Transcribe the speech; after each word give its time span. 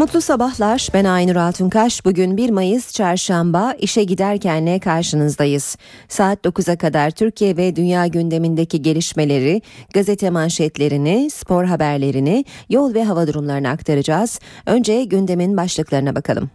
Mutlu 0.00 0.20
sabahlar. 0.20 0.88
Ben 0.94 1.04
Aynur 1.04 1.36
Altunkaş. 1.36 2.04
Bugün 2.04 2.36
1 2.36 2.50
Mayıs 2.50 2.92
Çarşamba 2.92 3.72
işe 3.72 4.04
giderkenle 4.04 4.78
karşınızdayız. 4.78 5.76
Saat 6.08 6.44
9'a 6.44 6.76
kadar 6.78 7.10
Türkiye 7.10 7.56
ve 7.56 7.76
dünya 7.76 8.06
gündemindeki 8.06 8.82
gelişmeleri, 8.82 9.62
gazete 9.94 10.30
manşetlerini, 10.30 11.30
spor 11.30 11.64
haberlerini, 11.64 12.44
yol 12.68 12.94
ve 12.94 13.04
hava 13.04 13.26
durumlarını 13.26 13.68
aktaracağız. 13.68 14.40
Önce 14.66 15.04
gündemin 15.04 15.56
başlıklarına 15.56 16.14
bakalım. 16.14 16.50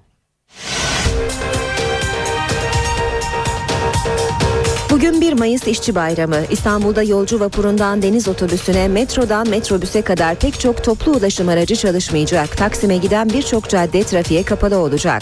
Bugün 4.96 5.22
1 5.22 5.34
Mayıs 5.34 5.68
İşçi 5.68 5.96
Bayramı. 5.96 6.38
İstanbul'da 6.50 7.04
yolcu 7.04 7.40
vapurundan 7.40 8.02
deniz 8.02 8.28
otobüsüne, 8.28 8.88
metrodan 8.88 9.50
metrobüse 9.50 10.02
kadar 10.02 10.36
pek 10.36 10.60
çok 10.60 10.84
toplu 10.84 11.12
ulaşım 11.12 11.50
aracı 11.50 11.76
çalışmayacak. 11.76 12.58
Taksim'e 12.58 12.98
giden 12.98 13.30
birçok 13.30 13.70
cadde 13.70 14.04
trafiğe 14.04 14.44
kapalı 14.44 14.78
olacak. 14.78 15.22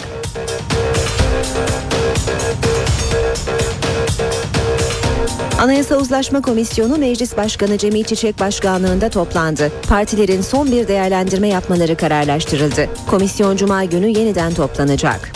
Anayasa 5.62 5.96
Uzlaşma 5.96 6.42
Komisyonu 6.42 6.98
Meclis 6.98 7.38
Başkanı 7.38 7.78
Cemil 7.78 8.04
Çiçek 8.04 8.40
Başkanlığında 8.40 9.10
toplandı. 9.10 9.72
Partilerin 9.90 10.42
son 10.42 10.72
bir 10.72 10.88
değerlendirme 10.88 11.48
yapmaları 11.48 11.98
kararlaştırıldı. 11.98 12.90
Komisyon 13.08 13.58
Cuma 13.58 13.84
günü 13.84 14.08
yeniden 14.08 14.54
toplanacak. 14.54 15.32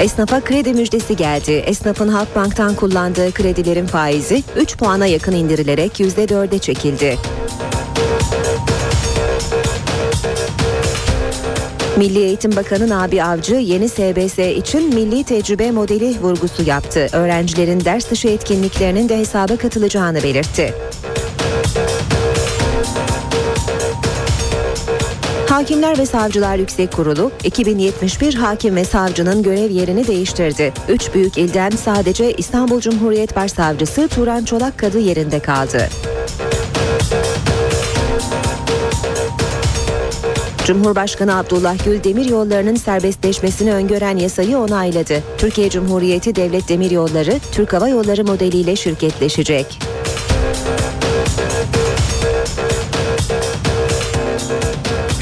Esnafa 0.00 0.40
kredi 0.40 0.74
müjdesi 0.74 1.16
geldi. 1.16 1.52
Esnafın 1.52 2.08
Halkbank'tan 2.08 2.74
kullandığı 2.74 3.32
kredilerin 3.32 3.86
faizi 3.86 4.42
3 4.56 4.76
puana 4.76 5.06
yakın 5.06 5.32
indirilerek 5.32 6.00
%4'e 6.00 6.58
çekildi. 6.58 7.18
Milli 11.96 12.18
Eğitim 12.18 12.56
Bakanı 12.56 12.88
Nabi 12.88 13.22
Avcı 13.22 13.54
yeni 13.54 13.88
SBS 13.88 14.38
için 14.38 14.94
milli 14.94 15.24
tecrübe 15.24 15.70
modeli 15.70 16.20
vurgusu 16.20 16.62
yaptı. 16.62 17.06
Öğrencilerin 17.12 17.84
ders 17.84 18.10
dışı 18.10 18.28
etkinliklerinin 18.28 19.08
de 19.08 19.18
hesaba 19.18 19.56
katılacağını 19.56 20.22
belirtti. 20.22 20.74
Hakimler 25.50 25.98
ve 25.98 26.06
Savcılar 26.06 26.56
Yüksek 26.56 26.92
Kurulu 26.92 27.32
2071 27.44 28.34
hakim 28.34 28.76
ve 28.76 28.84
savcının 28.84 29.42
görev 29.42 29.70
yerini 29.70 30.06
değiştirdi. 30.06 30.72
Üç 30.88 31.14
büyük 31.14 31.38
ilden 31.38 31.70
sadece 31.70 32.32
İstanbul 32.32 32.80
Cumhuriyet 32.80 33.36
Başsavcısı 33.36 34.08
Turan 34.08 34.44
Çolak 34.44 34.78
Kadı 34.78 34.98
yerinde 34.98 35.38
kaldı. 35.38 35.88
Cumhurbaşkanı 40.66 41.38
Abdullah 41.38 41.84
Gül 41.84 42.04
demir 42.04 42.24
yollarının 42.24 42.74
serbestleşmesini 42.74 43.74
öngören 43.74 44.16
yasayı 44.16 44.58
onayladı. 44.58 45.22
Türkiye 45.38 45.70
Cumhuriyeti 45.70 46.36
Devlet 46.36 46.68
Demir 46.68 46.90
Yolları 46.90 47.34
Türk 47.52 47.72
Hava 47.72 47.88
Yolları 47.88 48.24
modeliyle 48.24 48.76
şirketleşecek. 48.76 49.78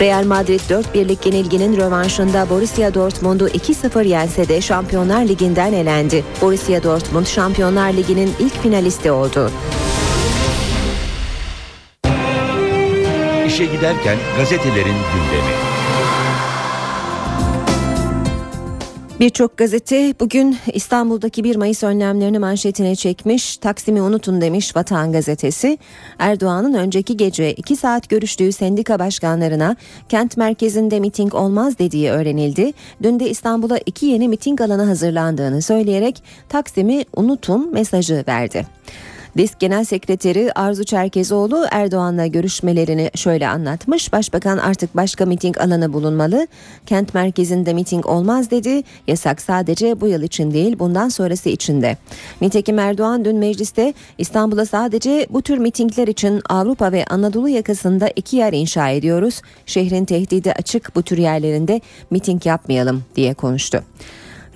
Real 0.01 0.25
Madrid 0.25 0.61
4 0.69 0.95
birlik 0.95 1.27
yenilginin 1.27 1.77
rövanşında 1.77 2.51
Borussia 2.51 2.95
Dortmund'u 2.95 3.49
2-0 3.49 4.07
yense 4.07 4.49
de 4.49 4.61
Şampiyonlar 4.61 5.29
Ligi'nden 5.29 5.73
elendi. 5.73 6.25
Borussia 6.43 6.83
Dortmund 6.83 7.27
Şampiyonlar 7.27 7.93
Ligi'nin 7.93 8.33
ilk 8.39 8.63
finalisti 8.63 9.11
oldu. 9.11 9.51
İşe 13.47 13.65
giderken 13.65 14.17
gazetelerin 14.39 14.97
gündemi. 15.13 15.78
Birçok 19.21 19.57
gazete 19.57 20.15
bugün 20.21 20.57
İstanbul'daki 20.73 21.45
1 21.45 21.57
Mayıs 21.57 21.83
önlemlerini 21.83 22.39
manşetine 22.39 22.97
çekmiş. 22.97 23.57
Taksim'i 23.57 24.03
unutun 24.03 24.41
demiş 24.41 24.77
Vatan 24.77 25.13
Gazetesi. 25.13 25.79
Erdoğan'ın 26.19 26.75
önceki 26.75 27.17
gece 27.17 27.53
2 27.53 27.77
saat 27.77 28.09
görüştüğü 28.09 28.53
sendika 28.53 28.99
başkanlarına 28.99 29.77
kent 30.09 30.37
merkezinde 30.37 31.01
miting 31.01 31.35
olmaz 31.35 31.79
dediği 31.79 32.11
öğrenildi. 32.11 32.73
Dün 33.03 33.21
de 33.21 33.31
İstanbul'a 33.31 33.79
iki 33.87 34.07
yeni 34.07 34.29
miting 34.29 34.61
alanı 34.61 34.85
hazırlandığını 34.85 35.63
söyleyerek 35.63 36.23
Taksim'i 36.49 37.05
unutun 37.17 37.73
mesajı 37.73 38.25
verdi. 38.29 38.67
Disk 39.39 39.61
Genel 39.61 39.85
Sekreteri 39.85 40.53
Arzu 40.53 40.85
Çerkezoğlu 40.85 41.67
Erdoğan'la 41.71 42.27
görüşmelerini 42.27 43.11
şöyle 43.15 43.49
anlatmış. 43.49 44.13
Başbakan 44.13 44.59
artık 44.59 44.97
başka 44.97 45.27
miting 45.27 45.61
alanı 45.61 45.93
bulunmalı. 45.93 46.47
Kent 46.87 47.15
merkezinde 47.15 47.73
miting 47.73 48.07
olmaz 48.07 48.51
dedi. 48.51 48.83
Yasak 49.07 49.41
sadece 49.41 50.01
bu 50.01 50.09
yıl 50.09 50.23
için 50.23 50.51
değil 50.51 50.79
bundan 50.79 51.09
sonrası 51.09 51.49
için 51.49 51.83
de. 51.83 51.97
Nitekim 52.41 52.79
Erdoğan 52.79 53.25
dün 53.25 53.37
mecliste 53.37 53.95
İstanbul'a 54.19 54.67
sadece 54.67 55.27
bu 55.31 55.43
tür 55.43 55.59
mitingler 55.59 56.09
için 56.09 56.41
Avrupa 56.49 56.93
ve 56.93 57.05
Anadolu 57.05 57.49
yakasında 57.49 58.09
iki 58.17 58.37
yer 58.37 58.53
inşa 58.53 58.89
ediyoruz. 58.89 59.43
Şehrin 59.67 60.05
tehdidi 60.05 60.53
açık 60.53 60.97
bu 60.97 61.03
tür 61.03 61.19
yerlerinde 61.19 61.81
miting 62.11 62.47
yapmayalım 62.47 63.05
diye 63.17 63.35
konuştu. 63.35 63.83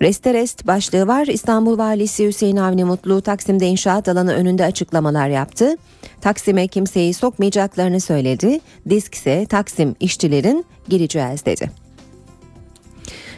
Reste 0.03 0.35
rest 0.35 0.67
başlığı 0.67 1.07
var. 1.07 1.27
İstanbul 1.27 1.79
Valisi 1.79 2.27
Hüseyin 2.27 2.57
Avni 2.57 2.85
Mutlu 2.85 3.21
Taksim'de 3.21 3.67
inşaat 3.67 4.09
alanı 4.09 4.35
önünde 4.35 4.65
açıklamalar 4.65 5.29
yaptı. 5.29 5.77
Taksim'e 6.21 6.69
kimseyi 6.69 7.15
sokmayacaklarını 7.15 8.01
söyledi. 8.01 8.61
Disk 8.89 9.15
ise 9.15 9.47
Taksim 9.47 9.95
işçilerin 10.01 10.65
gireceğiz 10.89 11.47
dedi. 11.47 11.82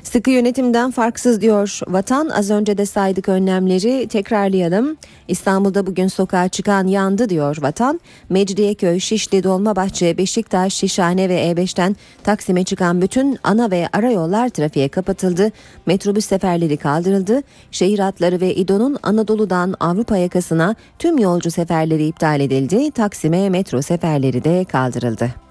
Sıkı 0.04 0.30
yönetimden 0.30 0.90
farksız 0.90 1.40
diyor 1.40 1.80
Vatan. 1.88 2.28
Az 2.28 2.50
önce 2.50 2.78
de 2.78 2.86
saydık 2.86 3.28
önlemleri 3.28 4.08
tekrarlayalım. 4.08 4.96
İstanbul'da 5.28 5.86
bugün 5.86 6.08
sokağa 6.08 6.48
çıkan 6.48 6.86
yandı 6.86 7.28
diyor 7.28 7.56
Vatan. 7.60 8.00
Mecidiyeköy, 8.28 9.00
Şişli, 9.00 9.42
Dolmabahçe, 9.42 10.18
Beşiktaş, 10.18 10.74
Şişhane 10.74 11.28
ve 11.28 11.52
E5'ten 11.52 11.96
Taksim'e 12.24 12.64
çıkan 12.64 13.02
bütün 13.02 13.38
ana 13.42 13.70
ve 13.70 13.88
ara 13.92 14.10
yollar 14.10 14.48
trafiğe 14.48 14.88
kapatıldı. 14.88 15.52
Metrobüs 15.86 16.26
seferleri 16.26 16.76
kaldırıldı. 16.76 17.42
Şehir 17.70 17.98
hatları 17.98 18.40
ve 18.40 18.54
İDO'nun 18.54 18.98
Anadolu'dan 19.02 19.74
Avrupa 19.80 20.16
yakasına 20.16 20.74
tüm 20.98 21.18
yolcu 21.18 21.50
seferleri 21.50 22.06
iptal 22.06 22.40
edildi. 22.40 22.90
Taksim'e 22.90 23.50
metro 23.50 23.82
seferleri 23.82 24.44
de 24.44 24.64
kaldırıldı. 24.64 25.43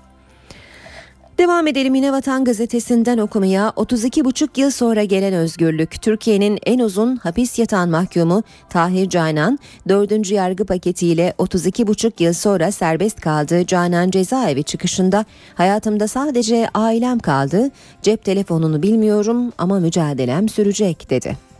Devam 1.37 1.67
edelim 1.67 1.95
yine 1.95 2.11
Vatan 2.11 2.45
Gazetesi'nden 2.45 3.17
okumaya 3.17 3.69
32,5 3.69 4.59
yıl 4.59 4.71
sonra 4.71 5.03
gelen 5.03 5.33
özgürlük. 5.33 6.01
Türkiye'nin 6.01 6.59
en 6.65 6.79
uzun 6.79 7.15
hapis 7.15 7.59
yatan 7.59 7.89
mahkumu 7.89 8.43
Tahir 8.69 9.09
Canan 9.09 9.59
4. 9.89 10.31
yargı 10.31 10.65
paketiyle 10.65 11.33
32,5 11.39 12.23
yıl 12.23 12.33
sonra 12.33 12.71
serbest 12.71 13.21
kaldı. 13.21 13.65
Canan 13.65 14.11
cezaevi 14.11 14.63
çıkışında 14.63 15.25
hayatımda 15.55 16.07
sadece 16.07 16.69
ailem 16.73 17.19
kaldı. 17.19 17.71
Cep 18.01 18.23
telefonunu 18.25 18.83
bilmiyorum 18.83 19.53
ama 19.57 19.79
mücadelem 19.79 20.49
sürecek 20.49 21.09
dedi. 21.09 21.52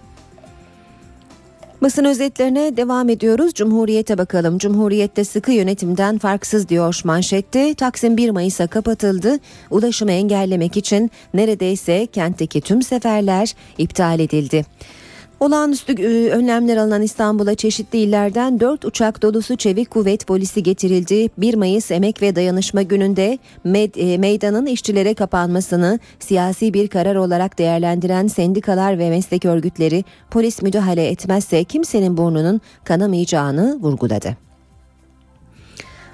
Basın 1.83 2.05
özetlerine 2.05 2.77
devam 2.77 3.09
ediyoruz. 3.09 3.53
Cumhuriyete 3.53 4.17
bakalım. 4.17 4.57
Cumhuriyette 4.57 5.23
sıkı 5.23 5.51
yönetimden 5.51 6.17
farksız 6.17 6.69
diyor 6.69 7.01
manşette. 7.03 7.73
Taksim 7.73 8.17
1 8.17 8.29
Mayıs'a 8.29 8.67
kapatıldı. 8.67 9.39
Ulaşımı 9.71 10.11
engellemek 10.11 10.77
için 10.77 11.11
neredeyse 11.33 12.05
kentteki 12.05 12.61
tüm 12.61 12.83
seferler 12.83 13.55
iptal 13.77 14.19
edildi. 14.19 14.65
Olağanüstü 15.39 15.93
e, 15.93 16.29
önlemler 16.29 16.77
alınan 16.77 17.01
İstanbul'a 17.01 17.55
çeşitli 17.55 17.99
illerden 17.99 18.59
4 18.59 18.85
uçak 18.85 19.21
dolusu 19.21 19.55
çevik 19.55 19.89
kuvvet 19.89 20.27
polisi 20.27 20.63
getirildi. 20.63 21.29
1 21.37 21.53
Mayıs 21.53 21.91
Emek 21.91 22.21
ve 22.21 22.35
Dayanışma 22.35 22.81
Günü'nde 22.81 23.37
e, 23.95 24.17
meydanın 24.17 24.65
işçilere 24.65 25.13
kapanmasını 25.13 25.99
siyasi 26.19 26.73
bir 26.73 26.87
karar 26.87 27.15
olarak 27.15 27.59
değerlendiren 27.59 28.27
sendikalar 28.27 28.99
ve 28.99 29.09
meslek 29.09 29.45
örgütleri 29.45 30.03
polis 30.31 30.61
müdahale 30.61 31.07
etmezse 31.07 31.63
kimsenin 31.63 32.17
burnunun 32.17 32.61
kanamayacağını 32.83 33.79
vurguladı. 33.81 34.52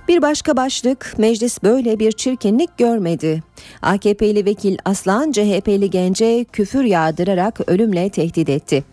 Bir 0.10 0.22
başka 0.22 0.58
başlık 0.58 1.16
meclis 1.18 1.64
böyle 1.64 2.00
bir 2.00 2.12
çirkinlik 2.12 2.78
görmedi. 2.78 3.44
AKP'li 3.82 4.46
vekil 4.46 4.78
Aslan 4.86 5.32
CHP'li 5.32 5.90
gence 5.90 6.44
küfür 6.44 6.84
yağdırarak 6.84 7.70
ölümle 7.70 8.10
tehdit 8.10 8.50
etti. 8.50 8.84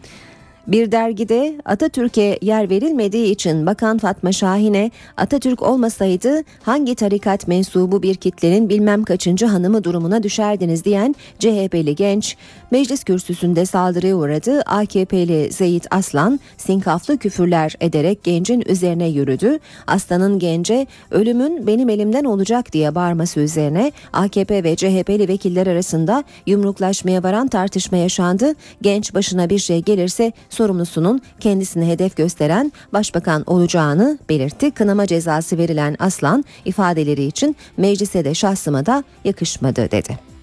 Bir 0.66 0.92
dergide 0.92 1.54
Atatürk'e 1.64 2.38
yer 2.42 2.70
verilmediği 2.70 3.32
için 3.32 3.66
Bakan 3.66 3.98
Fatma 3.98 4.32
Şahin'e 4.32 4.90
Atatürk 5.16 5.62
olmasaydı 5.62 6.42
hangi 6.62 6.94
tarikat 6.94 7.48
mensubu 7.48 8.02
bir 8.02 8.14
kitlenin 8.14 8.68
bilmem 8.68 9.04
kaçıncı 9.04 9.46
hanımı 9.46 9.84
durumuna 9.84 10.22
düşerdiniz 10.22 10.84
diyen 10.84 11.14
CHP'li 11.38 11.94
genç 11.94 12.36
meclis 12.70 13.04
kürsüsünde 13.04 13.66
saldırıya 13.66 14.16
uğradı. 14.16 14.62
AKP'li 14.66 15.52
Zeyit 15.52 15.86
Aslan 15.90 16.40
sinkaflı 16.56 17.16
küfürler 17.16 17.74
ederek 17.80 18.24
gencin 18.24 18.62
üzerine 18.66 19.08
yürüdü. 19.08 19.58
Aslan'ın 19.86 20.38
gence 20.38 20.86
ölümün 21.10 21.66
benim 21.66 21.88
elimden 21.88 22.24
olacak 22.24 22.72
diye 22.72 22.94
bağırması 22.94 23.40
üzerine 23.40 23.92
AKP 24.12 24.64
ve 24.64 24.76
CHP'li 24.76 25.28
vekiller 25.28 25.66
arasında 25.66 26.24
yumruklaşmaya 26.46 27.22
varan 27.22 27.48
tartışma 27.48 27.98
yaşandı. 27.98 28.52
Genç 28.82 29.14
başına 29.14 29.50
bir 29.50 29.58
şey 29.58 29.82
gelirse 29.82 30.32
sorumlusunun 30.50 31.20
kendisini 31.40 31.86
hedef 31.88 32.16
gösteren 32.16 32.72
başbakan 32.92 33.44
olacağını 33.46 34.18
belirtti. 34.28 34.70
Kınama 34.70 35.06
cezası 35.06 35.58
verilen 35.58 35.96
Aslan 35.98 36.44
ifadeleri 36.64 37.24
için 37.24 37.56
meclise 37.76 38.24
de 38.24 38.34
şahsıma 38.34 38.86
da 38.86 39.04
yakışmadı 39.24 39.90
dedi. 39.90 40.35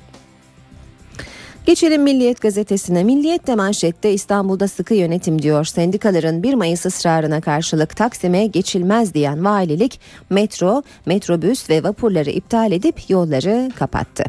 Geçelim 1.66 2.04
Milliyet 2.04 2.42
gazetesine. 2.42 3.04
Milliyet 3.04 3.48
de 3.48 3.56
manşette 3.56 4.14
İstanbul'da 4.14 4.68
sıkı 4.68 4.94
yönetim 4.94 5.42
diyor. 5.42 5.66
Sendikaların 5.66 6.44
1 6.44 6.54
Mayıs 6.54 6.86
ısrarına 6.86 7.42
karşılık 7.42 7.96
Taksim'e 7.96 8.46
geçilmez 8.46 9.14
diyen 9.14 9.46
valilik 9.46 10.00
metro, 10.30 10.84
metrobüs 11.06 11.70
ve 11.70 11.84
vapurları 11.84 12.30
iptal 12.30 12.72
edip 12.72 13.10
yolları 13.10 13.72
kapattı. 13.76 14.24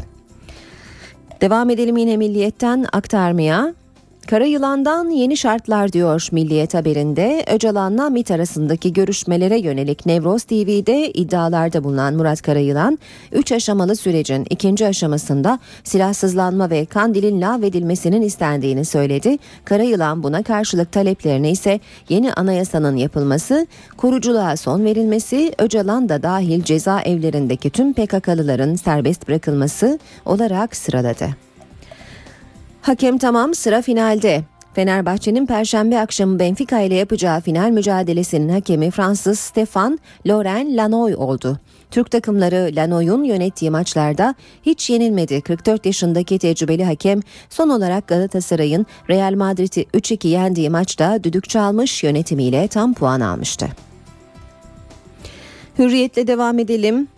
Devam 1.40 1.70
edelim 1.70 1.96
yine 1.96 2.16
Milliyet'ten 2.16 2.86
aktarmaya. 2.92 3.74
Kara 4.26 4.44
yılandan 4.44 5.10
yeni 5.10 5.36
şartlar 5.36 5.92
diyor 5.92 6.28
Milliyet 6.32 6.74
haberinde. 6.74 7.44
Öcalan'la 7.54 8.10
MIT 8.10 8.30
arasındaki 8.30 8.92
görüşmelere 8.92 9.58
yönelik 9.58 10.06
Nevroz 10.06 10.42
TV'de 10.42 11.10
iddialarda 11.10 11.84
bulunan 11.84 12.14
Murat 12.14 12.42
Karayılan, 12.42 12.98
3 13.32 13.52
aşamalı 13.52 13.96
sürecin 13.96 14.46
ikinci 14.50 14.86
aşamasında 14.86 15.58
silahsızlanma 15.84 16.70
ve 16.70 16.84
Kandil'in 16.84 17.40
lağvedilmesinin 17.40 18.22
istendiğini 18.22 18.84
söyledi. 18.84 19.38
Karayılan 19.64 20.22
buna 20.22 20.42
karşılık 20.42 20.92
taleplerini 20.92 21.50
ise 21.50 21.80
yeni 22.08 22.32
anayasanın 22.32 22.96
yapılması, 22.96 23.66
koruculuğa 23.96 24.56
son 24.56 24.84
verilmesi, 24.84 25.52
Öcalan 25.58 26.08
da 26.08 26.22
dahil 26.22 26.62
cezaevlerindeki 26.62 27.70
tüm 27.70 27.92
PKK'lıların 27.92 28.74
serbest 28.74 29.28
bırakılması 29.28 29.98
olarak 30.24 30.76
sıraladı. 30.76 31.44
Hakem 32.84 33.18
tamam 33.18 33.54
sıra 33.54 33.82
finalde. 33.82 34.44
Fenerbahçe'nin 34.74 35.46
Perşembe 35.46 35.98
akşamı 35.98 36.38
Benfica 36.38 36.80
ile 36.80 36.94
yapacağı 36.94 37.40
final 37.40 37.70
mücadelesinin 37.70 38.48
hakemi 38.48 38.90
Fransız 38.90 39.38
Stefan 39.38 39.98
Laurent 40.26 40.76
Lanoy 40.76 41.14
oldu. 41.14 41.58
Türk 41.90 42.10
takımları 42.10 42.70
Lanoy'un 42.76 43.24
yönettiği 43.24 43.70
maçlarda 43.70 44.34
hiç 44.62 44.90
yenilmedi. 44.90 45.40
44 45.40 45.86
yaşındaki 45.86 46.38
tecrübeli 46.38 46.84
hakem 46.84 47.20
son 47.50 47.68
olarak 47.68 48.08
Galatasaray'ın 48.08 48.86
Real 49.10 49.34
Madrid'i 49.34 49.82
3-2 49.82 50.28
yendiği 50.28 50.70
maçta 50.70 51.24
düdük 51.24 51.48
çalmış 51.48 52.04
yönetimiyle 52.04 52.68
tam 52.68 52.94
puan 52.94 53.20
almıştı. 53.20 53.68
Hürriyetle 55.78 56.26
devam 56.26 56.58
edelim. 56.58 57.08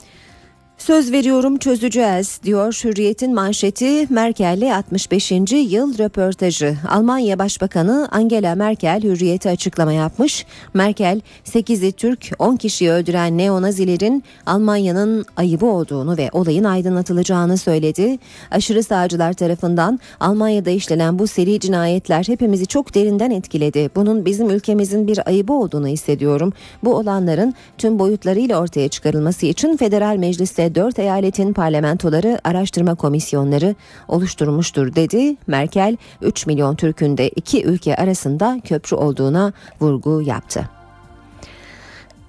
Söz 0.87 1.13
veriyorum 1.13 1.59
çözeceğiz 1.59 2.41
diyor 2.45 2.81
Hürriyet'in 2.85 3.35
manşeti 3.35 4.07
Merkel'le 4.11 4.75
65. 4.75 5.33
yıl 5.53 5.99
röportajı. 5.99 6.77
Almanya 6.89 7.39
Başbakanı 7.39 8.09
Angela 8.11 8.55
Merkel 8.55 9.03
Hürriyet'e 9.03 9.51
açıklama 9.51 9.93
yapmış. 9.93 10.47
Merkel 10.75 11.21
8'i 11.45 11.93
Türk 11.93 12.31
10 12.39 12.57
kişiyi 12.57 12.91
öldüren 12.91 13.39
neonazilerin 13.39 14.25
Almanya'nın 14.47 15.25
ayıbı 15.37 15.67
olduğunu 15.67 16.17
ve 16.17 16.29
olayın 16.33 16.65
aydınlatılacağını 16.65 17.59
söyledi. 17.59 18.19
Aşırı 18.51 18.83
sağcılar 18.83 19.33
tarafından 19.33 20.01
Almanya'da 20.21 20.71
işlenen 20.71 21.19
bu 21.19 21.27
seri 21.27 21.61
cinayetler 21.61 22.25
hepimizi 22.29 22.67
çok 22.67 22.95
derinden 22.95 23.31
etkiledi. 23.31 23.91
Bunun 23.97 24.25
bizim 24.25 24.51
ülkemizin 24.51 25.07
bir 25.07 25.29
ayıbı 25.29 25.53
olduğunu 25.53 25.87
hissediyorum. 25.87 26.53
Bu 26.85 26.95
olanların 26.95 27.55
tüm 27.79 27.99
boyutlarıyla 27.99 28.61
ortaya 28.61 28.89
çıkarılması 28.89 29.47
için 29.47 29.77
federal 29.77 30.17
mecliste 30.17 30.76
4 30.77 30.99
eyaletin 30.99 31.53
parlamentoları 31.53 32.39
araştırma 32.45 32.95
komisyonları 32.95 33.75
oluşturmuştur 34.09 34.95
dedi. 34.95 35.37
Merkel 35.47 35.97
3 36.23 36.47
milyon 36.47 36.77
Türk'ün 36.77 37.17
de 37.17 37.29
iki 37.29 37.65
ülke 37.65 37.97
arasında 37.97 38.61
köprü 38.65 38.97
olduğuna 38.97 39.53
vurgu 39.81 40.23
yaptı. 40.23 40.69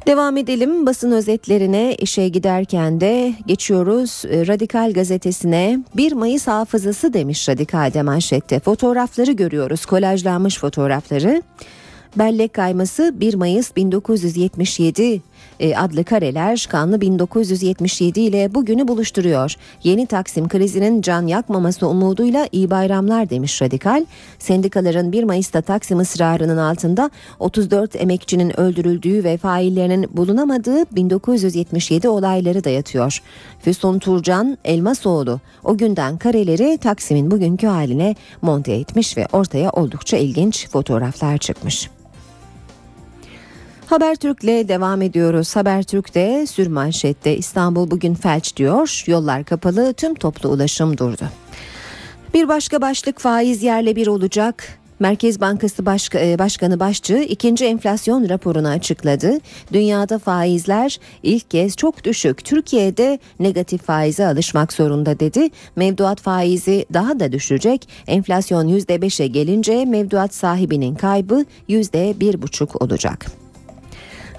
Devam 0.08 0.38
edelim 0.38 0.86
basın 0.86 1.12
özetlerine 1.12 1.96
işe 1.96 2.28
giderken 2.28 3.02
de 3.02 3.34
geçiyoruz 3.48 4.24
Radikal 4.26 4.94
gazetesine 4.94 5.80
1 5.96 6.12
Mayıs 6.12 6.48
hafızası 6.48 7.14
demiş 7.14 7.50
Radikal'de 7.50 8.02
manşette 8.02 8.60
fotoğrafları 8.60 9.32
görüyoruz 9.32 9.86
kolajlanmış 9.86 10.60
fotoğrafları. 10.60 11.44
Bellek 12.16 12.54
kayması 12.54 13.16
1 13.16 13.34
Mayıs 13.34 13.76
1977 13.76 15.04
e, 15.04 15.20
adlı 15.78 16.04
kareler 16.04 16.68
kanlı 16.70 17.02
1977 17.02 18.20
ile 18.20 18.56
bugünü 18.56 18.88
buluşturuyor. 18.88 19.56
Yeni 19.84 20.06
Taksim 20.06 20.48
krizinin 20.48 21.02
can 21.02 21.28
yakmaması 21.28 21.88
umuduyla 21.88 22.48
iyi 22.52 22.70
bayramlar 22.70 23.30
demiş 23.30 23.62
Radikal. 23.62 24.06
Sendikaların 24.40 25.12
1 25.12 25.24
Mayıs'ta 25.24 25.62
Taksim 25.62 26.00
ısrarının 26.00 26.58
altında 26.58 27.10
34 27.40 27.96
emekçinin 27.96 28.60
öldürüldüğü 28.60 29.24
ve 29.24 29.38
faillerinin 29.38 30.08
bulunamadığı 30.18 30.96
1977 30.96 32.10
olayları 32.10 32.64
da 32.64 32.70
yatıyor. 32.70 33.22
Füsun 33.60 34.00
Turcan 34.00 34.58
Elmasoğlu 34.66 35.40
o 35.64 35.78
günden 35.78 36.18
kareleri 36.18 36.78
Taksim'in 36.78 37.32
bugünkü 37.32 37.68
haline 37.68 38.16
monte 38.42 38.74
etmiş 38.74 39.18
ve 39.18 39.28
ortaya 39.34 39.70
oldukça 39.70 40.18
ilginç 40.18 40.70
fotoğraflar 40.70 41.38
çıkmış. 41.38 41.90
Habertürk'le 43.88 44.68
devam 44.68 45.02
ediyoruz. 45.02 45.56
Habertürk'te 45.56 46.48
sürmanşette 46.48 47.38
İstanbul 47.38 47.92
bugün 47.92 48.14
felç 48.14 48.56
diyor. 48.56 49.04
Yollar 49.08 49.44
kapalı, 49.44 49.94
tüm 49.94 50.16
toplu 50.16 50.50
ulaşım 50.50 50.98
durdu. 50.98 51.24
Bir 52.34 52.48
başka 52.48 52.82
başlık 52.82 53.20
faiz 53.20 53.64
yerle 53.64 53.96
bir 53.96 54.08
olacak. 54.08 54.80
Merkez 55.00 55.42
Bankası 55.42 55.86
Başk 55.86 56.16
e, 56.16 56.40
Başkanı 56.40 56.80
Başçı 56.80 57.18
ikinci 57.18 57.66
enflasyon 57.66 58.30
raporunu 58.30 58.68
açıkladı. 58.68 59.32
Dünyada 59.74 60.20
faizler 60.20 61.00
ilk 61.24 61.52
kez 61.52 61.76
çok 61.76 62.04
düşük. 62.04 62.46
Türkiye'de 62.46 63.20
negatif 63.40 63.84
faize 63.84 64.28
alışmak 64.28 64.74
zorunda 64.74 65.20
dedi. 65.20 65.50
Mevduat 65.76 66.22
faizi 66.22 66.86
daha 66.94 67.20
da 67.20 67.32
düşecek. 67.32 67.90
Enflasyon 68.08 68.68
%5'e 68.68 69.28
gelince 69.28 69.86
mevduat 69.86 70.34
sahibinin 70.34 70.96
kaybı 70.96 71.46
%1,5 71.70 72.84
olacak. 72.84 73.47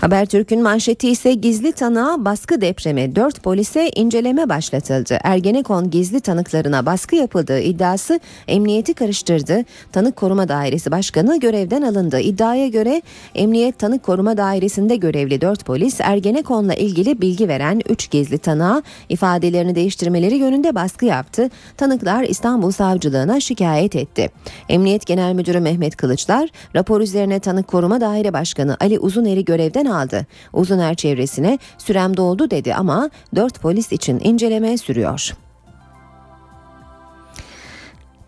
Habertürk'ün 0.00 0.62
manşeti 0.62 1.08
ise 1.08 1.34
gizli 1.34 1.72
tanığa 1.72 2.24
baskı 2.24 2.60
depremi 2.60 3.16
4 3.16 3.42
polise 3.42 3.90
inceleme 3.96 4.48
başlatıldı. 4.48 5.18
Ergenekon 5.24 5.90
gizli 5.90 6.20
tanıklarına 6.20 6.86
baskı 6.86 7.16
yapıldığı 7.16 7.60
iddiası 7.60 8.20
emniyeti 8.48 8.94
karıştırdı. 8.94 9.64
Tanık 9.92 10.16
Koruma 10.16 10.48
Dairesi 10.48 10.90
Başkanı 10.90 11.40
görevden 11.40 11.82
alındı. 11.82 12.20
İddiaya 12.20 12.68
göre 12.68 13.02
Emniyet 13.34 13.78
Tanık 13.78 14.02
Koruma 14.02 14.36
Dairesi'nde 14.36 14.96
görevli 14.96 15.40
4 15.40 15.64
polis 15.64 16.00
Ergenekon'la 16.00 16.74
ilgili 16.74 17.20
bilgi 17.20 17.48
veren 17.48 17.80
3 17.88 18.10
gizli 18.10 18.38
tanığa 18.38 18.82
ifadelerini 19.08 19.74
değiştirmeleri 19.74 20.36
yönünde 20.36 20.74
baskı 20.74 21.06
yaptı. 21.06 21.50
Tanıklar 21.76 22.22
İstanbul 22.22 22.70
Savcılığına 22.70 23.40
şikayet 23.40 23.96
etti. 23.96 24.30
Emniyet 24.68 25.06
Genel 25.06 25.32
Müdürü 25.32 25.60
Mehmet 25.60 25.96
Kılıçlar 25.96 26.48
rapor 26.74 27.00
üzerine 27.00 27.40
Tanık 27.40 27.68
Koruma 27.68 28.00
Daire 28.00 28.32
Başkanı 28.32 28.76
Ali 28.80 28.98
Uzuneri 28.98 29.44
görevden 29.44 29.87
aldı. 29.88 30.26
Uzuner 30.52 30.94
çevresine 30.94 31.58
sürem 31.78 32.16
doldu 32.16 32.50
dedi 32.50 32.74
ama 32.74 33.10
4 33.34 33.60
polis 33.60 33.92
için 33.92 34.20
inceleme 34.24 34.78
sürüyor. 34.78 35.32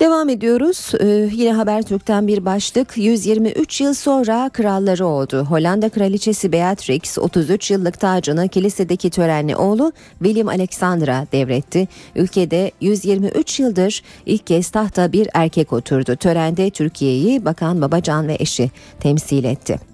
Devam 0.00 0.28
ediyoruz. 0.28 0.92
Ee, 1.00 1.28
yine 1.32 1.52
Habertürk'ten 1.52 2.26
bir 2.26 2.44
başlık. 2.44 2.96
123 2.96 3.80
yıl 3.80 3.94
sonra 3.94 4.50
kralları 4.52 5.06
oldu. 5.06 5.44
Hollanda 5.48 5.88
kraliçesi 5.88 6.52
Beatrix 6.52 7.18
33 7.18 7.70
yıllık 7.70 8.00
tacını 8.00 8.48
kilisedeki 8.48 9.10
törenli 9.10 9.56
oğlu 9.56 9.92
William 10.18 10.48
Alexander'a 10.48 11.26
devretti. 11.32 11.88
Ülkede 12.16 12.70
123 12.80 13.60
yıldır 13.60 14.02
ilk 14.26 14.46
kez 14.46 14.70
tahta 14.70 15.12
bir 15.12 15.28
erkek 15.34 15.72
oturdu. 15.72 16.16
Törende 16.16 16.70
Türkiye'yi 16.70 17.44
Bakan 17.44 17.80
Babacan 17.80 18.28
ve 18.28 18.36
eşi 18.40 18.70
temsil 19.00 19.44
etti. 19.44 19.90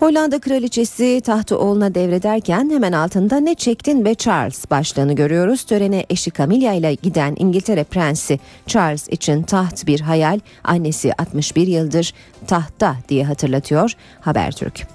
Hollanda 0.00 0.38
kraliçesi 0.38 1.20
tahtı 1.24 1.58
oğluna 1.58 1.94
devrederken 1.94 2.70
hemen 2.70 2.92
altında 2.92 3.40
ne 3.40 3.54
çektin 3.54 4.04
be 4.04 4.14
Charles 4.14 4.70
başlığını 4.70 5.12
görüyoruz. 5.12 5.64
Törene 5.64 6.06
eşi 6.10 6.32
Camilla 6.32 6.72
ile 6.72 6.94
giden 6.94 7.36
İngiltere 7.38 7.84
prensi 7.84 8.40
Charles 8.66 9.08
için 9.08 9.42
taht 9.42 9.86
bir 9.86 10.00
hayal. 10.00 10.40
Annesi 10.64 11.12
61 11.18 11.66
yıldır 11.66 12.14
tahtta 12.46 12.96
diye 13.08 13.24
hatırlatıyor 13.24 13.92
Habertürk. 14.20 14.86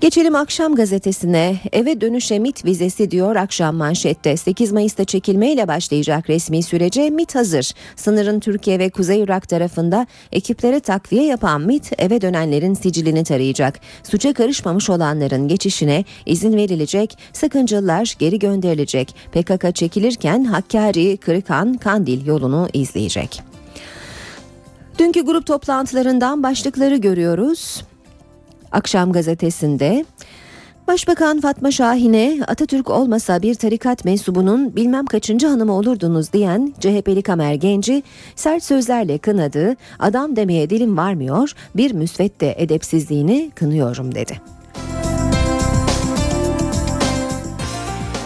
Geçelim 0.00 0.34
akşam 0.34 0.74
gazetesine 0.74 1.56
eve 1.72 2.00
dönüşe 2.00 2.38
MIT 2.38 2.64
vizesi 2.64 3.10
diyor 3.10 3.36
akşam 3.36 3.76
manşette 3.76 4.36
8 4.36 4.72
Mayıs'ta 4.72 5.04
çekilmeyle 5.04 5.68
başlayacak 5.68 6.30
resmi 6.30 6.62
sürece 6.62 7.10
MIT 7.10 7.34
hazır. 7.34 7.72
Sınırın 7.96 8.40
Türkiye 8.40 8.78
ve 8.78 8.90
Kuzey 8.90 9.20
Irak 9.20 9.48
tarafında 9.48 10.06
ekiplere 10.32 10.80
takviye 10.80 11.24
yapan 11.24 11.60
MIT 11.60 11.92
eve 11.98 12.20
dönenlerin 12.20 12.74
sicilini 12.74 13.24
tarayacak. 13.24 13.80
Suça 14.02 14.32
karışmamış 14.32 14.90
olanların 14.90 15.48
geçişine 15.48 16.04
izin 16.26 16.56
verilecek, 16.56 17.18
sakıncalılar 17.32 18.16
geri 18.18 18.38
gönderilecek. 18.38 19.14
PKK 19.32 19.74
çekilirken 19.74 20.44
Hakkari, 20.44 21.16
Kırıkhan, 21.16 21.74
Kandil 21.74 22.26
yolunu 22.26 22.68
izleyecek. 22.72 23.42
Dünkü 24.98 25.20
grup 25.20 25.46
toplantılarından 25.46 26.42
başlıkları 26.42 26.96
görüyoruz. 26.96 27.82
Akşam 28.72 29.12
gazetesinde 29.12 30.04
Başbakan 30.88 31.40
Fatma 31.40 31.70
Şahin'e 31.70 32.38
Atatürk 32.46 32.90
olmasa 32.90 33.42
bir 33.42 33.54
tarikat 33.54 34.04
mensubunun 34.04 34.76
bilmem 34.76 35.06
kaçıncı 35.06 35.46
hanımı 35.46 35.72
olurdunuz 35.72 36.32
diyen 36.32 36.74
CHP'li 36.80 37.22
Kamer 37.22 37.54
Genci 37.54 38.02
sert 38.36 38.64
sözlerle 38.64 39.18
kınadı, 39.18 39.76
adam 39.98 40.36
demeye 40.36 40.70
dilim 40.70 40.96
varmıyor, 40.96 41.52
bir 41.76 41.92
müsvedde 41.92 42.54
edepsizliğini 42.58 43.50
kınıyorum 43.54 44.14
dedi. 44.14 44.57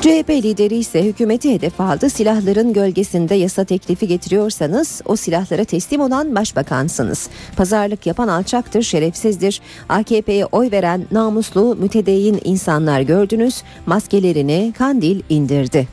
CHP 0.02 0.30
lideri 0.30 0.76
ise 0.76 1.04
hükümeti 1.04 1.54
hedef 1.54 1.80
aldı. 1.80 2.10
Silahların 2.10 2.72
gölgesinde 2.72 3.34
yasa 3.34 3.64
teklifi 3.64 4.08
getiriyorsanız 4.08 5.02
o 5.04 5.16
silahlara 5.16 5.64
teslim 5.64 6.00
olan 6.00 6.34
başbakansınız. 6.34 7.28
Pazarlık 7.56 8.06
yapan 8.06 8.28
alçaktır, 8.28 8.82
şerefsizdir. 8.82 9.60
AKP'ye 9.88 10.46
oy 10.46 10.70
veren 10.70 11.06
namuslu, 11.12 11.76
mütedeyyin 11.76 12.40
insanlar 12.44 13.00
gördünüz. 13.00 13.62
Maskelerini 13.86 14.72
Kandil 14.78 15.22
indirdi. 15.28 15.88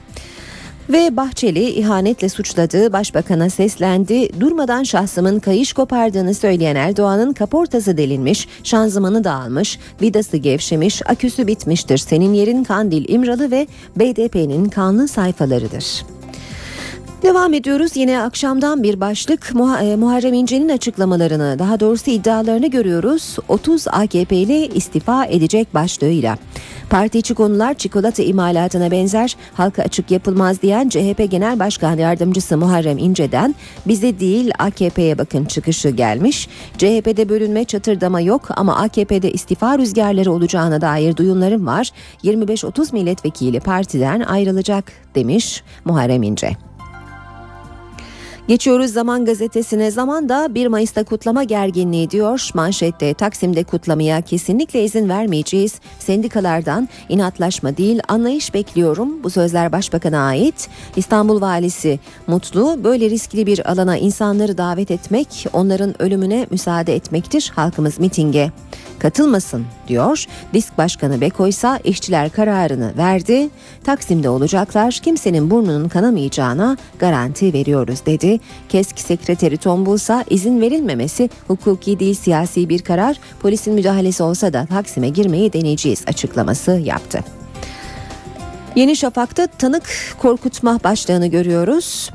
Ve 0.90 1.18
Bahçeli 1.18 1.70
ihanetle 1.70 2.30
suçladığı 2.30 2.94
başbakana 2.94 3.50
seslendi. 3.50 4.40
Durmadan 4.40 4.84
şahsımın 4.84 5.40
kayış 5.40 5.74
kopardığını 5.74 6.34
söyleyen 6.34 6.76
Erdoğan'ın 6.76 7.34
kaportası 7.34 7.98
delinmiş, 7.98 8.48
şanzımanı 8.64 9.24
dağılmış, 9.24 9.80
vidası 10.02 10.38
gevşemiş, 10.38 11.02
aküsü 11.06 11.48
bitmiştir. 11.48 11.98
Senin 11.98 12.34
yerin 12.34 12.64
Kandil 12.64 13.10
İmralı 13.10 13.52
ve 13.52 13.68
BDP'nin 13.96 14.66
kanlı 14.66 15.08
sayfalarıdır. 15.08 16.19
Devam 17.24 17.54
ediyoruz 17.54 17.92
yine 17.96 18.22
akşamdan 18.22 18.84
bir 18.84 19.00
başlık 19.00 19.54
e, 19.82 19.96
Muharrem 19.96 20.34
İnce'nin 20.34 20.70
açıklamalarını 20.70 21.60
daha 21.60 21.80
doğrusu 21.80 22.12
iddialarını 22.12 22.68
görüyoruz 22.68 23.38
30 23.48 23.88
AKP'li 23.88 24.68
istifa 24.68 25.26
edecek 25.26 25.74
başlığıyla. 25.74 26.38
Parti 26.90 27.20
içi 27.20 27.34
konular 27.34 27.74
çikolata 27.74 28.24
imalatına 28.24 28.92
benzer 28.92 29.36
halka 29.54 29.84
açık 29.84 30.12
yapılmaz 30.12 30.62
diyen 30.62 30.90
CHP 30.90 31.32
Genel 31.32 31.60
Başkan 31.60 31.98
Yardımcısı 31.98 32.58
Muharrem 32.58 32.98
İnce'den 32.98 33.56
bize 33.88 34.20
değil 34.20 34.52
AKP'ye 34.60 35.18
bakın 35.18 35.46
çıkışı 35.46 35.90
gelmiş. 35.90 36.48
CHP'de 36.78 37.30
bölünme 37.30 37.66
çatırdama 37.66 38.22
yok 38.22 38.48
ama 38.56 38.76
AKP'de 38.76 39.32
istifa 39.32 39.78
rüzgarları 39.78 40.32
olacağına 40.32 40.82
dair 40.82 41.18
duyumlarım 41.18 41.68
var. 41.68 41.92
25-30 42.24 42.94
milletvekili 42.94 43.60
partiden 43.60 44.20
ayrılacak 44.20 44.92
demiş 45.16 45.64
Muharrem 45.86 46.24
İnce. 46.24 46.69
Geçiyoruz 48.50 48.94
Zaman 48.94 49.26
Gazetesi'ne. 49.26 49.92
Zaman 49.92 50.30
da 50.30 50.56
1 50.56 50.68
Mayıs'ta 50.68 51.04
kutlama 51.04 51.44
gerginliği 51.44 52.10
diyor. 52.10 52.50
Manşette 52.54 53.14
Taksim'de 53.14 53.64
kutlamaya 53.64 54.22
kesinlikle 54.22 54.84
izin 54.84 55.10
vermeyeceğiz. 55.10 55.76
Sendikalardan 56.00 56.90
inatlaşma 57.10 57.78
değil 57.78 58.00
anlayış 58.08 58.54
bekliyorum. 58.54 59.24
Bu 59.24 59.30
sözler 59.30 59.72
Başbakan'a 59.72 60.20
ait. 60.20 60.70
İstanbul 60.96 61.42
Valisi 61.42 62.00
Mutlu 62.28 62.84
böyle 62.84 63.10
riskli 63.10 63.46
bir 63.46 63.72
alana 63.72 63.98
insanları 63.98 64.58
davet 64.58 64.92
etmek 64.92 65.48
onların 65.54 66.02
ölümüne 66.02 66.48
müsaade 66.52 66.96
etmektir. 66.96 67.52
Halkımız 67.56 68.00
mitinge 68.00 68.52
katılmasın 69.00 69.66
diyor. 69.88 70.26
Disk 70.54 70.78
Başkanı 70.78 71.22
Beko 71.22 71.48
ise 71.48 71.80
işçiler 71.84 72.30
kararını 72.30 72.94
verdi. 72.98 73.50
Taksim'de 73.84 74.30
olacaklar 74.30 75.00
kimsenin 75.04 75.52
burnunun 75.52 75.90
kanamayacağına 75.90 76.78
garanti 77.00 77.54
veriyoruz 77.54 78.06
dedi. 78.06 78.39
KESK 78.70 79.00
Sekreteri 79.00 79.58
Tombul 79.58 79.96
ise 79.96 80.24
izin 80.30 80.62
verilmemesi 80.62 81.30
hukuki 81.48 82.00
değil 82.00 82.16
siyasi 82.16 82.70
bir 82.70 82.82
karar. 82.82 83.20
Polisin 83.42 83.74
müdahalesi 83.74 84.24
olsa 84.24 84.54
da 84.54 84.66
Taksim'e 84.66 85.10
girmeyi 85.10 85.54
deneyeceğiz 85.54 86.04
açıklaması 86.08 86.72
yaptı. 86.72 87.24
Yeni 88.76 88.96
Şafak'ta 88.96 89.48
tanık 89.48 89.84
korkutma 90.20 90.80
başlığını 90.84 91.28
görüyoruz. 91.28 92.10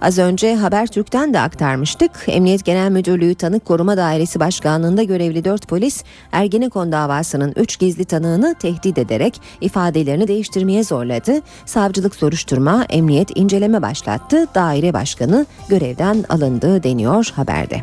Az 0.00 0.18
önce 0.18 0.56
Habertürk'ten 0.56 1.34
de 1.34 1.40
aktarmıştık. 1.40 2.10
Emniyet 2.26 2.64
Genel 2.64 2.90
Müdürlüğü 2.90 3.34
Tanık 3.34 3.64
Koruma 3.64 3.96
Dairesi 3.96 4.40
Başkanlığında 4.40 5.02
görevli 5.02 5.44
4 5.44 5.68
polis 5.68 6.04
Ergenekon 6.32 6.92
davasının 6.92 7.52
3 7.56 7.78
gizli 7.78 8.04
tanığını 8.04 8.54
tehdit 8.60 8.98
ederek 8.98 9.40
ifadelerini 9.60 10.28
değiştirmeye 10.28 10.84
zorladı. 10.84 11.40
Savcılık 11.66 12.14
soruşturma, 12.14 12.84
emniyet 12.88 13.36
inceleme 13.36 13.82
başlattı. 13.82 14.46
Daire 14.54 14.92
başkanı 14.92 15.46
görevden 15.68 16.24
alındı 16.28 16.82
deniyor 16.82 17.32
haberde. 17.34 17.82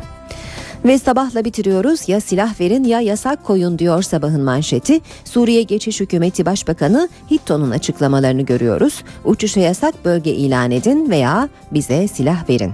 Ve 0.84 0.98
sabahla 0.98 1.44
bitiriyoruz. 1.44 2.08
Ya 2.08 2.20
silah 2.20 2.60
verin 2.60 2.84
ya 2.84 3.00
yasak 3.00 3.44
koyun 3.44 3.78
diyor 3.78 4.02
sabahın 4.02 4.42
manşeti. 4.42 5.00
Suriye 5.24 5.62
Geçiş 5.62 6.00
Hükümeti 6.00 6.46
Başbakanı 6.46 7.08
Hitto'nun 7.30 7.70
açıklamalarını 7.70 8.42
görüyoruz. 8.42 9.04
Uçuşa 9.24 9.60
yasak 9.60 10.04
bölge 10.04 10.30
ilan 10.30 10.70
edin 10.70 11.10
veya 11.10 11.48
bize 11.72 12.08
silah 12.08 12.48
verin. 12.48 12.72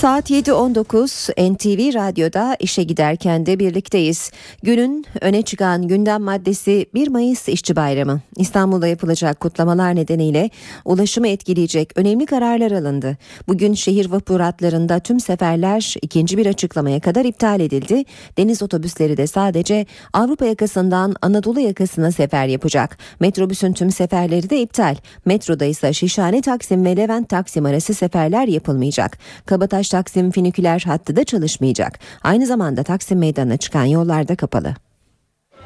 Saat 0.00 0.30
7.19 0.30 1.52
NTV 1.52 1.94
Radyo'da 1.94 2.56
işe 2.60 2.82
giderken 2.82 3.46
de 3.46 3.58
birlikteyiz. 3.58 4.30
Günün 4.62 5.06
öne 5.20 5.42
çıkan 5.42 5.88
gündem 5.88 6.22
maddesi 6.22 6.86
1 6.94 7.08
Mayıs 7.08 7.48
İşçi 7.48 7.76
Bayramı. 7.76 8.20
İstanbul'da 8.36 8.86
yapılacak 8.86 9.40
kutlamalar 9.40 9.96
nedeniyle 9.96 10.50
ulaşımı 10.84 11.28
etkileyecek 11.28 11.92
önemli 11.96 12.26
kararlar 12.26 12.70
alındı. 12.70 13.16
Bugün 13.48 13.74
şehir 13.74 14.10
vapur 14.10 14.40
hatlarında 14.40 14.98
tüm 14.98 15.20
seferler 15.20 15.94
ikinci 16.02 16.38
bir 16.38 16.46
açıklamaya 16.46 17.00
kadar 17.00 17.24
iptal 17.24 17.60
edildi. 17.60 18.04
Deniz 18.38 18.62
otobüsleri 18.62 19.16
de 19.16 19.26
sadece 19.26 19.86
Avrupa 20.12 20.46
yakasından 20.46 21.14
Anadolu 21.22 21.60
yakasına 21.60 22.12
sefer 22.12 22.46
yapacak. 22.46 22.98
Metrobüsün 23.20 23.72
tüm 23.72 23.90
seferleri 23.90 24.50
de 24.50 24.60
iptal. 24.60 24.96
Metroda 25.24 25.64
ise 25.64 25.92
Şişhane 25.92 26.42
Taksim 26.42 26.84
ve 26.84 26.96
Levent 26.96 27.28
Taksim 27.28 27.66
arası 27.66 27.94
seferler 27.94 28.48
yapılmayacak. 28.48 29.18
Kabataş 29.46 29.89
Taksim 29.90 30.30
finiküler 30.30 30.80
hattı 30.86 31.16
da 31.16 31.24
çalışmayacak. 31.24 31.98
Aynı 32.22 32.46
zamanda 32.46 32.82
Taksim 32.82 33.18
Meydanı'na 33.18 33.56
çıkan 33.56 33.84
yollar 33.84 34.28
da 34.28 34.36
kapalı. 34.36 34.74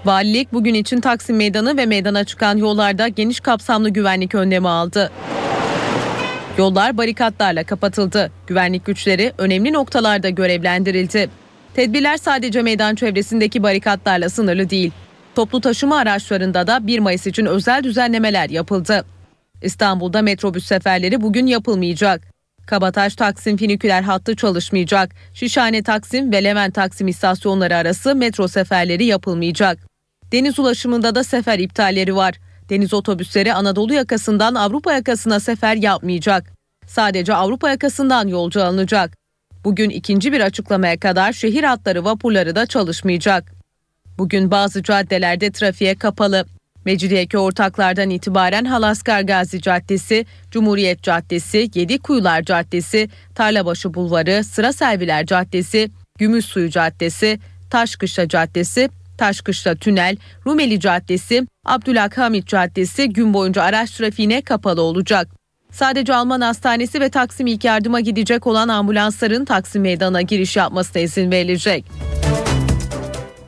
Valilik 0.05 0.53
bugün 0.53 0.75
için 0.75 1.01
Taksim 1.01 1.37
Meydanı 1.37 1.77
ve 1.77 1.87
meydana 1.87 2.25
çıkan 2.25 2.57
yollarda 2.57 3.09
geniş 3.09 3.41
kapsamlı 3.41 3.89
güvenlik 3.91 4.35
önlemi 4.35 4.69
aldı. 4.69 5.11
Yollar 6.59 6.97
barikatlarla 6.97 7.65
kapatıldı. 7.65 8.31
Güvenlik 8.47 8.85
güçleri 8.85 9.33
önemli 9.39 9.73
noktalarda 9.73 10.29
görevlendirildi. 10.29 11.31
Tedbirler 11.75 12.17
sadece 12.17 12.63
meydan 12.63 12.95
çevresindeki 12.95 13.63
barikatlarla 13.63 14.31
sınırlı 14.31 14.71
değil. 14.71 14.93
Toplu 15.35 15.61
taşıma 15.61 15.97
araçlarında 15.97 16.67
da 16.67 16.87
1 16.87 16.99
Mayıs 16.99 17.27
için 17.27 17.47
özel 17.47 17.85
düzenlemeler 17.85 18.51
yapıldı. 18.51 19.05
İstanbul'da 19.63 20.23
metrobüs 20.23 20.67
seferleri 20.67 21.23
bugün 21.23 21.47
yapılmayacak. 21.47 22.34
Kabataş 22.67 23.17
Taksim 23.17 23.57
finiküler 23.57 24.03
hattı 24.03 24.37
çalışmayacak. 24.37 25.15
Şişhane 25.35 25.83
Taksim 25.83 26.33
ve 26.33 26.45
Levent 26.45 26.75
Taksim 26.75 27.09
istasyonları 27.09 27.77
arası 27.77 28.15
metro 28.15 28.49
seferleri 28.49 29.05
yapılmayacak. 29.05 29.79
Deniz 30.33 30.59
ulaşımında 30.59 31.15
da 31.15 31.25
sefer 31.25 31.59
iptalleri 31.59 32.17
var. 32.17 32.35
Deniz 32.71 32.95
otobüsleri 32.95 33.55
Anadolu 33.55 33.95
yakasından 33.95 34.55
Avrupa 34.55 34.93
yakasına 34.93 35.41
sefer 35.41 35.77
yapmayacak. 35.77 36.53
Sadece 36.87 37.35
Avrupa 37.35 37.71
yakasından 37.71 38.29
yolcu 38.29 38.63
alınacak. 38.63 39.17
Bugün 39.65 39.91
ikinci 39.91 40.33
bir 40.33 40.41
açıklamaya 40.41 41.01
kadar 41.01 41.33
şehir 41.33 41.65
hatları 41.65 42.05
vapurları 42.05 42.57
da 42.57 42.67
çalışmayacak. 42.67 43.53
Bugün 44.19 44.51
bazı 44.51 44.83
caddelerde 44.83 45.53
trafiğe 45.53 45.95
kapalı. 45.95 46.47
Mecidiyeköy 46.85 47.41
ortaklardan 47.41 48.11
itibaren 48.11 48.65
Halaskar 48.65 49.21
Gazi 49.21 49.61
Caddesi, 49.61 50.27
Cumhuriyet 50.51 51.03
Caddesi, 51.03 51.71
Yedikuyular 51.75 52.43
Caddesi, 52.43 53.09
Tarlabaşı 53.35 53.95
Bulvarı, 53.95 54.45
Sıra 54.45 54.73
Serviler 54.73 55.27
Caddesi, 55.27 55.91
Gümüşsuyu 56.19 56.71
Caddesi, 56.71 57.39
Taşkışla 57.71 58.29
Caddesi, 58.29 58.91
Taşkışla 59.19 59.75
Tünel, 59.75 60.17
Rumeli 60.47 60.81
Caddesi, 60.81 61.47
Abdülhamit 61.67 62.47
Caddesi 62.47 63.09
gün 63.09 63.35
boyunca 63.35 63.63
araç 63.63 63.91
trafiğine 63.91 64.43
kapalı 64.43 64.83
olacak. 64.83 65.29
Sadece 65.73 66.15
Alman 66.15 66.41
Hastanesi 66.41 67.01
ve 67.01 67.09
Taksim 67.09 67.47
İlk 67.47 67.65
Yardıma 67.65 68.01
gidecek 68.01 68.47
olan 68.47 68.69
ambulansların 68.69 69.45
Taksim 69.45 69.83
Meydanı'na 69.83 70.23
giriş 70.23 70.57
yapmasına 70.57 71.03
izin 71.03 71.31
verilecek. 71.31 71.85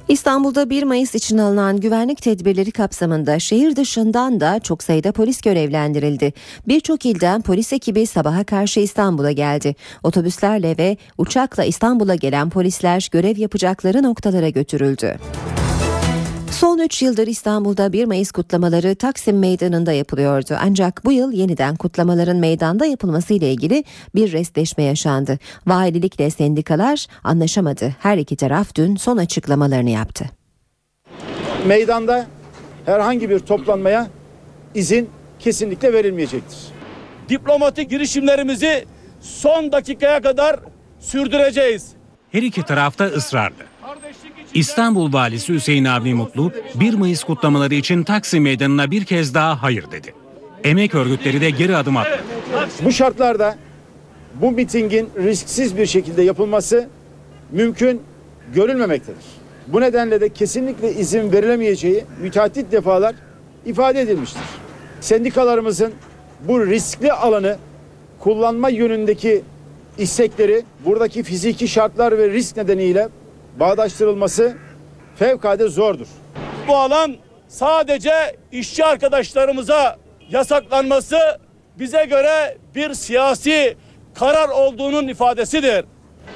İstanbul'da 0.08 0.70
1 0.70 0.82
Mayıs 0.82 1.14
için 1.14 1.38
alınan 1.38 1.80
güvenlik 1.80 2.22
tedbirleri 2.22 2.70
kapsamında 2.70 3.38
şehir 3.38 3.76
dışından 3.76 4.40
da 4.40 4.60
çok 4.60 4.82
sayıda 4.82 5.12
polis 5.12 5.40
görevlendirildi. 5.40 6.32
Birçok 6.68 7.06
ilden 7.06 7.42
polis 7.42 7.72
ekibi 7.72 8.06
sabaha 8.06 8.44
karşı 8.44 8.80
İstanbul'a 8.80 9.32
geldi. 9.32 9.75
Otobüslerle 10.02 10.78
ve 10.78 10.96
uçakla 11.18 11.64
İstanbul'a 11.64 12.14
gelen 12.14 12.50
polisler 12.50 13.08
görev 13.12 13.36
yapacakları 13.36 14.02
noktalara 14.02 14.48
götürüldü. 14.48 15.18
Son 16.56 16.78
3 16.78 17.02
yıldır 17.02 17.26
İstanbul'da 17.26 17.92
1 17.92 18.04
Mayıs 18.04 18.32
kutlamaları 18.32 18.94
Taksim 18.94 19.38
Meydanı'nda 19.38 19.92
yapılıyordu. 19.92 20.56
Ancak 20.60 21.04
bu 21.04 21.12
yıl 21.12 21.32
yeniden 21.32 21.76
kutlamaların 21.76 22.36
meydanda 22.36 22.86
yapılması 22.86 23.34
ile 23.34 23.52
ilgili 23.52 23.84
bir 24.14 24.32
restleşme 24.32 24.84
yaşandı. 24.84 25.38
Valilikle 25.66 26.30
sendikalar 26.30 27.06
anlaşamadı. 27.25 27.96
Her 28.00 28.18
iki 28.18 28.36
taraf 28.36 28.75
dün 28.75 28.96
son 28.96 29.16
açıklamalarını 29.16 29.90
yaptı. 29.90 30.25
Meydanda 31.66 32.26
herhangi 32.86 33.30
bir 33.30 33.38
toplanmaya 33.38 34.06
izin 34.75 35.10
kesinlikle 35.38 35.92
verilmeyecektir. 35.92 36.58
Diplomatik 37.28 37.90
girişimlerimizi 37.90 38.84
son 39.20 39.72
dakikaya 39.72 40.22
kadar 40.22 40.60
sürdüreceğiz. 41.00 41.88
Her 42.32 42.42
iki 42.42 42.62
tarafta 42.62 43.04
ısrarlı. 43.04 43.75
İstanbul 44.56 45.12
Valisi 45.12 45.54
Hüseyin 45.54 45.84
Avni 45.84 46.14
Mutlu 46.14 46.52
1 46.75 46.94
Mayıs 46.94 47.25
kutlamaları 47.25 47.75
için 47.75 48.02
Taksim 48.02 48.42
Meydanı'na 48.42 48.90
bir 48.90 49.04
kez 49.04 49.34
daha 49.34 49.62
hayır 49.62 49.90
dedi. 49.90 50.14
Emek 50.64 50.94
örgütleri 50.94 51.40
de 51.40 51.50
geri 51.50 51.76
adım 51.76 51.96
attı. 51.96 52.20
Bu 52.84 52.92
şartlarda 52.92 53.56
bu 54.34 54.52
mitingin 54.52 55.08
risksiz 55.16 55.76
bir 55.76 55.86
şekilde 55.86 56.22
yapılması 56.22 56.88
mümkün 57.52 58.02
görülmemektedir. 58.54 59.25
Bu 59.66 59.80
nedenle 59.80 60.20
de 60.20 60.28
kesinlikle 60.28 60.92
izin 60.92 61.32
verilemeyeceği 61.32 62.04
müteahhit 62.22 62.72
defalar 62.72 63.14
ifade 63.66 64.00
edilmiştir. 64.00 64.42
Sendikalarımızın 65.00 65.92
bu 66.48 66.66
riskli 66.66 67.12
alanı 67.12 67.56
kullanma 68.18 68.68
yönündeki 68.68 69.42
istekleri 69.98 70.64
buradaki 70.84 71.22
fiziki 71.22 71.68
şartlar 71.68 72.18
ve 72.18 72.30
risk 72.30 72.56
nedeniyle 72.56 73.08
bağdaştırılması 73.60 74.56
fevkalade 75.16 75.68
zordur. 75.68 76.06
Bu 76.68 76.76
alan 76.76 77.16
sadece 77.48 78.12
işçi 78.52 78.84
arkadaşlarımıza 78.84 79.96
yasaklanması 80.30 81.18
bize 81.78 82.04
göre 82.04 82.58
bir 82.75 82.94
siyasi 82.94 83.76
karar 84.14 84.48
olduğunun 84.48 85.08
ifadesidir. 85.08 85.84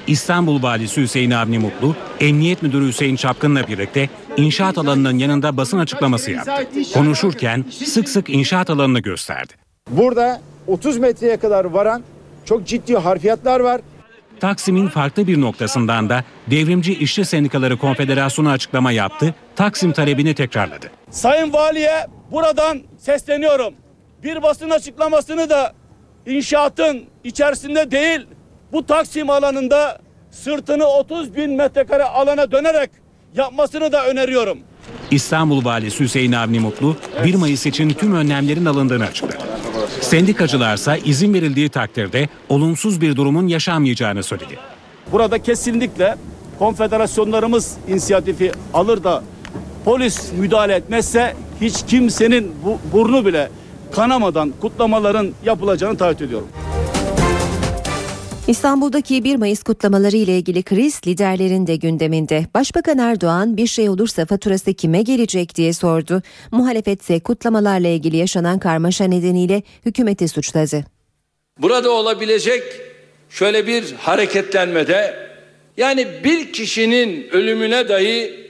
İstanbul 0.07 0.63
Valisi 0.63 1.01
Hüseyin 1.01 1.31
Avni 1.31 1.59
Mutlu, 1.59 1.95
Emniyet 2.19 2.63
Müdürü 2.63 2.87
Hüseyin 2.87 3.15
Çapkın'la 3.15 3.67
birlikte 3.67 4.09
inşaat 4.37 4.77
alanının 4.77 5.17
yanında 5.17 5.57
basın 5.57 5.77
açıklaması 5.79 6.31
yaptı. 6.31 6.51
Konuşurken 6.93 7.65
sık 7.85 8.09
sık 8.09 8.29
inşaat 8.29 8.69
alanını 8.69 8.99
gösterdi. 8.99 9.53
Burada 9.89 10.41
30 10.67 10.97
metreye 10.97 11.37
kadar 11.37 11.65
varan 11.65 12.03
çok 12.45 12.67
ciddi 12.67 12.95
harfiyatlar 12.97 13.59
var. 13.59 13.81
Taksim'in 14.41 14.87
farklı 14.87 15.27
bir 15.27 15.41
noktasından 15.41 16.09
da 16.09 16.23
Devrimci 16.47 16.93
İşçi 16.93 17.25
Sendikaları 17.25 17.77
Konfederasyonu 17.77 18.49
açıklama 18.49 18.91
yaptı, 18.91 19.35
Taksim 19.55 19.91
talebini 19.91 20.35
tekrarladı. 20.35 20.91
Sayın 21.09 21.53
Valiye 21.53 22.07
buradan 22.31 22.81
sesleniyorum. 22.97 23.73
Bir 24.23 24.43
basın 24.43 24.69
açıklamasını 24.69 25.49
da 25.49 25.73
inşaatın 26.25 27.03
içerisinde 27.23 27.91
değil 27.91 28.27
bu 28.71 28.85
Taksim 28.85 29.29
alanında 29.29 29.99
sırtını 30.31 30.85
30 30.85 31.35
bin 31.35 31.51
metrekare 31.51 32.03
alana 32.03 32.51
dönerek 32.51 32.89
yapmasını 33.35 33.91
da 33.91 34.05
öneriyorum. 34.07 34.59
İstanbul 35.11 35.65
Valisi 35.65 36.03
Hüseyin 36.03 36.31
Avni 36.31 36.59
Mutlu 36.59 36.95
1 37.23 37.35
Mayıs 37.35 37.65
için 37.65 37.89
tüm 37.89 38.15
önlemlerin 38.15 38.65
alındığını 38.65 39.03
açıkladı. 39.05 39.37
Sendikacılarsa 40.01 40.97
izin 40.97 41.33
verildiği 41.33 41.69
takdirde 41.69 42.29
olumsuz 42.49 43.01
bir 43.01 43.15
durumun 43.15 43.47
yaşanmayacağını 43.47 44.23
söyledi. 44.23 44.57
Burada 45.11 45.43
kesinlikle 45.43 46.15
konfederasyonlarımız 46.59 47.77
inisiyatifi 47.87 48.51
alır 48.73 49.03
da 49.03 49.23
polis 49.85 50.31
müdahale 50.33 50.73
etmezse 50.73 51.35
hiç 51.61 51.75
kimsenin 51.87 52.51
bu, 52.65 52.79
burnu 52.93 53.25
bile 53.25 53.49
kanamadan 53.91 54.53
kutlamaların 54.61 55.31
yapılacağını 55.45 55.97
taahhüt 55.97 56.21
ediyorum. 56.21 56.47
İstanbul'daki 58.47 59.23
1 59.23 59.35
Mayıs 59.35 59.63
kutlamaları 59.63 60.15
ile 60.15 60.37
ilgili 60.37 60.63
kriz 60.63 61.01
liderlerin 61.07 61.67
de 61.67 61.75
gündeminde. 61.75 62.45
Başbakan 62.53 62.97
Erdoğan 62.97 63.57
bir 63.57 63.67
şey 63.67 63.89
olursa 63.89 64.25
faturası 64.25 64.73
kime 64.73 65.01
gelecek 65.01 65.55
diye 65.55 65.73
sordu. 65.73 66.21
Muhalefet 66.51 67.01
ise 67.01 67.19
kutlamalarla 67.19 67.87
ilgili 67.87 68.17
yaşanan 68.17 68.59
karmaşa 68.59 69.05
nedeniyle 69.05 69.63
hükümeti 69.85 70.27
suçladı. 70.27 70.85
Burada 71.59 71.91
olabilecek 71.91 72.63
şöyle 73.29 73.67
bir 73.67 73.91
hareketlenmede 73.91 75.15
yani 75.77 76.07
bir 76.23 76.53
kişinin 76.53 77.29
ölümüne 77.31 77.89
dahi 77.89 78.41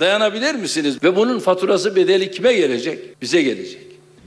dayanabilir 0.00 0.54
misiniz? 0.54 0.96
Ve 1.02 1.16
bunun 1.16 1.38
faturası 1.38 1.96
bedeli 1.96 2.30
kime 2.30 2.52
gelecek? 2.52 3.22
Bize 3.22 3.42
gelecek. 3.42 3.82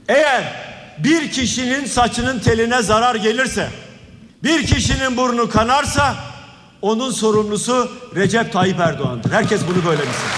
Eğer 0.08 0.70
bir 1.04 1.30
kişinin 1.30 1.84
saçının 1.84 2.38
teline 2.38 2.82
zarar 2.82 3.14
gelirse, 3.14 3.68
bir 4.44 4.66
kişinin 4.66 5.16
burnu 5.16 5.48
kanarsa 5.48 6.14
onun 6.82 7.10
sorumlusu 7.10 7.90
Recep 8.16 8.52
Tayyip 8.52 8.80
Erdoğan'dır. 8.80 9.30
Herkes 9.30 9.60
bunu 9.68 9.84
böyle 9.86 10.00
bilsin. 10.02 10.28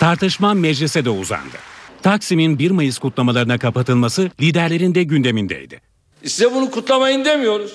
Tartışma 0.00 0.54
meclise 0.54 1.04
de 1.04 1.10
uzandı. 1.10 1.56
Taksim'in 2.02 2.58
1 2.58 2.70
Mayıs 2.70 2.98
kutlamalarına 2.98 3.58
kapatılması 3.58 4.30
liderlerin 4.40 4.94
de 4.94 5.02
gündemindeydi. 5.02 5.80
Size 6.24 6.54
bunu 6.54 6.70
kutlamayın 6.70 7.24
demiyoruz. 7.24 7.72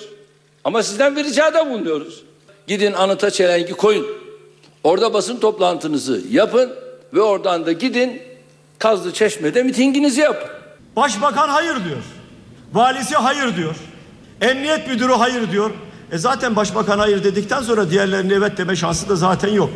Ama 0.64 0.82
sizden 0.82 1.16
bir 1.16 1.24
ricada 1.24 1.70
bulunuyoruz. 1.70 2.22
Gidin 2.66 2.92
anıta 2.92 3.30
çelengi 3.30 3.72
koyun. 3.72 4.06
Orada 4.84 5.14
basın 5.14 5.40
toplantınızı 5.40 6.22
yapın 6.30 6.72
ve 7.14 7.20
oradan 7.20 7.66
da 7.66 7.72
gidin 7.72 8.22
Kazlı 8.78 9.12
Çeşme'de 9.12 9.62
mitinginizi 9.62 10.20
yapın. 10.20 10.50
Başbakan 10.96 11.48
hayır 11.48 11.84
diyor. 11.84 12.02
Valisi 12.72 13.16
hayır 13.16 13.56
diyor. 13.56 13.76
Emniyet 14.40 14.88
müdürü 14.88 15.12
hayır 15.12 15.52
diyor. 15.52 15.70
E 16.12 16.18
zaten 16.18 16.56
başbakan 16.56 16.98
hayır 16.98 17.24
dedikten 17.24 17.62
sonra 17.62 17.90
diğerlerinin 17.90 18.34
evet 18.34 18.58
deme 18.58 18.76
şansı 18.76 19.08
da 19.08 19.16
zaten 19.16 19.48
yok. 19.48 19.70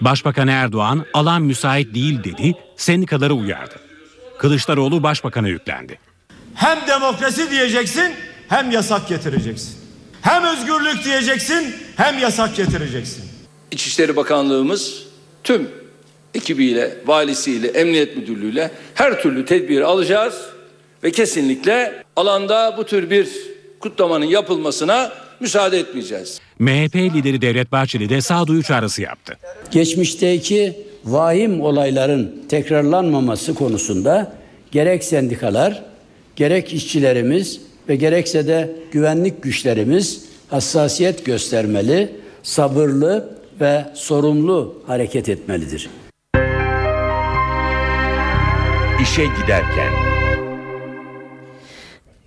Başbakan 0.00 0.48
Erdoğan 0.48 1.04
alan 1.14 1.42
müsait 1.42 1.94
değil 1.94 2.24
dedi, 2.24 2.54
sendikaları 2.76 3.34
uyardı. 3.34 3.74
Kılıçdaroğlu 4.38 5.02
başbakana 5.02 5.48
yüklendi. 5.48 5.98
Hem 6.54 6.78
demokrasi 6.86 7.50
diyeceksin 7.50 8.14
hem 8.48 8.70
yasak 8.70 9.08
getireceksin. 9.08 9.74
Hem 10.22 10.44
özgürlük 10.44 11.04
diyeceksin 11.04 11.74
hem 11.96 12.18
yasak 12.18 12.56
getireceksin. 12.56 13.24
İçişleri 13.70 14.16
Bakanlığımız 14.16 15.02
tüm 15.44 15.70
ekibiyle, 16.34 16.98
valisiyle, 17.06 17.68
emniyet 17.68 18.16
müdürlüğüyle 18.16 18.70
her 18.94 19.22
türlü 19.22 19.44
tedbiri 19.44 19.84
alacağız 19.84 20.34
ve 21.04 21.12
kesinlikle 21.12 22.04
alanda 22.16 22.74
bu 22.78 22.84
tür 22.84 23.10
bir 23.10 23.51
kutlamanın 23.82 24.24
yapılmasına 24.24 25.12
müsaade 25.40 25.78
etmeyeceğiz. 25.78 26.40
MHP 26.58 26.94
lideri 26.94 27.42
Devlet 27.42 27.72
Bahçeli 27.72 28.08
de 28.08 28.20
sağduyu 28.20 28.62
çağrısı 28.62 29.02
yaptı. 29.02 29.38
Geçmişteki 29.70 30.76
vahim 31.04 31.60
olayların 31.60 32.44
tekrarlanmaması 32.48 33.54
konusunda 33.54 34.32
gerek 34.70 35.04
sendikalar, 35.04 35.82
gerek 36.36 36.72
işçilerimiz 36.72 37.60
ve 37.88 37.96
gerekse 37.96 38.46
de 38.46 38.76
güvenlik 38.92 39.42
güçlerimiz 39.42 40.24
hassasiyet 40.50 41.24
göstermeli, 41.24 42.12
sabırlı 42.42 43.38
ve 43.60 43.84
sorumlu 43.94 44.82
hareket 44.86 45.28
etmelidir. 45.28 45.90
İşe 49.02 49.24
giderken 49.24 50.11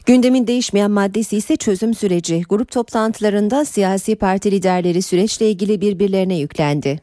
Gündemin 0.06 0.48
değişmeyen 0.48 0.92
maddesi 0.92 1.38
ise 1.38 1.56
çözüm 1.56 1.94
süreci. 1.94 2.44
Grup 2.50 2.72
toplantılarında 2.72 3.66
siyasi 3.66 4.16
parti 4.16 4.52
liderleri 4.52 5.02
süreçle 5.02 5.50
ilgili 5.50 5.82
birbirlerine 5.82 6.38
yüklendi. 6.38 7.02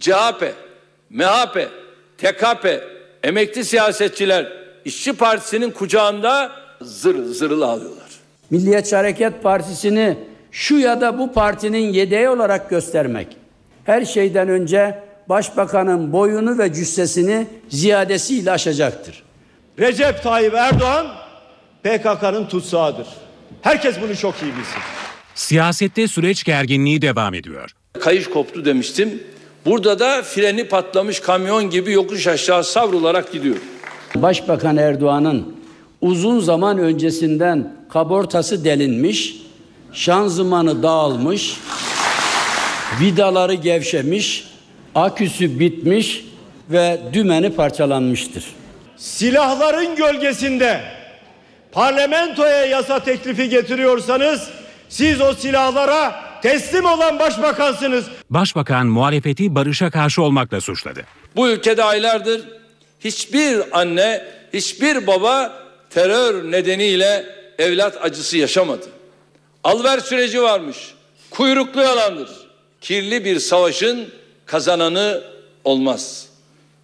CHP, 0.00 0.54
MHP, 1.10 1.70
TKP, 2.18 2.82
emekli 3.22 3.64
siyasetçiler 3.64 4.52
İşçi 4.84 5.12
Partisi'nin 5.12 5.70
kucağında 5.70 6.52
zırıl 6.80 7.34
zırıl 7.34 7.62
ağlıyorlar. 7.62 8.10
Milliyetçi 8.50 8.96
Hareket 8.96 9.42
Partisi'ni 9.42 10.16
şu 10.50 10.78
ya 10.78 11.00
da 11.00 11.18
bu 11.18 11.32
partinin 11.32 11.92
yedeği 11.92 12.28
olarak 12.28 12.70
göstermek 12.70 13.36
her 13.84 14.04
şeyden 14.04 14.48
önce 14.48 14.98
başbakanın 15.28 16.12
boyunu 16.12 16.58
ve 16.58 16.72
cüssesini 16.72 17.46
ziyadesiyle 17.68 18.50
aşacaktır. 18.50 19.22
Recep 19.78 20.22
Tayyip 20.22 20.54
Erdoğan 20.54 21.25
PKK'nın 21.86 22.46
tutsağıdır. 22.46 23.06
Herkes 23.62 24.00
bunu 24.02 24.16
çok 24.16 24.34
iyi 24.34 24.52
bilsin. 24.56 24.80
Siyasette 25.34 26.08
süreç 26.08 26.44
gerginliği 26.44 27.02
devam 27.02 27.34
ediyor. 27.34 27.70
Kayış 28.00 28.30
koptu 28.30 28.64
demiştim. 28.64 29.22
Burada 29.66 29.98
da 29.98 30.22
freni 30.22 30.68
patlamış 30.68 31.20
kamyon 31.20 31.70
gibi 31.70 31.92
yokuş 31.92 32.26
aşağı 32.26 32.64
savrularak 32.64 33.32
gidiyor. 33.32 33.56
Başbakan 34.14 34.76
Erdoğan'ın 34.76 35.56
uzun 36.00 36.40
zaman 36.40 36.78
öncesinden 36.78 37.76
kabortası 37.90 38.64
delinmiş, 38.64 39.36
şanzımanı 39.92 40.82
dağılmış, 40.82 41.56
vidaları 43.00 43.54
gevşemiş, 43.54 44.44
aküsü 44.94 45.60
bitmiş 45.60 46.24
ve 46.70 47.00
dümeni 47.12 47.54
parçalanmıştır. 47.54 48.44
Silahların 48.96 49.96
gölgesinde 49.96 50.95
parlamentoya 51.76 52.66
yasa 52.66 53.04
teklifi 53.04 53.48
getiriyorsanız 53.48 54.50
siz 54.88 55.20
o 55.20 55.34
silahlara 55.34 56.14
teslim 56.42 56.84
olan 56.84 57.18
başbakansınız. 57.18 58.04
Başbakan 58.30 58.86
muhalefeti 58.86 59.54
barışa 59.54 59.90
karşı 59.90 60.22
olmakla 60.22 60.60
suçladı. 60.60 61.04
Bu 61.36 61.48
ülkede 61.48 61.84
aylardır 61.84 62.40
hiçbir 63.00 63.78
anne, 63.80 64.24
hiçbir 64.52 65.06
baba 65.06 65.62
terör 65.90 66.52
nedeniyle 66.52 67.26
evlat 67.58 68.04
acısı 68.04 68.36
yaşamadı. 68.36 68.86
Alver 69.64 69.98
süreci 69.98 70.42
varmış. 70.42 70.94
Kuyruklu 71.30 71.82
yalandır. 71.82 72.30
Kirli 72.80 73.24
bir 73.24 73.38
savaşın 73.38 74.08
kazananı 74.46 75.22
olmaz. 75.64 76.26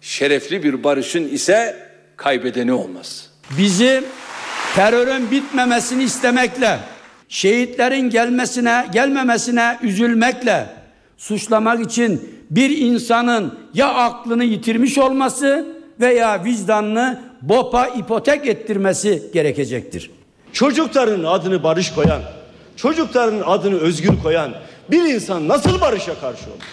Şerefli 0.01 0.63
bir 0.63 0.83
barışın 0.83 1.27
ise 1.27 1.87
kaybedeni 2.17 2.73
olmaz. 2.73 3.29
Bizi 3.57 4.03
terörün 4.75 5.31
bitmemesini 5.31 6.03
istemekle, 6.03 6.79
şehitlerin 7.29 8.09
gelmesine, 8.09 8.85
gelmemesine 8.93 9.79
üzülmekle 9.81 10.67
suçlamak 11.17 11.81
için 11.81 12.29
bir 12.49 12.77
insanın 12.77 13.59
ya 13.73 13.93
aklını 13.93 14.43
yitirmiş 14.43 14.97
olması 14.97 15.67
veya 15.99 16.43
vicdanını 16.43 17.21
BOP'a 17.41 17.87
ipotek 17.87 18.47
ettirmesi 18.47 19.23
gerekecektir. 19.33 20.11
Çocukların 20.53 21.23
adını 21.23 21.63
barış 21.63 21.91
koyan, 21.91 22.21
çocukların 22.75 23.41
adını 23.45 23.79
özgür 23.79 24.21
koyan 24.23 24.53
bir 24.91 25.13
insan 25.13 25.47
nasıl 25.47 25.81
barışa 25.81 26.19
karşı 26.19 26.45
olur? 26.49 26.63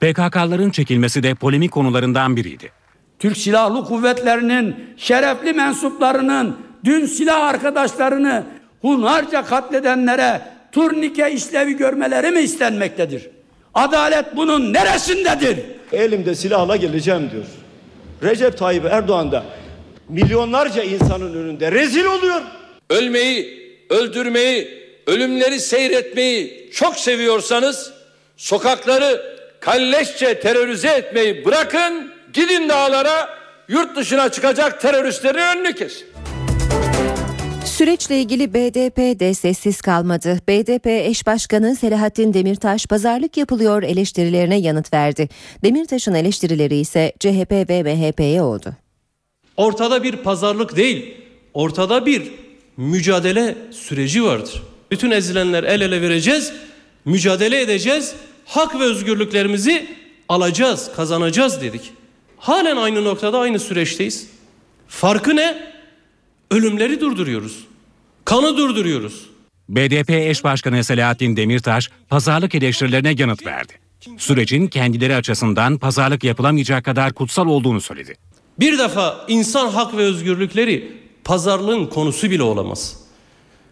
PKK'ların 0.00 0.70
çekilmesi 0.70 1.22
de 1.22 1.34
polemik 1.34 1.72
konularından 1.72 2.36
biriydi. 2.36 2.70
Türk 3.18 3.36
Silahlı 3.36 3.84
Kuvvetleri'nin 3.84 4.76
şerefli 4.96 5.52
mensuplarının 5.52 6.56
dün 6.84 7.06
silah 7.06 7.40
arkadaşlarını 7.48 8.44
hunharca 8.80 9.44
katledenlere 9.44 10.40
turnike 10.72 11.32
işlevi 11.32 11.76
görmeleri 11.76 12.30
mi 12.30 12.40
istenmektedir? 12.40 13.30
Adalet 13.74 14.36
bunun 14.36 14.72
neresindedir? 14.72 15.58
Elimde 15.92 16.34
silahla 16.34 16.76
geleceğim 16.76 17.30
diyor. 17.32 17.44
Recep 18.22 18.58
Tayyip 18.58 18.84
Erdoğan 18.84 19.32
da 19.32 19.44
milyonlarca 20.08 20.82
insanın 20.82 21.34
önünde 21.34 21.72
rezil 21.72 22.04
oluyor. 22.04 22.40
Ölmeyi, 22.90 23.62
öldürmeyi, 23.90 24.82
ölümleri 25.06 25.60
seyretmeyi 25.60 26.70
çok 26.72 26.96
seviyorsanız 26.96 27.92
sokakları 28.36 29.22
kalleşçe 29.60 30.40
terörize 30.40 30.88
etmeyi 30.88 31.44
bırakın, 31.44 32.12
gidin 32.32 32.68
dağlara, 32.68 33.28
yurt 33.68 33.96
dışına 33.96 34.28
çıkacak 34.28 34.80
teröristlerin 34.80 35.56
önünü 35.56 35.74
kesin. 35.74 36.06
Süreçle 37.72 38.20
ilgili 38.20 38.54
BDP 38.54 39.20
de 39.20 39.34
sessiz 39.34 39.80
kalmadı. 39.80 40.38
BDP 40.48 40.86
eş 40.86 41.26
başkanı 41.26 41.76
Selahattin 41.76 42.34
Demirtaş 42.34 42.86
pazarlık 42.86 43.36
yapılıyor 43.36 43.82
eleştirilerine 43.82 44.58
yanıt 44.58 44.92
verdi. 44.92 45.28
Demirtaş'ın 45.64 46.14
eleştirileri 46.14 46.76
ise 46.76 47.12
CHP 47.20 47.52
ve 47.52 47.82
MHP'ye 47.82 48.42
oldu. 48.42 48.74
Ortada 49.56 50.02
bir 50.02 50.16
pazarlık 50.16 50.76
değil, 50.76 51.14
ortada 51.54 52.06
bir 52.06 52.32
mücadele 52.76 53.56
süreci 53.70 54.24
vardır. 54.24 54.62
Bütün 54.90 55.10
ezilenler 55.10 55.64
el 55.64 55.80
ele 55.80 56.02
vereceğiz, 56.02 56.52
mücadele 57.04 57.60
edeceğiz, 57.60 58.14
hak 58.44 58.80
ve 58.80 58.84
özgürlüklerimizi 58.84 59.86
alacağız, 60.28 60.90
kazanacağız 60.96 61.62
dedik. 61.62 61.92
Halen 62.36 62.76
aynı 62.76 63.04
noktada, 63.04 63.38
aynı 63.38 63.58
süreçteyiz. 63.58 64.28
Farkı 64.88 65.36
ne? 65.36 65.71
Ölümleri 66.52 67.00
durduruyoruz. 67.00 67.64
Kanı 68.24 68.56
durduruyoruz. 68.56 69.26
BDP 69.68 70.10
eş 70.10 70.44
başkanı 70.44 70.84
Selahattin 70.84 71.36
Demirtaş 71.36 71.90
pazarlık 72.08 72.54
eleştirilerine 72.54 73.14
yanıt 73.18 73.46
verdi. 73.46 73.72
Sürecin 74.18 74.66
kendileri 74.66 75.16
açısından 75.16 75.78
pazarlık 75.78 76.24
yapılamayacak 76.24 76.84
kadar 76.84 77.12
kutsal 77.12 77.46
olduğunu 77.46 77.80
söyledi. 77.80 78.14
Bir 78.60 78.78
defa 78.78 79.24
insan 79.28 79.68
hak 79.68 79.96
ve 79.96 80.02
özgürlükleri 80.02 80.92
pazarlığın 81.24 81.86
konusu 81.86 82.30
bile 82.30 82.42
olamaz. 82.42 82.96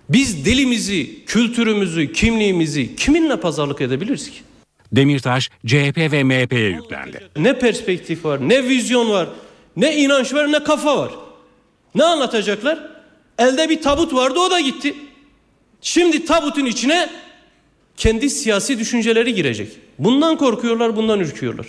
Biz 0.08 0.44
dilimizi, 0.44 1.24
kültürümüzü, 1.24 2.12
kimliğimizi 2.12 2.96
kiminle 2.96 3.40
pazarlık 3.40 3.80
edebiliriz 3.80 4.30
ki? 4.30 4.38
Demirtaş 4.92 5.50
CHP 5.66 5.96
ve 5.98 6.24
MHP'ye 6.24 6.68
yüklendi. 6.68 7.28
Ne 7.36 7.58
perspektif 7.58 8.24
var, 8.24 8.48
ne 8.48 8.68
vizyon 8.68 9.10
var, 9.10 9.28
ne 9.76 9.96
inanç 9.96 10.34
var, 10.34 10.52
ne 10.52 10.64
kafa 10.64 10.98
var. 10.98 11.10
Ne 11.94 12.04
anlatacaklar? 12.04 12.78
Elde 13.38 13.68
bir 13.68 13.82
tabut 13.82 14.14
vardı 14.14 14.38
o 14.38 14.50
da 14.50 14.60
gitti. 14.60 14.94
Şimdi 15.80 16.24
tabutun 16.24 16.64
içine 16.64 17.10
kendi 17.96 18.30
siyasi 18.30 18.78
düşünceleri 18.78 19.34
girecek. 19.34 19.72
Bundan 19.98 20.36
korkuyorlar, 20.36 20.96
bundan 20.96 21.20
ürküyorlar. 21.20 21.66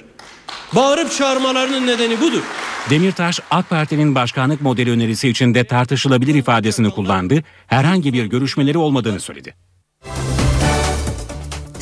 Bağırıp 0.75 1.11
çağırmalarının 1.11 1.87
nedeni 1.87 2.21
budur. 2.21 2.41
Demirtaş 2.89 3.39
AK 3.51 3.69
Parti'nin 3.69 4.15
başkanlık 4.15 4.61
modeli 4.61 4.91
önerisi 4.91 5.29
içinde 5.29 5.63
tartışılabilir 5.63 6.35
ifadesini 6.35 6.89
kullandı. 6.89 7.43
Herhangi 7.67 8.13
bir 8.13 8.25
görüşmeleri 8.25 8.77
olmadığını 8.77 9.19
söyledi. 9.19 9.55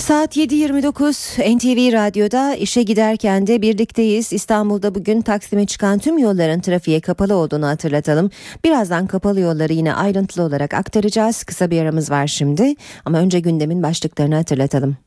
Saat 0.10 0.38
7.29 0.38 1.58
NTV 1.58 1.93
Radyo'da 1.93 2.56
işe 2.56 2.84
giderken 2.84 3.48
de 3.48 3.62
birlikteyiz. 3.62 4.34
İstanbul'da 4.34 4.95
bugün 4.95 5.22
Taksim'e 5.22 5.65
çıkan 5.65 6.00
tüm 6.00 6.17
yolların 6.17 6.60
trafiğe 6.60 7.02
kapalı 7.02 7.36
olduğunu 7.36 7.67
hatırlatalım. 7.67 8.30
Birazdan 8.63 9.08
kapalı 9.08 9.39
yolları 9.39 9.74
yine 9.74 9.93
ayrıntılı 9.93 10.43
olarak 10.43 10.74
aktaracağız. 10.74 11.43
Kısa 11.43 11.72
bir 11.72 11.82
aramız 11.82 12.12
var 12.12 12.28
şimdi 12.28 12.76
ama 13.06 13.19
önce 13.19 13.39
gündemin 13.39 13.84
başlıklarını 13.84 14.36
hatırlatalım. 14.36 14.98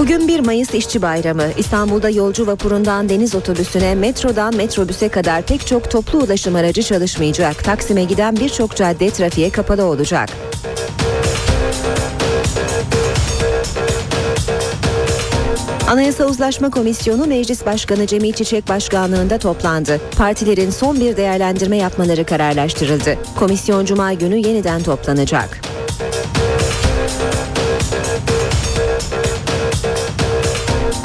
Bugün 0.00 0.28
1 0.28 0.40
Mayıs 0.40 0.74
İşçi 0.74 1.02
Bayramı. 1.02 1.42
İstanbul'da 1.56 2.10
yolcu 2.10 2.46
vapurundan 2.46 3.08
deniz 3.08 3.34
otobüsüne, 3.34 3.94
metrodan 3.94 4.56
metrobüse 4.56 5.08
kadar 5.08 5.42
pek 5.42 5.66
çok 5.66 5.90
toplu 5.90 6.18
ulaşım 6.18 6.54
aracı 6.54 6.82
çalışmayacak. 6.82 7.64
Taksim'e 7.64 8.04
giden 8.04 8.36
birçok 8.36 8.76
cadde 8.76 9.10
trafiğe 9.10 9.50
kapalı 9.50 9.84
olacak. 9.84 10.28
Anayasa 15.88 16.24
Uzlaşma 16.24 16.70
Komisyonu 16.70 17.26
Meclis 17.26 17.66
Başkanı 17.66 18.06
Cemil 18.06 18.32
Çiçek 18.32 18.68
Başkanlığında 18.68 19.38
toplandı. 19.38 20.00
Partilerin 20.16 20.70
son 20.70 21.00
bir 21.00 21.16
değerlendirme 21.16 21.76
yapmaları 21.76 22.24
kararlaştırıldı. 22.24 23.18
Komisyon 23.38 23.84
Cuma 23.84 24.12
günü 24.12 24.36
yeniden 24.36 24.82
toplanacak. 24.82 25.60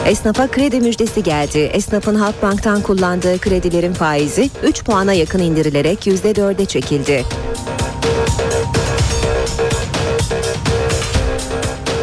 Esnafa 0.05 0.47
kredi 0.47 0.79
müjdesi 0.79 1.23
geldi. 1.23 1.59
Esnafın 1.59 2.15
Halkbank'tan 2.15 2.81
kullandığı 2.81 3.37
kredilerin 3.39 3.93
faizi 3.93 4.49
3 4.63 4.83
puana 4.83 5.13
yakın 5.13 5.39
indirilerek 5.39 6.07
%4'e 6.07 6.65
çekildi. 6.65 7.25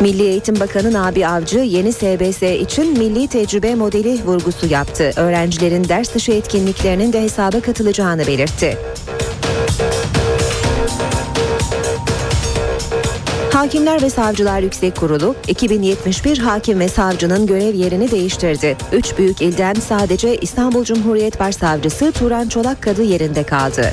Milli 0.01 0.23
Eğitim 0.23 0.61
Bakanı 0.61 0.93
Nabi 0.93 1.27
Avcı 1.27 1.59
yeni 1.59 1.93
SBS 1.93 2.43
için 2.43 2.99
milli 2.99 3.29
tecrübe 3.29 3.75
modeli 3.75 4.25
vurgusu 4.25 4.67
yaptı. 4.67 5.11
Öğrencilerin 5.17 5.89
ders 5.89 6.15
dışı 6.15 6.33
etkinliklerinin 6.33 7.13
de 7.13 7.23
hesaba 7.23 7.61
katılacağını 7.61 8.27
belirtti. 8.27 8.79
Hakimler 13.63 14.03
ve 14.03 14.11
Savcılar 14.11 14.61
Yüksek 14.61 14.97
Kurulu 14.97 15.35
2071 15.49 16.39
hakim 16.39 16.81
ve 16.81 16.89
savcının 16.89 17.47
görev 17.47 17.75
yerini 17.75 18.11
değiştirdi. 18.11 18.77
Üç 18.93 19.19
büyük 19.19 19.43
ilden 19.43 19.75
sadece 19.75 20.37
İstanbul 20.37 20.85
Cumhuriyet 20.85 21.41
Başsavcısı 21.41 22.13
Turan 22.13 22.49
Çolakkadı 22.49 23.03
yerinde 23.03 23.43
kaldı. 23.43 23.93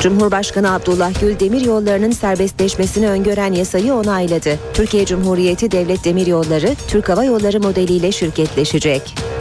Cumhurbaşkanı 0.00 0.74
Abdullah 0.74 1.20
Gül 1.20 1.40
demir 1.40 1.60
yollarının 1.60 2.10
serbestleşmesini 2.10 3.08
öngören 3.08 3.52
yasayı 3.52 3.94
onayladı. 3.94 4.58
Türkiye 4.74 5.06
Cumhuriyeti 5.06 5.70
Devlet 5.70 6.04
Demir 6.04 6.26
Yolları 6.26 6.68
Türk 6.88 7.08
Hava 7.08 7.24
Yolları 7.24 7.60
modeliyle 7.60 8.12
şirketleşecek. 8.12 9.33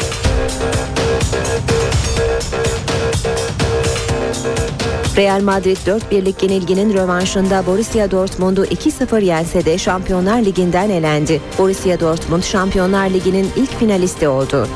Real 5.17 5.41
Madrid 5.41 5.78
4 5.86 6.12
birlik 6.12 6.43
yenilginin 6.43 6.93
rövanşında 6.93 7.65
Borussia 7.65 8.12
Dortmund'u 8.12 8.65
2-0 8.65 9.23
yense 9.23 9.65
de 9.65 9.78
Şampiyonlar 9.78 10.45
Ligi'nden 10.45 10.89
elendi. 10.89 11.41
Borussia 11.58 11.99
Dortmund 11.99 12.43
Şampiyonlar 12.43 13.10
Ligi'nin 13.10 13.49
ilk 13.56 13.80
finalisti 13.80 14.28
oldu. 14.28 14.67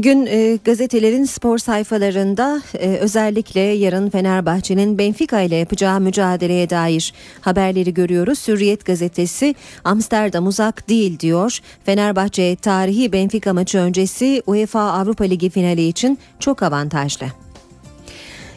Bugün 0.00 0.26
e, 0.26 0.58
gazetelerin 0.64 1.24
spor 1.24 1.58
sayfalarında 1.58 2.62
e, 2.74 2.88
özellikle 2.88 3.60
yarın 3.60 4.10
Fenerbahçe'nin 4.10 4.98
Benfica 4.98 5.40
ile 5.40 5.56
yapacağı 5.56 6.00
mücadeleye 6.00 6.70
dair 6.70 7.14
haberleri 7.40 7.94
görüyoruz. 7.94 8.48
Hürriyet 8.48 8.84
gazetesi 8.84 9.54
Amsterdam 9.84 10.46
uzak 10.46 10.88
değil 10.88 11.18
diyor. 11.18 11.58
Fenerbahçe 11.84 12.56
tarihi 12.56 13.12
Benfica 13.12 13.54
maçı 13.54 13.78
öncesi 13.78 14.42
UEFA 14.46 14.80
Avrupa 14.80 15.24
Ligi 15.24 15.50
finali 15.50 15.88
için 15.88 16.18
çok 16.38 16.62
avantajlı. 16.62 17.26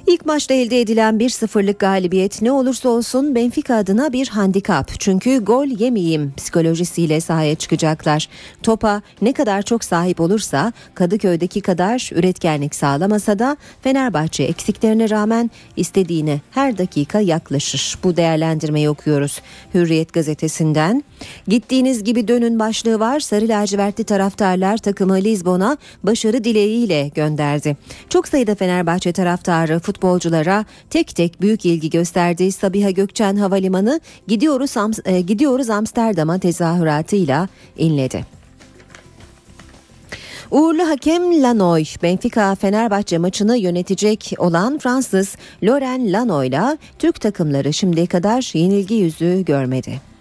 İlk 0.07 0.25
maçta 0.25 0.53
elde 0.53 0.81
edilen 0.81 1.15
1-0'lık 1.15 1.79
galibiyet 1.79 2.41
ne 2.41 2.51
olursa 2.51 2.89
olsun 2.89 3.35
Benfica 3.35 3.75
adına 3.75 4.13
bir 4.13 4.27
handikap. 4.27 4.99
Çünkü 4.99 5.43
gol 5.43 5.65
yemeyeyim 5.65 6.33
psikolojisiyle 6.37 7.21
sahaya 7.21 7.55
çıkacaklar. 7.55 8.29
Topa 8.63 9.01
ne 9.21 9.33
kadar 9.33 9.61
çok 9.61 9.83
sahip 9.83 10.19
olursa 10.19 10.73
Kadıköy'deki 10.95 11.61
kadar 11.61 12.09
üretkenlik 12.13 12.75
sağlamasa 12.75 13.39
da 13.39 13.57
Fenerbahçe 13.81 14.43
eksiklerine 14.43 15.09
rağmen 15.09 15.51
istediğine 15.75 16.41
her 16.51 16.77
dakika 16.77 17.19
yaklaşır. 17.19 17.97
Bu 18.03 18.17
değerlendirmeyi 18.17 18.89
okuyoruz 18.89 19.41
Hürriyet 19.73 20.13
gazetesinden. 20.13 21.03
Gittiğiniz 21.47 22.03
gibi 22.03 22.27
dönün 22.27 22.59
başlığı 22.59 22.99
var. 22.99 23.19
Sarı 23.19 23.47
lacivertli 23.47 24.03
taraftarlar 24.03 24.77
takımı 24.77 25.15
Lizbon'a 25.15 25.77
başarı 26.03 26.43
dileğiyle 26.43 27.07
gönderdi. 27.07 27.77
Çok 28.09 28.27
sayıda 28.27 28.55
Fenerbahçe 28.55 29.11
taraftarı 29.13 29.79
futbolculara 29.93 30.65
tek 30.89 31.15
tek 31.15 31.41
büyük 31.41 31.65
ilgi 31.65 31.89
gösterdi. 31.89 32.51
Sabiha 32.51 32.89
Gökçen 32.89 33.35
Havalimanı 33.35 33.99
gidiyoruz 34.27 34.73
e, 35.05 35.21
gidiyoruz 35.21 35.69
Amsterdam'a 35.69 36.39
tezahüratıyla 36.39 37.47
inledi. 37.77 38.25
Uğurlu 40.51 40.89
hakem 40.89 41.43
Lanoy, 41.43 41.83
Benfica 42.03 42.55
Fenerbahçe 42.55 43.17
maçını 43.17 43.57
yönetecek 43.57 44.33
olan 44.37 44.79
Fransız 44.79 45.35
Laurent 45.63 46.11
Lanoy'la 46.11 46.77
Türk 46.99 47.21
takımları 47.21 47.73
şimdiye 47.73 48.05
kadar 48.05 48.51
yenilgi 48.57 48.95
yüzü 48.95 49.45
görmedi. 49.45 50.12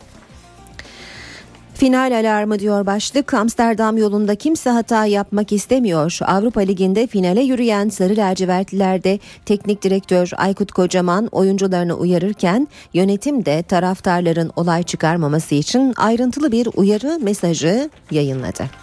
Final 1.82 2.18
alarmı 2.18 2.58
diyor 2.58 2.86
başlık. 2.86 3.34
Amsterdam 3.34 3.96
yolunda 3.96 4.34
kimse 4.34 4.70
hata 4.70 5.06
yapmak 5.06 5.52
istemiyor. 5.52 6.18
Avrupa 6.22 6.60
Ligi'nde 6.60 7.06
finale 7.06 7.42
yürüyen 7.42 7.88
Sarı 7.88 8.16
Lacivertlilerde 8.16 9.18
teknik 9.44 9.82
direktör 9.82 10.30
Aykut 10.36 10.72
Kocaman 10.72 11.26
oyuncularını 11.32 11.94
uyarırken 11.94 12.68
yönetim 12.94 13.44
de 13.44 13.62
taraftarların 13.62 14.50
olay 14.56 14.82
çıkarmaması 14.82 15.54
için 15.54 15.94
ayrıntılı 15.96 16.52
bir 16.52 16.68
uyarı 16.74 17.18
mesajı 17.22 17.90
yayınladı. 18.10 18.81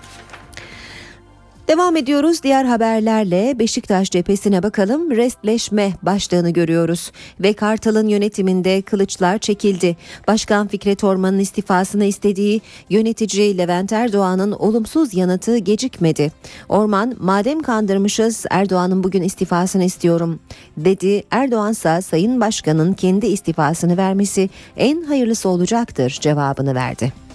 Devam 1.69 1.95
ediyoruz 1.95 2.43
diğer 2.43 2.65
haberlerle 2.65 3.59
Beşiktaş 3.59 4.11
cephesine 4.11 4.63
bakalım. 4.63 5.11
Restleşme 5.11 5.93
başlığını 6.01 6.49
görüyoruz 6.49 7.11
ve 7.39 7.53
Kartal'ın 7.53 8.07
yönetiminde 8.07 8.81
kılıçlar 8.81 9.37
çekildi. 9.37 9.97
Başkan 10.27 10.67
Fikret 10.67 11.03
Orman'ın 11.03 11.39
istifasını 11.39 12.05
istediği 12.05 12.61
yönetici 12.89 13.57
Levent 13.57 13.93
Erdoğan'ın 13.93 14.51
olumsuz 14.51 15.13
yanıtı 15.13 15.57
gecikmedi. 15.57 16.31
Orman 16.69 17.15
madem 17.19 17.59
kandırmışız 17.59 18.45
Erdoğan'ın 18.49 19.03
bugün 19.03 19.23
istifasını 19.23 19.83
istiyorum 19.83 20.39
dedi. 20.77 21.23
Erdoğan 21.31 21.71
ise 21.71 22.01
Sayın 22.01 22.41
Başkan'ın 22.41 22.93
kendi 22.93 23.27
istifasını 23.27 23.97
vermesi 23.97 24.49
en 24.77 25.01
hayırlısı 25.01 25.49
olacaktır 25.49 26.17
cevabını 26.21 26.75
verdi. 26.75 27.28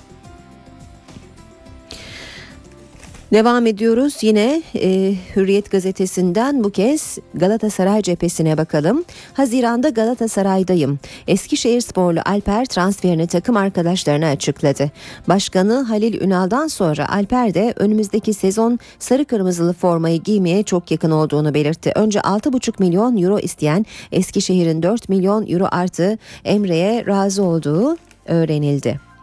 Devam 3.35 3.67
ediyoruz 3.67 4.17
yine 4.23 4.63
e, 4.75 5.15
Hürriyet 5.37 5.71
gazetesinden 5.71 6.65
bu 6.65 6.71
kez 6.71 7.19
Galatasaray 7.35 8.03
cephesine 8.03 8.59
bakalım. 8.59 9.05
Haziranda 9.33 9.89
Galatasaray'dayım. 9.89 10.99
Eskişehir 11.29 11.81
sporlu 11.81 12.21
Alper 12.25 12.65
transferini 12.65 13.27
takım 13.27 13.57
arkadaşlarına 13.57 14.27
açıkladı. 14.27 14.91
Başkanı 15.29 15.83
Halil 15.83 16.21
Ünal'dan 16.21 16.67
sonra 16.67 17.09
Alper 17.09 17.55
de 17.55 17.75
önümüzdeki 17.77 18.35
sezon 18.35 18.79
sarı 18.99 19.25
kırmızılı 19.25 19.73
formayı 19.73 20.23
giymeye 20.23 20.63
çok 20.63 20.91
yakın 20.91 21.11
olduğunu 21.11 21.55
belirtti. 21.55 21.93
Önce 21.95 22.19
6,5 22.19 22.75
milyon 22.79 23.23
euro 23.23 23.39
isteyen 23.39 23.87
Eskişehir'in 24.13 24.83
4 24.83 25.09
milyon 25.09 25.47
euro 25.47 25.69
artı 25.71 26.19
Emre'ye 26.45 27.07
razı 27.07 27.43
olduğu 27.43 27.97
öğrenildi. 28.27 29.14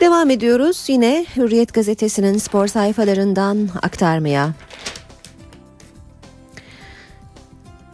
Devam 0.00 0.30
ediyoruz 0.30 0.84
yine 0.88 1.26
Hürriyet 1.36 1.74
gazetesinin 1.74 2.38
spor 2.38 2.66
sayfalarından 2.66 3.68
aktarmaya. 3.82 4.52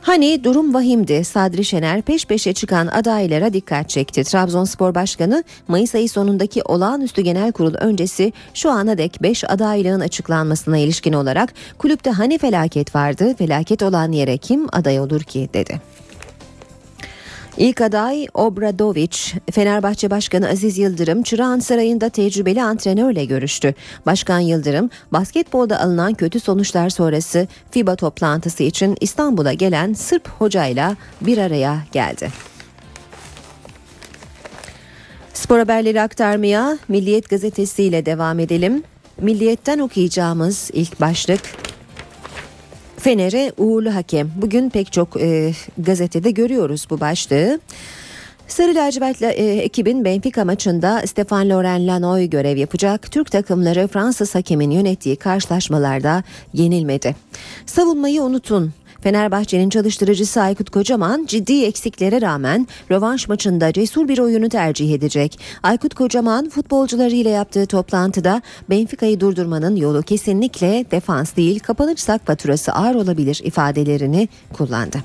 Hani 0.02 0.44
durum 0.44 0.74
vahimdi. 0.74 1.24
Sadri 1.24 1.64
Şener 1.64 2.02
peş 2.02 2.26
peşe 2.26 2.52
çıkan 2.52 2.86
adaylara 2.86 3.52
dikkat 3.52 3.90
çekti. 3.90 4.24
Trabzonspor 4.24 4.94
Başkanı 4.94 5.44
Mayıs 5.68 5.94
ayı 5.94 6.08
sonundaki 6.08 6.62
olağanüstü 6.62 7.22
genel 7.22 7.52
kurul 7.52 7.74
öncesi 7.74 8.32
şu 8.54 8.70
ana 8.70 8.98
dek 8.98 9.22
5 9.22 9.44
adaylığın 9.44 10.00
açıklanmasına 10.00 10.78
ilişkin 10.78 11.12
olarak 11.12 11.54
kulüpte 11.78 12.10
hani 12.10 12.38
felaket 12.38 12.94
vardı, 12.94 13.34
felaket 13.38 13.82
olan 13.82 14.12
yere 14.12 14.36
kim 14.36 14.66
aday 14.72 15.00
olur 15.00 15.20
ki 15.20 15.48
dedi. 15.54 15.80
İlk 17.58 17.80
aday 17.80 18.26
Obradoviç, 18.34 19.34
Fenerbahçe 19.50 20.10
Başkanı 20.10 20.48
Aziz 20.48 20.78
Yıldırım, 20.78 21.22
Çırağan 21.22 21.58
Sarayı'nda 21.58 22.08
tecrübeli 22.08 22.62
antrenörle 22.62 23.24
görüştü. 23.24 23.74
Başkan 24.06 24.38
Yıldırım, 24.38 24.90
basketbolda 25.12 25.80
alınan 25.80 26.14
kötü 26.14 26.40
sonuçlar 26.40 26.90
sonrası 26.90 27.48
FIBA 27.70 27.96
toplantısı 27.96 28.62
için 28.62 28.96
İstanbul'a 29.00 29.52
gelen 29.52 29.92
Sırp 29.92 30.28
hocayla 30.28 30.96
bir 31.20 31.38
araya 31.38 31.78
geldi. 31.92 32.28
Spor 35.34 35.58
haberleri 35.58 36.02
aktarmaya 36.02 36.78
Milliyet 36.88 37.30
gazetesiyle 37.30 38.06
devam 38.06 38.38
edelim. 38.38 38.82
Milliyetten 39.20 39.78
okuyacağımız 39.78 40.70
ilk 40.72 41.00
başlık 41.00 41.40
Fener'e 42.98 43.52
uğurlu 43.56 43.94
hakem. 43.94 44.30
Bugün 44.36 44.70
pek 44.70 44.92
çok 44.92 45.20
e, 45.20 45.52
gazetede 45.78 46.30
görüyoruz 46.30 46.86
bu 46.90 47.00
başlığı. 47.00 47.60
Sarı 48.48 48.74
lacivert 48.74 49.22
e, 49.22 49.26
ekibin 49.26 50.04
Benfica 50.04 50.44
maçında 50.44 51.06
Stefan 51.06 51.50
Loren 51.50 51.86
Lanoy 51.86 52.26
görev 52.26 52.56
yapacak. 52.56 53.12
Türk 53.12 53.30
takımları 53.30 53.88
Fransız 53.88 54.34
hakemin 54.34 54.70
yönettiği 54.70 55.16
karşılaşmalarda 55.16 56.22
yenilmedi. 56.52 57.16
Savunmayı 57.66 58.22
unutun. 58.22 58.72
Fenerbahçe'nin 59.06 59.70
çalıştırıcısı 59.70 60.40
Aykut 60.40 60.70
Kocaman 60.70 61.26
ciddi 61.26 61.64
eksiklere 61.64 62.20
rağmen 62.20 62.66
rövanş 62.90 63.28
maçında 63.28 63.72
cesur 63.72 64.08
bir 64.08 64.18
oyunu 64.18 64.48
tercih 64.48 64.94
edecek. 64.94 65.38
Aykut 65.62 65.94
Kocaman 65.94 66.48
futbolcularıyla 66.48 67.30
yaptığı 67.30 67.66
toplantıda 67.66 68.42
Benfica'yı 68.70 69.20
durdurmanın 69.20 69.76
yolu 69.76 70.02
kesinlikle 70.02 70.84
defans 70.90 71.36
değil 71.36 71.58
kapanırsak 71.58 72.26
faturası 72.26 72.72
ağır 72.72 72.94
olabilir 72.94 73.40
ifadelerini 73.44 74.28
kullandı. 74.52 74.98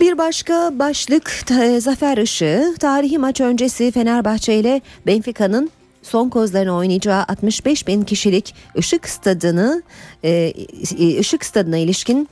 Bir 0.00 0.18
başka 0.18 0.78
başlık 0.78 1.44
Zafer 1.78 2.18
Işığı 2.18 2.74
tarihi 2.80 3.18
maç 3.18 3.40
öncesi 3.40 3.90
Fenerbahçe 3.90 4.54
ile 4.54 4.80
Benfica'nın 5.06 5.70
son 6.02 6.28
kozlarını 6.28 6.74
oynayacağı 6.74 7.24
65 7.28 7.86
bin 7.86 8.02
kişilik 8.02 8.54
ışık 8.78 9.08
stadını 9.08 9.82
ışık 11.20 11.44
stadına 11.44 11.76
ilişkin 11.76 12.28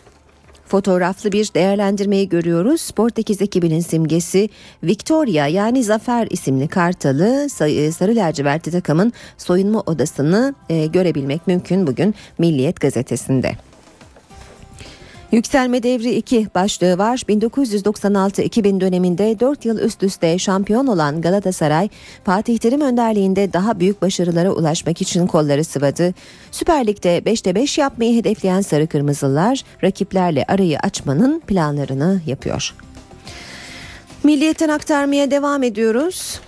fotoğraflı 0.67 1.33
bir 1.33 1.55
değerlendirmeyi 1.55 2.29
görüyoruz. 2.29 2.81
Sportekiz 2.81 3.43
ekibinin 3.43 3.81
simgesi 3.81 4.49
Victoria 4.83 5.47
yani 5.47 5.85
Zafer 5.85 6.27
isimli 6.31 6.69
kartalı 6.69 7.49
e, 7.61 7.93
sarı 7.93 8.17
lacivertli 8.17 8.73
takımın 8.73 9.13
soyunma 9.39 9.81
odasını 9.81 10.55
e, 10.69 10.87
görebilmek 10.87 11.47
mümkün 11.47 11.87
bugün 11.87 12.15
Milliyet 12.39 12.81
gazetesinde. 12.81 13.53
Yükselme 15.35 15.83
devri 15.83 16.15
2 16.15 16.47
başlığı 16.55 16.99
var. 16.99 17.17
1996-2000 17.29 18.81
döneminde 18.81 19.41
4 19.41 19.65
yıl 19.65 19.79
üst 19.79 20.03
üste 20.03 20.39
şampiyon 20.39 20.87
olan 20.87 21.21
Galatasaray, 21.21 21.89
Fatih 22.25 22.59
Terim 22.59 22.81
önderliğinde 22.81 23.53
daha 23.53 23.81
büyük 23.81 24.03
başarılara 24.03 24.51
ulaşmak 24.51 25.03
için 25.03 25.27
kolları 25.27 25.65
sıvadı. 25.65 26.15
Süper 26.51 26.87
Lig'de 26.87 27.19
5'te 27.19 27.55
5 27.55 27.79
yapmayı 27.79 28.17
hedefleyen 28.17 28.61
Sarı 28.61 28.87
Kırmızılar, 28.87 29.63
rakiplerle 29.85 30.45
arayı 30.49 30.79
açmanın 30.79 31.41
planlarını 31.41 32.21
yapıyor. 32.27 32.75
Milliyetten 34.25 34.69
aktarmaya 34.69 35.31
devam 35.31 35.63
ediyoruz. 35.63 36.41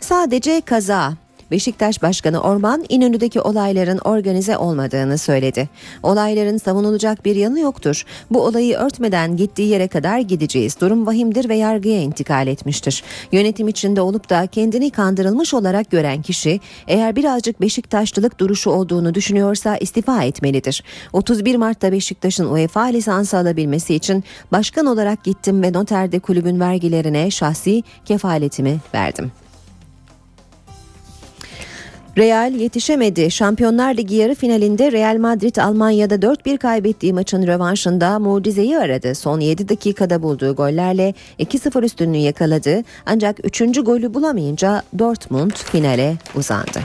Sadece 0.00 0.60
kaza. 0.60 1.21
Beşiktaş 1.52 2.02
Başkanı 2.02 2.40
Orman 2.40 2.84
İnönü'deki 2.88 3.40
olayların 3.40 3.98
organize 3.98 4.56
olmadığını 4.56 5.18
söyledi. 5.18 5.68
Olayların 6.02 6.56
savunulacak 6.56 7.24
bir 7.24 7.36
yanı 7.36 7.60
yoktur. 7.60 8.04
Bu 8.30 8.44
olayı 8.44 8.76
örtmeden 8.76 9.36
gittiği 9.36 9.68
yere 9.68 9.88
kadar 9.88 10.18
gideceğiz. 10.18 10.80
Durum 10.80 11.06
vahimdir 11.06 11.48
ve 11.48 11.56
yargıya 11.56 12.00
intikal 12.00 12.46
etmiştir. 12.46 13.02
Yönetim 13.32 13.68
içinde 13.68 14.00
olup 14.00 14.30
da 14.30 14.46
kendini 14.46 14.90
kandırılmış 14.90 15.54
olarak 15.54 15.90
gören 15.90 16.22
kişi 16.22 16.60
eğer 16.88 17.16
birazcık 17.16 17.60
Beşiktaşlılık 17.60 18.40
duruşu 18.40 18.70
olduğunu 18.70 19.14
düşünüyorsa 19.14 19.76
istifa 19.76 20.22
etmelidir. 20.22 20.84
31 21.12 21.56
Mart'ta 21.56 21.92
Beşiktaş'ın 21.92 22.50
UEFA 22.50 22.82
lisansı 22.82 23.36
alabilmesi 23.36 23.94
için 23.94 24.24
başkan 24.52 24.86
olarak 24.86 25.24
gittim 25.24 25.62
ve 25.62 25.72
noterde 25.72 26.18
kulübün 26.18 26.60
vergilerine 26.60 27.30
şahsi 27.30 27.82
kefaletimi 28.04 28.80
verdim. 28.94 29.32
Real 32.18 32.52
yetişemedi. 32.52 33.30
Şampiyonlar 33.30 33.94
Ligi 33.94 34.14
yarı 34.14 34.34
finalinde 34.34 34.92
Real 34.92 35.16
Madrid 35.16 35.56
Almanya'da 35.56 36.14
4-1 36.14 36.58
kaybettiği 36.58 37.12
maçın 37.12 37.46
rövanşında 37.46 38.18
mucizeyi 38.18 38.78
aradı. 38.78 39.14
Son 39.14 39.40
7 39.40 39.68
dakikada 39.68 40.22
bulduğu 40.22 40.54
gollerle 40.54 41.14
2-0 41.38 41.84
üstünlüğü 41.84 42.18
yakaladı. 42.18 42.82
Ancak 43.06 43.60
3. 43.60 43.60
golü 43.60 44.14
bulamayınca 44.14 44.82
Dortmund 44.98 45.52
finale 45.52 46.16
uzandı. 46.34 46.80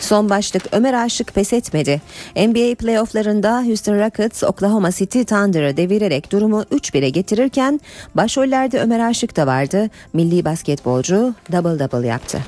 Son 0.00 0.30
başlık 0.30 0.62
Ömer 0.72 0.94
Aşık 0.94 1.34
pes 1.34 1.52
etmedi. 1.52 2.00
NBA 2.36 2.74
playofflarında 2.74 3.62
Houston 3.66 3.98
Rockets 3.98 4.44
Oklahoma 4.44 4.90
City 4.90 5.22
Thunder'ı 5.22 5.76
devirerek 5.76 6.32
durumu 6.32 6.62
3-1'e 6.62 7.10
getirirken 7.10 7.80
başrollerde 8.14 8.80
Ömer 8.80 9.00
Aşık 9.00 9.36
da 9.36 9.46
vardı. 9.46 9.90
Milli 10.12 10.44
basketbolcu 10.44 11.34
double 11.52 11.78
double 11.78 12.06
yaptı. 12.06 12.38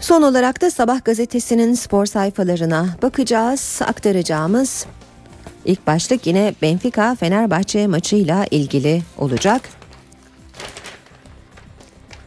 Son 0.00 0.22
olarak 0.22 0.60
da 0.60 0.70
Sabah 0.70 1.04
gazetesinin 1.04 1.74
spor 1.74 2.06
sayfalarına 2.06 2.86
bakacağız. 3.02 3.80
Aktaracağımız 3.86 4.86
ilk 5.64 5.86
başlık 5.86 6.26
yine 6.26 6.54
Benfica 6.62 7.14
Fenerbahçe 7.14 7.86
maçıyla 7.86 8.46
ilgili 8.50 9.02
olacak. 9.18 9.62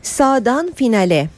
Sağdan 0.02 0.72
finale 0.76 1.30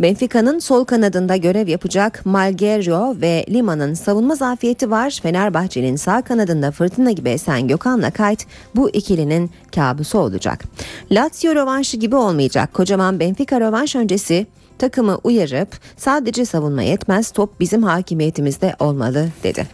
Benfica'nın 0.00 0.58
sol 0.58 0.84
kanadında 0.84 1.36
görev 1.36 1.68
yapacak 1.68 2.26
Malgerio 2.26 3.20
ve 3.20 3.46
Lima'nın 3.50 3.94
savunma 3.94 4.34
zafiyeti 4.34 4.90
var. 4.90 5.18
Fenerbahçe'nin 5.22 5.96
sağ 5.96 6.22
kanadında 6.22 6.70
fırtına 6.70 7.10
gibi 7.10 7.28
esen 7.28 7.68
Gökhan'la 7.68 8.10
Kayt 8.10 8.46
bu 8.74 8.90
ikilinin 8.90 9.50
kabusu 9.74 10.18
olacak. 10.18 10.64
Lazio 11.12 11.54
rövanşı 11.54 11.96
gibi 11.96 12.16
olmayacak. 12.16 12.74
Kocaman 12.74 13.20
Benfica 13.20 13.60
rövanş 13.60 13.96
öncesi 13.96 14.46
takımı 14.78 15.18
uyarıp 15.24 15.68
sadece 15.96 16.44
savunma 16.44 16.82
yetmez 16.82 17.30
top 17.30 17.60
bizim 17.60 17.82
hakimiyetimizde 17.82 18.76
olmalı 18.78 19.28
dedi. 19.42 19.66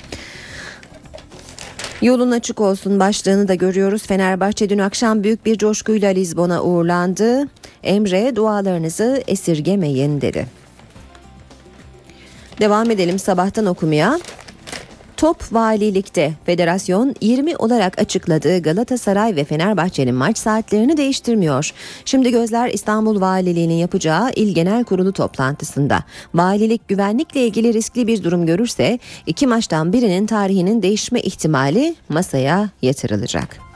Yolun 2.02 2.30
açık 2.30 2.60
olsun 2.60 3.00
başlığını 3.00 3.48
da 3.48 3.54
görüyoruz. 3.54 4.06
Fenerbahçe 4.06 4.68
dün 4.68 4.78
akşam 4.78 5.24
büyük 5.24 5.46
bir 5.46 5.58
coşkuyla 5.58 6.10
Lizbon'a 6.10 6.62
uğurlandı. 6.62 7.48
Emre 7.82 8.36
dualarınızı 8.36 9.22
esirgemeyin 9.26 10.20
dedi. 10.20 10.46
Devam 12.60 12.90
edelim 12.90 13.18
sabahtan 13.18 13.66
okumaya. 13.66 14.20
Top 15.22 15.52
valilikte 15.52 16.32
federasyon 16.44 17.14
20 17.20 17.56
olarak 17.56 17.98
açıkladığı 17.98 18.62
Galatasaray 18.62 19.36
ve 19.36 19.44
Fenerbahçe'nin 19.44 20.14
maç 20.14 20.38
saatlerini 20.38 20.96
değiştirmiyor. 20.96 21.70
Şimdi 22.04 22.30
gözler 22.30 22.68
İstanbul 22.68 23.20
Valiliği'nin 23.20 23.74
yapacağı 23.74 24.30
il 24.36 24.54
genel 24.54 24.84
kurulu 24.84 25.12
toplantısında. 25.12 26.04
Valilik 26.34 26.88
güvenlikle 26.88 27.46
ilgili 27.46 27.72
riskli 27.72 28.06
bir 28.06 28.24
durum 28.24 28.46
görürse 28.46 28.98
iki 29.26 29.46
maçtan 29.46 29.92
birinin 29.92 30.26
tarihinin 30.26 30.82
değişme 30.82 31.20
ihtimali 31.20 31.94
masaya 32.08 32.70
yatırılacak. 32.82 33.71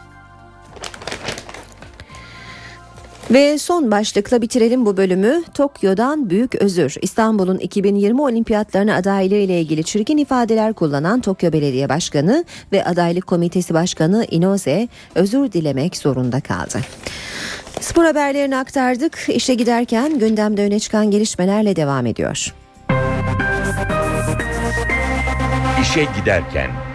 Ve 3.30 3.58
son 3.58 3.90
başlıkla 3.90 4.42
bitirelim 4.42 4.86
bu 4.86 4.96
bölümü. 4.96 5.42
Tokyo'dan 5.54 6.30
büyük 6.30 6.54
özür. 6.54 6.94
İstanbul'un 7.02 7.58
2020 7.58 8.22
olimpiyatlarına 8.22 8.96
adaylığı 8.96 9.34
ile 9.34 9.60
ilgili 9.60 9.84
çirkin 9.84 10.18
ifadeler 10.18 10.72
kullanan 10.72 11.20
Tokyo 11.20 11.52
Belediye 11.52 11.88
Başkanı 11.88 12.44
ve 12.72 12.84
adaylık 12.84 13.26
komitesi 13.26 13.74
başkanı 13.74 14.26
Inoze 14.30 14.88
özür 15.14 15.52
dilemek 15.52 15.96
zorunda 15.96 16.40
kaldı. 16.40 16.78
Spor 17.80 18.04
haberlerini 18.04 18.56
aktardık. 18.56 19.26
İşe 19.28 19.54
giderken 19.54 20.18
gündemde 20.18 20.62
öne 20.62 20.78
çıkan 20.80 21.10
gelişmelerle 21.10 21.76
devam 21.76 22.06
ediyor. 22.06 22.54
İşe 25.82 26.06
giderken 26.20 26.85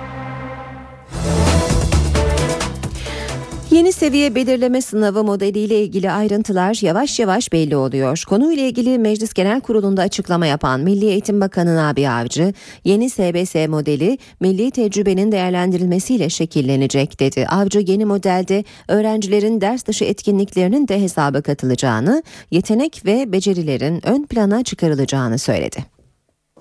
Yeni 3.72 3.92
seviye 3.94 4.36
belirleme 4.36 4.82
sınavı 4.82 5.24
modeliyle 5.24 5.82
ilgili 5.82 6.12
ayrıntılar 6.12 6.80
yavaş 6.82 7.20
yavaş 7.20 7.54
belli 7.54 7.76
oluyor. 7.76 8.24
Konuyla 8.30 8.64
ilgili 8.64 9.00
Meclis 9.00 9.34
Genel 9.34 9.62
Kurulu'nda 9.62 10.02
açıklama 10.02 10.46
yapan 10.46 10.80
Milli 10.80 11.06
Eğitim 11.06 11.42
Bakanı 11.42 11.76
Nabi 11.76 12.10
Avcı, 12.10 12.54
yeni 12.84 13.10
SBS 13.10 13.56
modeli 13.68 14.18
milli 14.40 14.72
tecrübenin 14.72 15.32
değerlendirilmesiyle 15.32 16.30
şekillenecek 16.30 17.20
dedi. 17.20 17.48
Avcı 17.48 17.80
yeni 17.80 18.06
modelde 18.06 18.64
öğrencilerin 18.88 19.62
ders 19.62 19.86
dışı 19.86 20.06
etkinliklerinin 20.06 20.88
de 20.88 21.02
hesaba 21.02 21.42
katılacağını, 21.42 22.24
yetenek 22.52 23.06
ve 23.06 23.32
becerilerin 23.32 24.08
ön 24.08 24.24
plana 24.24 24.64
çıkarılacağını 24.64 25.38
söyledi. 25.38 25.86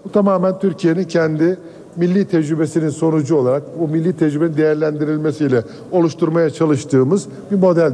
Bu 0.04 0.12
tamamen 0.12 0.58
Türkiye'nin 0.58 1.04
kendi 1.04 1.58
milli 1.96 2.24
tecrübesinin 2.24 2.88
sonucu 2.88 3.36
olarak 3.36 3.62
bu 3.78 3.88
milli 3.88 4.16
tecrübenin 4.16 4.56
değerlendirilmesiyle 4.56 5.62
oluşturmaya 5.92 6.50
çalıştığımız 6.50 7.26
bir 7.50 7.56
model 7.56 7.92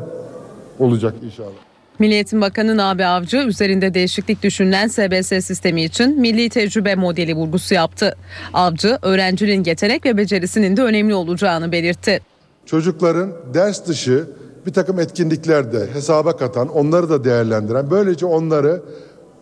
olacak 0.79 1.15
inşallah. 1.23 1.67
Milliyetin 1.99 2.41
Bakanı 2.41 2.77
Nabi 2.77 3.05
Avcı 3.05 3.37
üzerinde 3.37 3.95
değişiklik 3.95 4.43
düşünülen 4.43 4.89
SBS 4.89 5.45
sistemi 5.45 5.85
için 5.85 6.21
milli 6.21 6.49
tecrübe 6.49 6.95
modeli 6.95 7.35
vurgusu 7.35 7.75
yaptı. 7.75 8.17
Avcı 8.53 8.99
öğrencinin 9.03 9.65
yetenek 9.65 10.07
ve 10.07 10.17
becerisinin 10.17 10.77
de 10.77 10.83
önemli 10.83 11.15
olacağını 11.15 11.73
belirtti. 11.73 12.21
Çocukların 12.67 13.33
ders 13.55 13.87
dışı 13.87 14.25
bir 14.67 14.73
takım 14.73 15.01
etkinliklerde 15.01 15.87
hesaba 15.93 16.37
katan, 16.37 16.69
onları 16.69 17.11
da 17.11 17.25
değerlendiren, 17.25 17.91
böylece 17.91 18.27
onları 18.27 18.83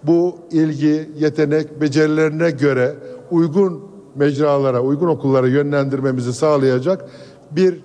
bu 0.03 0.39
ilgi, 0.53 1.11
yetenek, 1.19 1.81
becerilerine 1.81 2.51
göre 2.51 2.95
uygun 3.31 3.94
mecralara, 4.15 4.81
uygun 4.81 5.09
okullara 5.09 5.49
yönlendirmemizi 5.49 6.33
sağlayacak 6.33 7.05
bir 7.51 7.81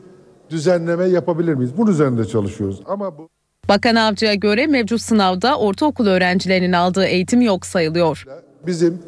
düzenleme 0.50 1.06
yapabilir 1.06 1.54
miyiz? 1.54 1.72
Bunun 1.78 1.92
üzerinde 1.92 2.26
çalışıyoruz. 2.26 2.82
Ama 2.86 3.18
bu 3.18 3.30
Bakan 3.70 3.96
Avcı'ya 3.96 4.34
göre 4.34 4.68
mevcut 4.68 5.02
sınavda 5.02 5.58
ortaokul 5.60 6.08
öğrencilerinin 6.08 6.74
aldığı 6.74 7.06
eğitim 7.06 7.42
yok 7.42 7.66
sayılıyor. 7.66 8.26
Bizim 8.66 9.00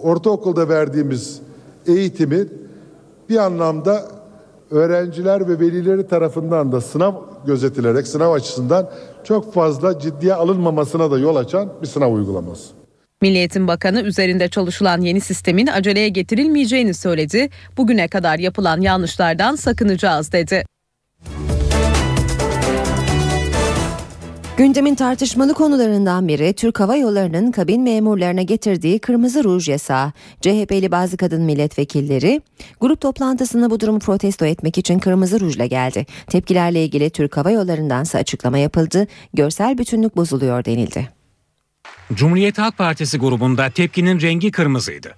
ortaokulda 0.00 0.68
verdiğimiz 0.68 1.40
eğitimi 1.86 2.46
bir 3.28 3.36
anlamda 3.36 4.02
öğrenciler 4.70 5.48
ve 5.48 5.60
velileri 5.60 6.08
tarafından 6.08 6.72
da 6.72 6.80
sınav 6.80 7.14
gözetilerek 7.46 8.06
sınav 8.06 8.32
açısından 8.32 8.90
çok 9.24 9.54
fazla 9.54 9.98
ciddiye 9.98 10.34
alınmamasına 10.34 11.10
da 11.10 11.18
yol 11.18 11.36
açan 11.36 11.68
bir 11.82 11.86
sınav 11.86 12.12
uygulaması. 12.12 12.83
Milliyetin 13.24 13.68
Bakanı 13.68 14.02
üzerinde 14.02 14.48
çalışılan 14.48 15.00
yeni 15.00 15.20
sistemin 15.20 15.66
aceleye 15.66 16.08
getirilmeyeceğini 16.08 16.94
söyledi. 16.94 17.48
Bugüne 17.76 18.08
kadar 18.08 18.38
yapılan 18.38 18.80
yanlışlardan 18.80 19.56
sakınacağız 19.56 20.32
dedi. 20.32 20.64
Gündemin 24.56 24.94
tartışmalı 24.94 25.54
konularından 25.54 26.28
biri 26.28 26.52
Türk 26.52 26.80
Hava 26.80 26.96
Yolları'nın 26.96 27.50
kabin 27.52 27.82
memurlarına 27.82 28.42
getirdiği 28.42 28.98
kırmızı 28.98 29.44
ruj 29.44 29.68
yasağı. 29.68 30.12
CHP'li 30.40 30.90
bazı 30.90 31.16
kadın 31.16 31.42
milletvekilleri 31.42 32.42
grup 32.80 33.00
toplantısında 33.00 33.70
bu 33.70 33.80
durumu 33.80 33.98
protesto 33.98 34.46
etmek 34.46 34.78
için 34.78 34.98
kırmızı 34.98 35.40
rujla 35.40 35.66
geldi. 35.66 36.06
Tepkilerle 36.26 36.84
ilgili 36.84 37.10
Türk 37.10 37.36
Hava 37.36 37.50
Yolları'ndansa 37.50 38.18
açıklama 38.18 38.58
yapıldı. 38.58 39.06
Görsel 39.34 39.78
bütünlük 39.78 40.16
bozuluyor 40.16 40.64
denildi. 40.64 41.23
Cumhuriyet 42.12 42.58
Halk 42.58 42.78
Partisi 42.78 43.18
grubunda 43.18 43.70
tepkinin 43.70 44.20
rengi 44.20 44.50
kırmızıydı. 44.50 45.14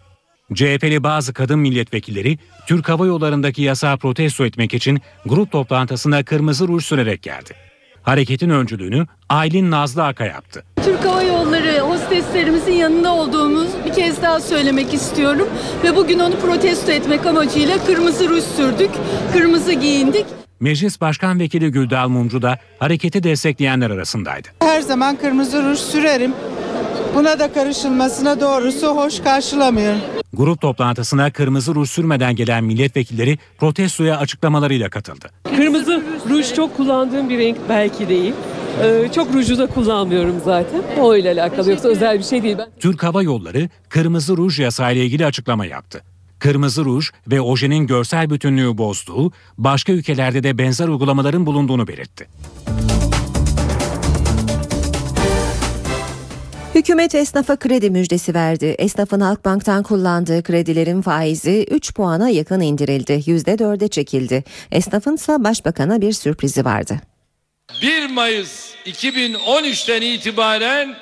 CHP'li 0.55 1.03
bazı 1.03 1.33
kadın 1.33 1.59
milletvekilleri 1.59 2.39
Türk 2.67 2.89
Hava 2.89 3.07
Yolları'ndaki 3.07 3.63
yasağı 3.63 3.99
protesto 3.99 4.45
etmek 4.47 4.75
için 4.75 5.01
grup 5.27 5.53
toplantısına 5.53 6.25
kırmızı 6.25 6.69
ruj 6.69 6.85
sürerek 6.85 7.23
geldi. 7.23 7.55
Hareketin 8.03 8.51
öncülüğünü 8.51 9.07
Aylin 9.29 9.71
Nazlı 9.71 10.05
Aka 10.05 10.25
yaptı. 10.25 10.65
Türk 10.85 11.05
Hava 11.05 11.23
Yolları 11.23 11.81
hosteslerimizin 11.81 12.73
yanında 12.73 13.15
olduğumuz 13.15 13.69
bir 13.87 13.93
kez 13.93 14.23
daha 14.23 14.41
söylemek 14.41 14.95
istiyorum. 14.95 15.49
Ve 15.85 15.97
bugün 15.97 16.19
onu 16.19 16.41
protesto 16.41 16.93
etmek 16.93 17.27
amacıyla 17.27 17.85
kırmızı 17.85 18.29
ruj 18.29 18.45
sürdük, 18.45 18.91
kırmızı 19.33 19.73
giyindik. 19.73 20.27
Meclis 20.61 21.01
Başkan 21.01 21.41
Vekili 21.41 21.71
Güldal 21.73 22.09
Mumcu 22.09 22.43
da 22.43 22.59
hareketi 22.79 23.23
destekleyenler 23.23 23.91
arasındaydı. 23.91 24.49
Her 24.63 24.81
zaman 24.81 25.17
kırmızı 25.17 25.63
ruj 25.63 25.79
sürerim. 25.79 26.33
Buna 27.17 27.39
da 27.39 27.53
karışılmasına 27.53 28.41
doğrusu 28.41 28.87
hoş 28.97 29.21
karşılamıyorum. 29.21 30.01
Grup 30.33 30.61
toplantısına 30.61 31.31
kırmızı 31.31 31.75
ruj 31.75 31.91
sürmeden 31.91 32.37
gelen 32.37 32.65
milletvekilleri 32.65 33.39
protestoya 33.59 34.19
açıklamalarıyla 34.19 34.91
katıldı. 34.91 35.31
Kırmızı 35.57 36.03
ruj 36.29 36.55
çok 36.55 36.77
kullandığım 36.77 37.29
bir 37.29 37.39
renk 37.39 37.57
belki 37.69 38.09
değil. 38.09 38.35
Ee, 38.83 39.09
çok 39.15 39.35
ruju 39.35 39.59
da 39.59 39.67
kullanmıyorum 39.67 40.37
zaten. 40.45 40.83
O 41.01 41.17
ile 41.17 41.31
alakalı 41.31 41.71
yoksa 41.71 41.89
özel 41.89 42.19
bir 42.19 42.25
şey 42.25 42.43
değil. 42.43 42.59
Ben 42.59 42.69
Türk 42.81 43.03
Hava 43.03 43.23
Yolları 43.23 43.69
kırmızı 43.89 44.37
ruj 44.37 44.61
yasağı 44.61 44.95
ile 44.95 45.05
ilgili 45.05 45.27
açıklama 45.27 45.67
yaptı. 45.67 46.03
Kırmızı 46.39 46.85
ruj 46.85 47.11
ve 47.31 47.41
ojenin 47.41 47.87
görsel 47.87 48.31
bütünlüğü 48.31 48.79
bozduğu, 48.79 49.33
başka 49.59 49.93
ülkelerde 49.93 50.43
de 50.43 50.59
benzer 50.59 50.89
uygulamaların 50.89 51.47
bulunduğunu 51.47 51.89
belirtti. 51.89 52.29
Hükümet 56.77 57.15
esnafa 57.15 57.57
kredi 57.57 57.91
müjdesi 57.91 58.35
verdi. 58.35 58.75
Esnafın 58.79 59.21
Halkbank'tan 59.21 59.83
kullandığı 59.83 60.43
kredilerin 60.43 61.03
faizi 61.03 61.67
3 61.71 61.95
puana 61.95 62.29
yakın 62.29 62.61
indirildi. 62.61 63.13
%4'e 63.13 63.89
çekildi. 63.89 64.45
Esnafınsa 64.73 65.45
başbakana 65.45 66.01
bir 66.01 66.13
sürprizi 66.13 66.65
vardı. 66.65 67.01
1 67.83 68.11
Mayıs 68.11 68.75
2013'ten 68.87 70.03
itibaren 70.03 70.97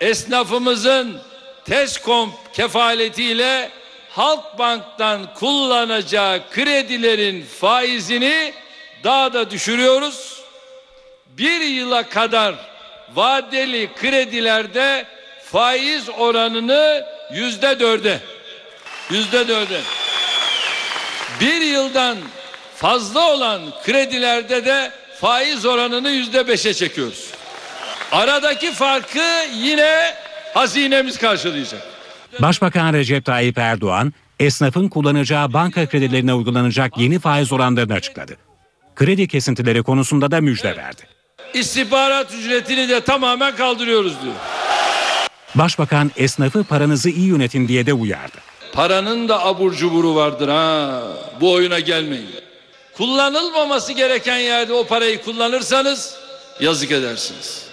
esnafımızın 0.00 1.16
TESKOM 1.64 2.32
kefaletiyle 2.52 3.70
Halkbank'tan 4.10 5.34
kullanacağı 5.34 6.40
kredilerin 6.50 7.42
faizini 7.42 8.52
daha 9.04 9.32
da 9.32 9.50
düşürüyoruz. 9.50 10.42
Bir 11.38 11.60
yıla 11.60 12.08
kadar 12.08 12.54
vadeli 13.14 13.90
kredilerde 13.94 15.13
faiz 15.52 16.08
oranını 16.18 17.04
yüzde 17.32 17.80
dörde 17.80 18.20
yüzde 19.10 19.48
dörde 19.48 19.80
bir 21.40 21.60
yıldan 21.60 22.18
fazla 22.76 23.30
olan 23.30 23.62
kredilerde 23.84 24.64
de 24.64 24.90
faiz 25.20 25.66
oranını 25.66 26.10
yüzde 26.10 26.48
beşe 26.48 26.74
çekiyoruz. 26.74 27.30
Aradaki 28.12 28.72
farkı 28.72 29.46
yine 29.56 30.14
hazinemiz 30.54 31.18
karşılayacak. 31.18 31.82
Başbakan 32.40 32.92
Recep 32.92 33.24
Tayyip 33.24 33.58
Erdoğan, 33.58 34.12
esnafın 34.40 34.88
kullanacağı 34.88 35.52
banka 35.52 35.86
kredilerine 35.88 36.34
uygulanacak 36.34 36.98
yeni 36.98 37.18
faiz 37.18 37.52
oranlarını 37.52 37.92
açıkladı. 37.94 38.36
Kredi 38.96 39.28
kesintileri 39.28 39.82
konusunda 39.82 40.30
da 40.30 40.40
müjde 40.40 40.76
verdi. 40.76 41.02
İstihbarat 41.54 42.34
ücretini 42.34 42.88
de 42.88 43.00
tamamen 43.00 43.56
kaldırıyoruz 43.56 44.12
diyor. 44.22 44.34
Başbakan 45.54 46.10
esnafı 46.16 46.64
paranızı 46.64 47.10
iyi 47.10 47.26
yönetin 47.26 47.68
diye 47.68 47.86
de 47.86 47.92
uyardı. 47.92 48.36
Paranın 48.72 49.28
da 49.28 49.44
abur 49.44 49.72
cuburu 49.72 50.14
vardır 50.14 50.48
ha. 50.48 51.02
Bu 51.40 51.52
oyuna 51.52 51.80
gelmeyin. 51.80 52.30
Kullanılmaması 52.96 53.92
gereken 53.92 54.38
yerde 54.38 54.72
o 54.72 54.86
parayı 54.86 55.22
kullanırsanız 55.22 56.16
yazık 56.60 56.92
edersiniz. 56.92 57.68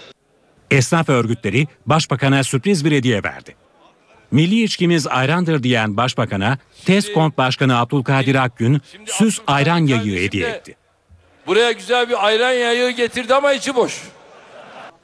Esnaf 0.72 1.10
örgütleri 1.10 1.68
başbakana 1.86 2.44
sürpriz 2.44 2.86
bir 2.86 2.92
hediye 2.92 3.24
verdi. 3.24 3.56
Milli 4.32 4.64
içkimiz 4.64 5.08
ayrandır 5.08 5.64
diyen 5.64 5.98
başbakana 5.98 6.58
TESKOMP 6.86 7.38
Başkanı 7.38 7.80
Abdülkadir 7.80 8.36
Akgün 8.36 8.82
süs 9.06 9.40
ayran 9.48 9.78
yayığı 9.88 10.20
hediye 10.22 10.48
etti. 10.48 10.76
Buraya 11.48 11.72
güzel 11.72 12.10
bir 12.10 12.26
ayran 12.26 12.52
yayığı 12.52 12.90
getirdi 12.92 13.36
ama 13.36 13.54
içi 13.54 13.76
boş. 13.76 14.02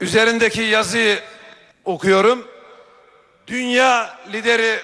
Üzerindeki 0.00 0.62
yazıyı 0.62 1.18
okuyorum. 1.84 2.44
Dünya 3.48 4.08
lideri 4.32 4.76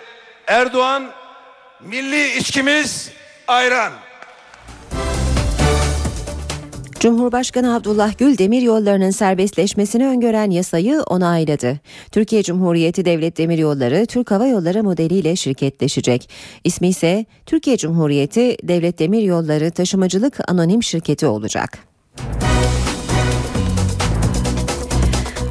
Erdoğan 0.47 1.05
milli 1.81 2.39
içkimiz 2.39 3.11
ayran. 3.49 3.93
Cumhurbaşkanı 7.01 7.75
Abdullah 7.77 8.19
Gül 8.19 8.39
demir 8.39 8.63
yollarının 8.63 9.11
serbestleşmesini 9.11 10.07
öngören 10.07 10.51
yasayı 10.51 11.03
onayladı. 11.03 11.81
Türkiye 12.13 12.43
Cumhuriyeti 12.43 13.05
Devlet 13.05 13.39
Demiryolları 13.39 14.07
Türk 14.07 14.31
Hava 14.31 14.47
Yolları 14.47 14.83
modeliyle 14.83 15.37
şirketleşecek. 15.37 16.31
İsmi 16.65 16.89
ise 16.89 17.27
Türkiye 17.47 17.77
Cumhuriyeti 17.77 18.57
Devlet 18.63 18.99
Demiryolları 18.99 19.71
Taşımacılık 19.71 20.51
Anonim 20.51 20.83
Şirketi 20.83 21.27
olacak. 21.27 21.79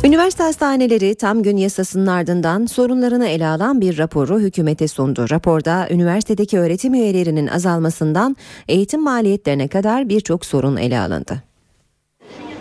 Üniversite 0.06 0.44
hastaneleri 0.44 1.16
tam 1.16 1.44
gün 1.44 1.58
yasasının 1.58 2.08
ardından 2.08 2.66
sorunlarını 2.66 3.28
ele 3.28 3.48
alan 3.48 3.82
bir 3.82 3.98
raporu 3.98 4.40
hükümete 4.40 4.88
sundu. 4.88 5.26
Raporda 5.32 5.88
üniversitedeki 5.90 6.60
öğretim 6.60 6.94
üyelerinin 6.94 7.48
azalmasından 7.48 8.36
eğitim 8.68 9.04
maliyetlerine 9.04 9.68
kadar 9.68 10.10
birçok 10.10 10.46
sorun 10.46 10.78
ele 10.78 11.00
alındı. 11.00 11.44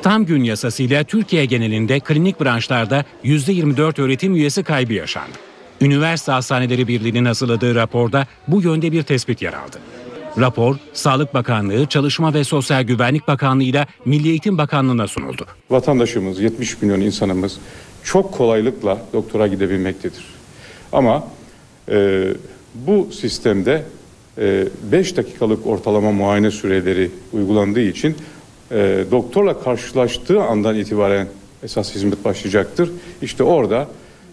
Tam 0.02 0.26
gün 0.26 0.44
yasasıyla 0.44 1.04
Türkiye 1.04 1.44
genelinde 1.44 2.00
klinik 2.00 2.40
branşlarda 2.40 3.04
%24 3.24 4.02
öğretim 4.02 4.34
üyesi 4.34 4.62
kaybı 4.62 4.92
yaşandı. 4.92 5.38
Üniversite 5.80 6.32
Hastaneleri 6.32 6.88
Birliği'nin 6.88 7.24
hazırladığı 7.24 7.74
raporda 7.74 8.26
bu 8.48 8.62
yönde 8.62 8.92
bir 8.92 9.02
tespit 9.02 9.42
yer 9.42 9.52
aldı. 9.52 9.78
Rapor, 10.38 10.76
Sağlık 10.92 11.34
Bakanlığı, 11.34 11.86
Çalışma 11.86 12.34
ve 12.34 12.44
Sosyal 12.44 12.82
Güvenlik 12.82 13.28
Bakanlığı 13.28 13.62
ile 13.62 13.86
Milli 14.04 14.28
Eğitim 14.28 14.58
Bakanlığı'na 14.58 15.08
sunuldu. 15.08 15.46
Vatandaşımız, 15.70 16.40
70 16.40 16.82
milyon 16.82 17.00
insanımız 17.00 17.58
çok 18.04 18.32
kolaylıkla 18.32 18.98
doktora 19.12 19.46
gidebilmektedir. 19.46 20.24
Ama 20.92 21.24
e, 21.88 22.28
bu 22.74 23.08
sistemde 23.12 23.84
5 24.92 25.16
dakikalık 25.16 25.66
ortalama 25.66 26.12
muayene 26.12 26.50
süreleri 26.50 27.10
uygulandığı 27.32 27.80
için 27.80 28.16
e, 28.70 29.04
doktorla 29.10 29.60
karşılaştığı 29.60 30.42
andan 30.42 30.76
itibaren 30.76 31.28
esas 31.62 31.94
hizmet 31.94 32.24
başlayacaktır. 32.24 32.90
İşte 33.22 33.42
orada 33.42 33.88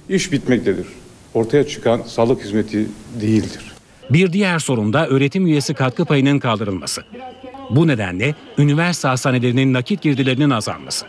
iş 0.09 0.31
bitmektedir. 0.31 0.87
Ortaya 1.33 1.67
çıkan 1.67 2.01
sağlık 2.07 2.43
hizmeti 2.43 2.87
değildir. 3.21 3.68
Bir 4.09 4.33
diğer 4.33 4.59
sorun 4.59 4.93
da 4.93 5.07
öğretim 5.07 5.47
üyesi 5.47 5.73
katkı 5.73 6.05
payının 6.05 6.39
kaldırılması. 6.39 7.01
Bu 7.69 7.87
nedenle 7.87 8.35
üniversite 8.57 9.07
hastanelerinin 9.07 9.73
nakit 9.73 10.01
girdilerinin 10.01 10.49
azalması. 10.49 11.05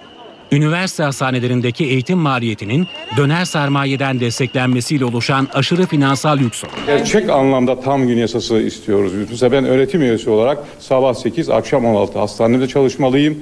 Üniversite 0.52 1.02
hastanelerindeki 1.02 1.84
eğitim 1.84 2.18
maliyetinin 2.18 2.86
döner 3.16 3.44
sermayeden 3.44 4.20
desteklenmesiyle 4.20 5.04
oluşan 5.04 5.48
aşırı 5.54 5.86
finansal 5.86 6.40
yük 6.40 6.54
sorunu. 6.54 6.76
Gerçek 6.86 7.30
anlamda 7.30 7.80
tam 7.80 8.08
gün 8.08 8.16
yasası 8.16 8.58
istiyoruz. 8.58 9.12
Mesela 9.30 9.52
ben 9.52 9.64
öğretim 9.64 10.02
üyesi 10.02 10.30
olarak 10.30 10.58
sabah 10.78 11.14
8, 11.14 11.50
akşam 11.50 11.84
16 11.84 12.18
hastanede 12.18 12.68
çalışmalıyım. 12.68 13.38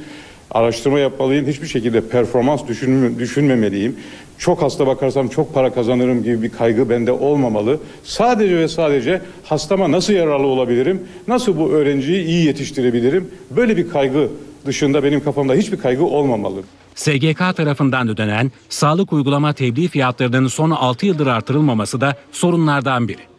Araştırma 0.50 0.98
yapmalıyım. 0.98 1.46
Hiçbir 1.46 1.66
şekilde 1.66 2.00
performans 2.08 2.68
düşünme, 2.68 3.18
düşünmemeliyim. 3.18 3.96
Çok 4.38 4.62
hasta 4.62 4.86
bakarsam 4.86 5.28
çok 5.28 5.54
para 5.54 5.74
kazanırım 5.74 6.22
gibi 6.22 6.42
bir 6.42 6.50
kaygı 6.50 6.90
bende 6.90 7.12
olmamalı. 7.12 7.80
Sadece 8.04 8.56
ve 8.56 8.68
sadece 8.68 9.22
hastama 9.44 9.92
nasıl 9.92 10.12
yararlı 10.12 10.46
olabilirim? 10.46 11.02
Nasıl 11.28 11.56
bu 11.56 11.70
öğrenciyi 11.70 12.24
iyi 12.24 12.46
yetiştirebilirim? 12.46 13.30
Böyle 13.50 13.76
bir 13.76 13.88
kaygı 13.88 14.28
dışında 14.66 15.04
benim 15.04 15.24
kafamda 15.24 15.54
hiçbir 15.54 15.76
kaygı 15.76 16.04
olmamalı. 16.04 16.60
SGK 16.94 17.38
tarafından 17.56 18.08
ödenen 18.08 18.52
sağlık 18.68 19.12
uygulama 19.12 19.52
tebliğ 19.52 19.88
fiyatlarının 19.88 20.48
son 20.48 20.70
6 20.70 21.06
yıldır 21.06 21.26
artırılmaması 21.26 22.00
da 22.00 22.16
sorunlardan 22.32 23.08
biri. 23.08 23.37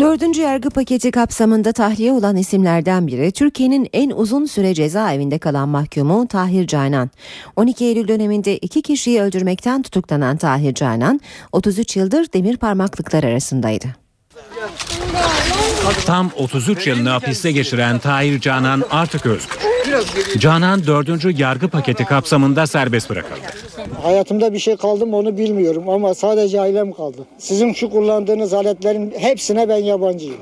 Dördüncü 0.00 0.40
yargı 0.40 0.70
paketi 0.70 1.10
kapsamında 1.10 1.72
tahliye 1.72 2.12
olan 2.12 2.36
isimlerden 2.36 3.06
biri 3.06 3.32
Türkiye'nin 3.32 3.88
en 3.92 4.10
uzun 4.10 4.46
süre 4.46 4.74
cezaevinde 4.74 5.38
kalan 5.38 5.68
mahkumu 5.68 6.28
Tahir 6.28 6.66
Canan. 6.66 7.10
12 7.56 7.84
Eylül 7.84 8.08
döneminde 8.08 8.56
iki 8.56 8.82
kişiyi 8.82 9.22
öldürmekten 9.22 9.82
tutuklanan 9.82 10.36
Tahir 10.36 10.74
Canan 10.74 11.20
33 11.52 11.96
yıldır 11.96 12.32
demir 12.32 12.56
parmaklıklar 12.56 13.24
arasındaydı. 13.24 13.86
Tam 16.06 16.30
33 16.36 16.86
yılını 16.86 17.08
hapiste 17.08 17.52
geçiren 17.52 17.98
Tahir 17.98 18.40
Canan 18.40 18.84
artık 18.90 19.26
özgür. 19.26 19.67
Canan 20.38 20.86
4. 20.86 21.38
yargı 21.40 21.68
paketi 21.68 22.04
kapsamında 22.04 22.66
serbest 22.66 23.10
bırakıldı. 23.10 23.40
Hayatımda 24.02 24.52
bir 24.52 24.58
şey 24.58 24.76
kaldı 24.76 25.06
mı 25.06 25.16
onu 25.16 25.38
bilmiyorum 25.38 25.88
ama 25.88 26.14
sadece 26.14 26.60
ailem 26.60 26.92
kaldı. 26.92 27.26
Sizin 27.38 27.72
şu 27.72 27.90
kullandığınız 27.90 28.52
aletlerin 28.54 29.14
hepsine 29.18 29.68
ben 29.68 29.76
yabancıyım. 29.76 30.36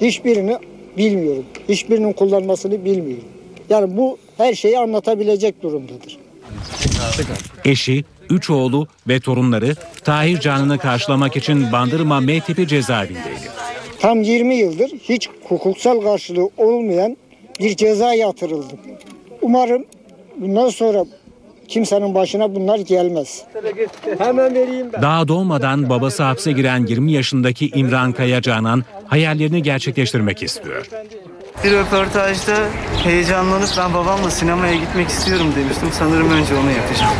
Hiçbirini 0.00 0.58
bilmiyorum. 0.96 1.44
Hiçbirinin 1.68 2.12
kullanmasını 2.12 2.84
bilmiyorum. 2.84 3.24
Yani 3.70 3.96
bu 3.96 4.18
her 4.36 4.54
şeyi 4.54 4.78
anlatabilecek 4.78 5.62
durumdadır. 5.62 6.18
Eşi, 7.64 8.04
üç 8.30 8.50
oğlu 8.50 8.86
ve 9.08 9.20
torunları 9.20 9.74
Tahir 10.04 10.40
Canan'ı 10.40 10.78
karşılamak 10.78 11.36
için 11.36 11.72
Bandırma 11.72 12.20
M 12.20 12.40
tipi 12.40 12.68
cezaevindeydi. 12.68 13.52
Tam 14.00 14.22
20 14.22 14.54
yıldır 14.54 14.88
hiç 14.88 15.28
hukuksal 15.48 16.00
karşılığı 16.00 16.50
olmayan 16.56 17.16
bir 17.60 17.76
ceza 17.76 18.14
yatırıldım. 18.14 18.78
Umarım 19.42 19.84
bundan 20.36 20.68
sonra 20.68 21.04
kimsenin 21.68 22.14
başına 22.14 22.54
bunlar 22.54 22.78
gelmez. 22.78 23.42
Hemen 24.18 24.54
vereyim 24.54 24.92
ben. 24.92 25.02
Daha 25.02 25.28
doğmadan 25.28 25.90
babası 25.90 26.22
hapse 26.22 26.52
giren 26.52 26.86
20 26.86 27.12
yaşındaki 27.12 27.68
İmran 27.68 28.12
Kaya 28.12 28.42
Canan 28.42 28.84
hayallerini 29.06 29.62
gerçekleştirmek 29.62 30.42
istiyor. 30.42 30.88
Bir 31.64 31.72
röportajda 31.72 32.56
heyecanlanıp 33.04 33.68
ben 33.78 33.94
babamla 33.94 34.30
sinemaya 34.30 34.74
gitmek 34.74 35.08
istiyorum 35.08 35.52
demiştim. 35.56 35.88
Sanırım 35.92 36.30
önce 36.30 36.54
onu 36.54 36.70
yapacağım. 36.70 37.12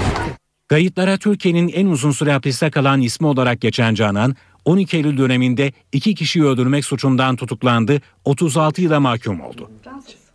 Kayıtlara 0.68 1.16
Türkiye'nin 1.18 1.68
en 1.68 1.86
uzun 1.86 2.10
süre 2.10 2.32
hapiste 2.32 2.70
kalan 2.70 3.00
ismi 3.00 3.26
olarak 3.26 3.60
geçen 3.60 3.94
Canan, 3.94 4.36
12 4.64 4.96
Eylül 4.96 5.18
döneminde 5.18 5.72
iki 5.92 6.14
kişiyi 6.14 6.44
öldürmek 6.44 6.84
suçundan 6.84 7.36
tutuklandı, 7.36 8.00
36 8.24 8.82
yıla 8.82 9.00
mahkum 9.00 9.40
oldu. 9.40 9.70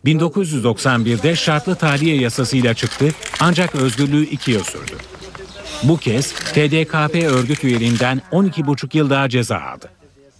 1991'de 0.08 1.36
şartlı 1.36 1.74
tahliye 1.74 2.16
yasasıyla 2.16 2.74
çıktı 2.74 3.08
ancak 3.40 3.74
özgürlüğü 3.74 4.24
iki 4.24 4.50
yıl 4.50 4.62
sürdü. 4.62 4.92
Bu 5.82 5.96
kez 5.96 6.32
TDKP 6.32 7.24
örgüt 7.24 7.64
üyeliğinden 7.64 8.22
12,5 8.32 8.96
yıl 8.96 9.10
daha 9.10 9.28
ceza 9.28 9.56
aldı. 9.56 9.88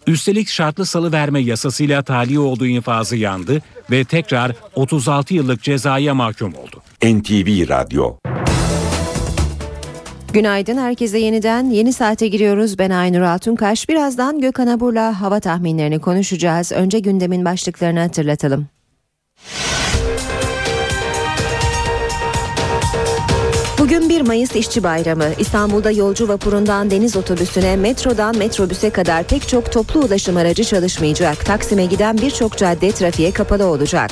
Üstelik 0.06 0.48
şartlı 0.48 0.86
salı 0.86 1.12
verme 1.12 1.40
yasasıyla 1.40 2.02
tahliye 2.02 2.38
olduğu 2.38 2.66
infazı 2.66 3.16
yandı 3.16 3.62
ve 3.90 4.04
tekrar 4.04 4.52
36 4.74 5.34
yıllık 5.34 5.62
cezaya 5.62 6.14
mahkum 6.14 6.54
oldu. 6.54 6.82
NTV 7.02 7.68
Radyo 7.68 8.16
Günaydın 10.32 10.78
herkese 10.78 11.18
yeniden 11.18 11.70
yeni 11.70 11.92
saate 11.92 12.28
giriyoruz. 12.28 12.78
Ben 12.78 12.90
Aynur 12.90 13.20
Altunkaş. 13.20 13.88
Birazdan 13.88 14.40
Gökhan 14.40 14.66
Abur'la 14.66 15.20
hava 15.20 15.40
tahminlerini 15.40 15.98
konuşacağız. 15.98 16.72
Önce 16.72 16.98
gündemin 16.98 17.44
başlıklarını 17.44 18.00
hatırlatalım. 18.00 18.77
Bugün 23.88 24.08
1 24.08 24.20
Mayıs 24.20 24.56
İşçi 24.56 24.82
Bayramı. 24.82 25.24
İstanbul'da 25.38 25.90
yolcu 25.90 26.28
vapurundan 26.28 26.90
deniz 26.90 27.16
otobüsüne, 27.16 27.76
metrodan 27.76 28.38
metrobüse 28.38 28.90
kadar 28.90 29.24
pek 29.24 29.48
çok 29.48 29.72
toplu 29.72 30.00
ulaşım 30.00 30.36
aracı 30.36 30.64
çalışmayacak. 30.64 31.46
Taksim'e 31.46 31.84
giden 31.86 32.18
birçok 32.18 32.56
cadde 32.56 32.92
trafiğe 32.92 33.32
kapalı 33.32 33.66
olacak. 33.66 34.10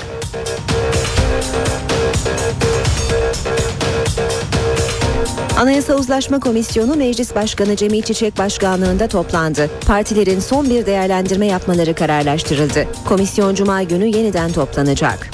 Anayasa 5.59 5.95
Uzlaşma 5.95 6.41
Komisyonu 6.41 6.97
Meclis 6.97 7.35
Başkanı 7.35 7.77
Cemil 7.77 8.03
Çiçek 8.03 8.39
Başkanlığında 8.39 9.09
toplandı. 9.09 9.71
Partilerin 9.87 10.41
son 10.41 10.71
bir 10.71 10.87
değerlendirme 10.87 11.47
yapmaları 11.47 11.95
kararlaştırıldı. 11.95 12.87
Komisyon 13.09 13.55
Cuma 13.55 13.83
günü 13.83 14.07
yeniden 14.07 14.53
toplanacak. 14.53 15.31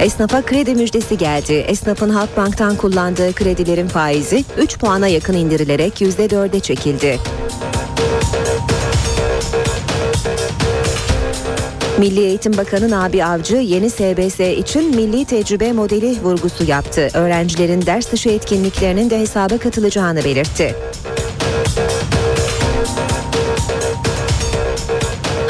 Esnafa 0.00 0.42
kredi 0.42 0.74
müjdesi 0.74 1.18
geldi. 1.18 1.52
Esnafın 1.52 2.10
Halkbank'tan 2.10 2.76
kullandığı 2.76 3.32
kredilerin 3.32 3.88
faizi 3.88 4.44
3 4.58 4.78
puana 4.78 5.08
yakın 5.08 5.34
indirilerek 5.34 6.00
%4'e 6.00 6.60
çekildi. 6.60 7.18
Milli 11.98 12.20
Eğitim 12.20 12.56
Bakanı 12.56 12.90
Nabi 12.90 13.24
Avcı 13.24 13.56
yeni 13.56 13.90
SBS 13.90 14.40
için 14.40 14.96
milli 14.96 15.24
tecrübe 15.24 15.72
modeli 15.72 16.22
vurgusu 16.22 16.64
yaptı. 16.64 17.08
Öğrencilerin 17.14 17.86
ders 17.86 18.12
dışı 18.12 18.28
etkinliklerinin 18.28 19.10
de 19.10 19.20
hesaba 19.20 19.58
katılacağını 19.58 20.24
belirtti. 20.24 20.74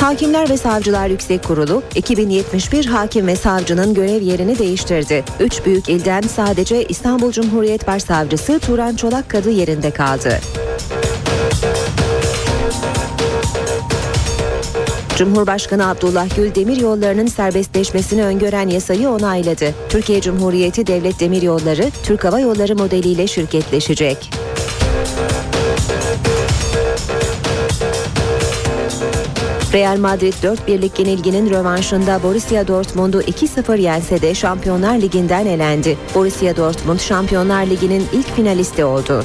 Hakimler 0.07 0.51
ve 0.51 0.57
Savcılar 0.57 1.09
Yüksek 1.09 1.45
Kurulu 1.45 1.83
2071 1.95 2.87
hakim 2.87 3.27
ve 3.27 3.37
savcının 3.37 3.95
görev 3.95 4.23
yerini 4.23 4.59
değiştirdi. 4.59 5.25
Üç 5.41 5.65
büyük 5.67 5.89
ilden 5.89 6.23
sadece 6.23 6.85
İstanbul 6.85 7.33
Cumhuriyet 7.33 7.87
Başsavcısı 7.87 8.59
Turan 8.59 8.97
Çolak 8.97 9.31
Kadı 9.31 9.51
yerinde 9.51 9.91
kaldı. 9.91 10.41
Cumhurbaşkanı 15.17 15.89
Abdullah 15.89 16.37
Gül 16.37 16.55
demiryollarının 16.55 17.27
serbestleşmesini 17.27 18.25
öngören 18.25 18.69
yasayı 18.69 19.09
onayladı. 19.09 19.75
Türkiye 19.89 20.21
Cumhuriyeti 20.21 20.87
Devlet 20.87 21.21
Demiryolları 21.21 21.91
Türk 22.03 22.25
Hava 22.25 22.41
Yolları 22.41 22.77
modeliyle 22.77 23.27
şirketleşecek. 23.27 24.46
Real 29.77 29.99
Madrid 29.99 30.35
4 30.43 30.69
birlik 30.69 30.99
yenilginin 30.99 31.51
rövanşında 31.51 32.23
Borussia 32.23 32.69
Dortmund'u 32.69 33.21
2-0 33.21 33.81
yense 33.81 34.23
de 34.23 34.35
Şampiyonlar 34.35 35.01
Ligi'nden 35.01 35.47
elendi. 35.47 35.99
Borussia 36.15 36.57
Dortmund 36.57 36.99
Şampiyonlar 36.99 37.67
Ligi'nin 37.67 38.05
ilk 38.13 38.27
finalisti 38.27 38.85
oldu. 38.85 39.25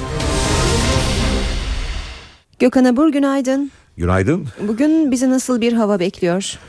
Gökhan 2.59 2.85
Abur 2.85 3.09
günaydın. 3.09 3.71
Günaydın. 3.97 4.47
Bugün 4.67 5.11
bizi 5.11 5.29
nasıl 5.29 5.61
bir 5.61 5.73
hava 5.73 5.99
bekliyor? 5.99 6.59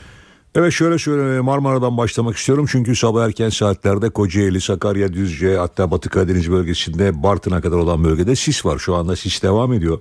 Evet 0.55 0.73
şöyle 0.73 0.99
şöyle 0.99 1.41
Marmara'dan 1.41 1.97
başlamak 1.97 2.37
istiyorum. 2.37 2.67
Çünkü 2.73 2.97
sabah 2.97 3.25
erken 3.25 3.49
saatlerde 3.49 4.11
Kocaeli, 4.11 4.61
Sakarya, 4.61 5.13
Düzce 5.13 5.57
hatta 5.57 5.91
Batı 5.91 6.09
Karadeniz 6.09 6.51
bölgesinde 6.51 7.23
Bartın'a 7.23 7.61
kadar 7.61 7.77
olan 7.77 8.05
bölgede 8.05 8.37
sis 8.37 8.67
var. 8.67 8.79
Şu 8.79 8.95
anda 8.95 9.17
sis 9.17 9.43
devam 9.43 9.73
ediyor. 9.73 9.99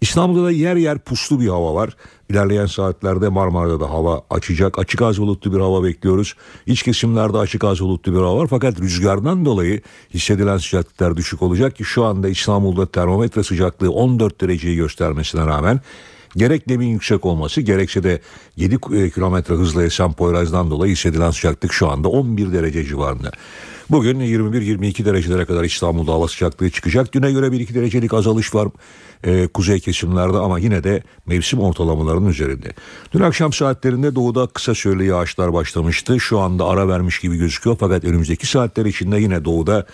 İstanbul'da 0.00 0.44
da 0.44 0.50
yer 0.50 0.76
yer 0.76 0.98
puslu 0.98 1.40
bir 1.40 1.48
hava 1.48 1.74
var. 1.74 1.96
İlerleyen 2.30 2.66
saatlerde 2.66 3.28
Marmara'da 3.28 3.80
da 3.80 3.90
hava 3.90 4.22
açacak. 4.30 4.78
Açık 4.78 5.02
az 5.02 5.20
bulutlu 5.20 5.52
bir 5.54 5.60
hava 5.60 5.84
bekliyoruz. 5.84 6.34
İç 6.66 6.82
kesimlerde 6.82 7.38
açık 7.38 7.64
az 7.64 7.80
bulutlu 7.80 8.12
bir 8.12 8.18
hava 8.18 8.36
var. 8.36 8.46
Fakat 8.50 8.80
rüzgardan 8.80 9.44
dolayı 9.44 9.80
hissedilen 10.14 10.58
sıcaklıklar 10.58 11.16
düşük 11.16 11.42
olacak 11.42 11.76
ki 11.76 11.84
şu 11.84 12.04
anda 12.04 12.28
İstanbul'da 12.28 12.86
termometre 12.86 13.42
sıcaklığı 13.42 13.90
14 13.90 14.40
dereceyi 14.40 14.76
göstermesine 14.76 15.46
rağmen 15.46 15.80
gerek 16.36 16.66
nemin 16.66 16.86
yüksek 16.86 17.26
olması 17.26 17.60
gerekse 17.60 18.02
de 18.02 18.20
7 18.56 18.78
kilometre 19.14 19.54
hızla 19.54 19.84
esen 19.84 20.12
Poyraz'dan 20.12 20.70
dolayı 20.70 20.92
hissedilen 20.92 21.30
sıcaklık 21.30 21.72
şu 21.72 21.88
anda 21.88 22.08
11 22.08 22.52
derece 22.52 22.84
civarında. 22.84 23.30
Bugün 23.90 24.20
21-22 24.20 25.04
derecelere 25.04 25.44
kadar 25.44 25.64
İstanbul'da 25.64 26.12
hava 26.12 26.28
sıcaklığı 26.28 26.70
çıkacak. 26.70 27.14
Düne 27.14 27.32
göre 27.32 27.46
1-2 27.46 27.74
derecelik 27.74 28.14
azalış 28.14 28.54
var 28.54 28.68
e, 29.24 29.46
kuzey 29.46 29.80
kesimlerde 29.80 30.36
ama 30.36 30.58
yine 30.58 30.84
de 30.84 31.02
mevsim 31.26 31.60
ortalamalarının 31.60 32.28
üzerinde. 32.28 32.68
Dün 33.12 33.20
akşam 33.20 33.52
saatlerinde 33.52 34.14
doğuda 34.14 34.46
kısa 34.46 34.74
süreli 34.74 35.06
yağışlar 35.06 35.52
başlamıştı. 35.52 36.20
Şu 36.20 36.38
anda 36.38 36.66
ara 36.66 36.88
vermiş 36.88 37.18
gibi 37.18 37.36
gözüküyor 37.36 37.76
fakat 37.80 38.04
önümüzdeki 38.04 38.46
saatler 38.46 38.84
içinde 38.84 39.20
yine 39.20 39.44
doğuda 39.44 39.86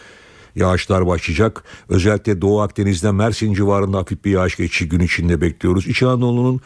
yağışlar 0.57 1.07
başlayacak. 1.07 1.65
Özellikle 1.89 2.41
Doğu 2.41 2.61
Akdeniz'de 2.61 3.13
Mersin 3.13 3.55
civarında 3.55 3.99
hafif 3.99 4.25
bir 4.25 4.31
yağış 4.31 4.57
geçişi 4.57 4.89
gün 4.89 5.01
içinde 5.01 5.41
bekliyoruz. 5.41 5.87
İç 5.87 6.03
Anadolu'nun 6.03 6.61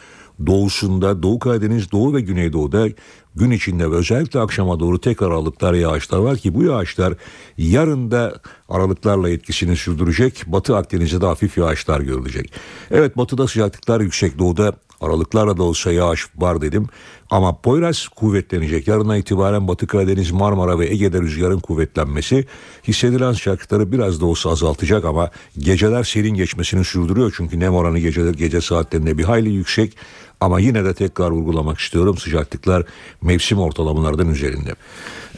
doğusunda, 0.46 1.22
Doğu 1.22 1.38
Karadeniz, 1.38 1.92
Doğu 1.92 2.14
ve 2.14 2.20
Güneydoğu'da 2.20 2.88
gün 3.34 3.50
içinde 3.50 3.90
ve 3.90 3.94
özellikle 3.94 4.40
akşama 4.40 4.80
doğru 4.80 5.00
tek 5.00 5.22
aralıklar 5.22 5.74
yağışlar 5.74 6.18
var 6.18 6.36
ki 6.36 6.54
bu 6.54 6.62
yağışlar 6.62 7.14
yarın 7.58 8.10
da 8.10 8.34
aralıklarla 8.68 9.30
etkisini 9.30 9.76
sürdürecek. 9.76 10.42
Batı 10.46 10.76
Akdeniz'de 10.76 11.20
de 11.20 11.26
hafif 11.26 11.58
yağışlar 11.58 12.00
görülecek. 12.00 12.52
Evet 12.90 13.16
batıda 13.16 13.46
sıcaklıklar 13.46 14.00
yüksek, 14.00 14.38
doğuda 14.38 14.72
aralıklarla 15.00 15.56
da 15.56 15.62
olsa 15.62 15.92
yağış 15.92 16.26
var 16.36 16.60
dedim. 16.60 16.86
Ama 17.30 17.60
Poyraz 17.60 18.08
kuvvetlenecek. 18.08 18.88
Yarına 18.88 19.16
itibaren 19.16 19.68
Batı 19.68 19.86
Karadeniz, 19.86 20.30
Marmara 20.30 20.78
ve 20.78 20.88
Ege'de 20.88 21.20
rüzgarın 21.20 21.58
kuvvetlenmesi 21.58 22.46
hissedilen 22.88 23.32
sıcaklıkları 23.32 23.92
biraz 23.92 24.20
da 24.20 24.26
olsa 24.26 24.50
azaltacak 24.50 25.04
ama 25.04 25.30
geceler 25.58 26.04
serin 26.04 26.34
geçmesini 26.34 26.84
sürdürüyor. 26.84 27.34
Çünkü 27.36 27.60
nem 27.60 27.74
oranı 27.74 27.98
geceler, 27.98 28.34
gece 28.34 28.60
saatlerinde 28.60 29.18
bir 29.18 29.24
hayli 29.24 29.50
yüksek. 29.50 29.96
Ama 30.40 30.60
yine 30.60 30.84
de 30.84 30.94
tekrar 30.94 31.30
vurgulamak 31.30 31.78
istiyorum 31.78 32.18
sıcaklıklar 32.18 32.84
mevsim 33.22 33.58
ortalamalardan 33.58 34.30
üzerinde. 34.30 34.74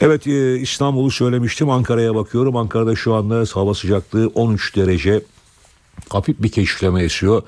Evet 0.01 0.27
e, 0.27 0.59
İstanbul'u 0.59 1.11
söylemiştim 1.11 1.69
Ankara'ya 1.69 2.15
bakıyorum. 2.15 2.55
Ankara'da 2.55 2.95
şu 2.95 3.13
anda 3.13 3.43
hava 3.53 3.73
sıcaklığı 3.73 4.31
13 4.35 4.75
derece 4.75 5.21
hafif 6.09 6.43
bir 6.43 6.49
keşifleme 6.49 7.03
esiyor. 7.03 7.43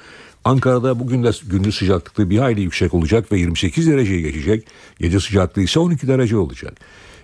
Ankara'da 0.45 0.99
bugün 0.99 1.23
de 1.23 1.31
gündüz 1.43 1.75
sıcaklıkta 1.75 2.29
bir 2.29 2.37
hayli 2.37 2.61
yüksek 2.61 2.93
olacak 2.93 3.31
ve 3.31 3.39
28 3.39 3.87
dereceyi 3.87 4.23
geçecek. 4.23 4.67
Gece 4.99 5.19
sıcaklığı 5.19 5.61
ise 5.61 5.79
12 5.79 6.07
derece 6.07 6.37
olacak. 6.37 6.73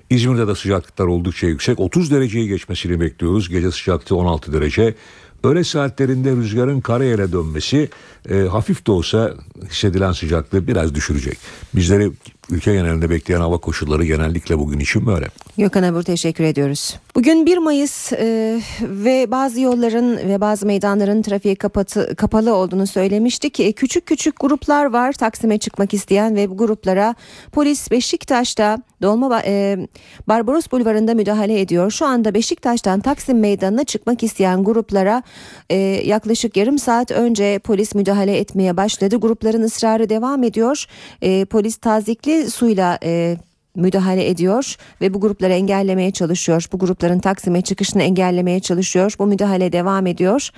İzmir'de 0.10 0.48
de 0.48 0.56
sıcaklıklar 0.56 1.06
oldukça 1.06 1.48
yüksek. 1.48 1.80
30 1.80 2.12
dereceyi 2.12 2.48
geçmesini 2.48 3.00
bekliyoruz. 3.00 3.50
Gece 3.50 3.72
sıcaklığı 3.72 4.16
16 4.16 4.54
derece. 4.54 4.96
Öğle 5.44 5.64
saatlerinde 5.64 6.32
rüzgarın 6.32 6.82
karayele 6.82 7.32
dönmesi 7.32 7.90
e, 8.30 8.40
hafif 8.40 8.88
de 8.88 8.92
olsa 8.92 9.34
hissedilen 9.70 10.12
sıcaklığı 10.12 10.68
biraz 10.68 10.96
düşürecek. 10.96 11.38
Bizleri 11.76 12.12
ülke 12.52 12.74
genelinde 12.74 13.10
bekleyen 13.10 13.42
hava 13.42 13.58
koşulları 13.58 14.06
genellikle 14.06 14.60
bugün 14.60 14.80
için 14.80 15.06
böyle. 15.06 15.28
Gökhan 15.58 15.84
Abur 15.84 16.04
teşekkür 16.04 16.44
ediyoruz. 16.44 17.00
Bugün 17.16 17.46
1 17.46 17.58
Mayıs 17.58 18.14
e, 18.14 18.62
ve 18.82 19.32
bazı 19.32 19.62
yolların 19.62 20.18
ve 20.18 20.42
bazı 20.42 20.66
meydanların 20.66 21.22
trafiğe 21.22 21.56
kapatı, 21.56 22.16
kapalı 22.16 22.56
olduğunu 22.56 22.88
söylemiştik. 22.88 23.60
E, 23.60 23.72
küçük 23.72 24.06
küçük 24.06 24.40
gruplar 24.40 24.86
var 24.86 25.14
Taksim'e 25.14 25.58
çıkmak 25.58 25.94
isteyen 25.94 26.36
ve 26.36 26.50
bu 26.50 26.58
gruplara 26.58 27.16
polis 27.52 27.92
Beşiktaş'ta 27.92 28.78
Dolma 29.02 29.42
e, 29.46 29.88
Barbaros 30.28 30.72
Bulvarı'nda 30.72 31.14
müdahale 31.14 31.62
ediyor. 31.62 31.92
Şu 31.92 32.06
anda 32.06 32.34
Beşiktaş'tan 32.34 33.00
Taksim 33.00 33.40
Meydanı'na 33.40 33.84
çıkmak 33.84 34.24
isteyen 34.24 34.64
gruplara 34.64 35.24
e, 35.70 35.76
yaklaşık 36.06 36.58
yarım 36.58 36.80
saat 36.80 37.12
önce 37.12 37.60
polis 37.60 37.96
müdahale 37.96 38.38
etmeye 38.38 38.78
başladı. 38.78 39.16
Grupların 39.16 39.62
ısrarı 39.62 40.10
devam 40.10 40.44
ediyor. 40.44 40.86
E, 41.22 41.46
polis 41.46 41.78
tazikli 41.78 42.41
suyla 42.50 43.00
e, 43.04 43.38
müdahale 43.76 44.30
ediyor 44.30 44.76
ve 45.02 45.14
bu 45.14 45.22
grupları 45.22 45.54
engellemeye 45.54 46.12
çalışıyor. 46.12 46.66
Bu 46.72 46.80
grupların 46.80 47.20
Taksim'e 47.20 47.62
çıkışını 47.62 48.04
engellemeye 48.04 48.60
çalışıyor. 48.60 49.16
Bu 49.20 49.26
müdahale 49.26 49.72
devam 49.72 50.08
ediyor. 50.08 50.50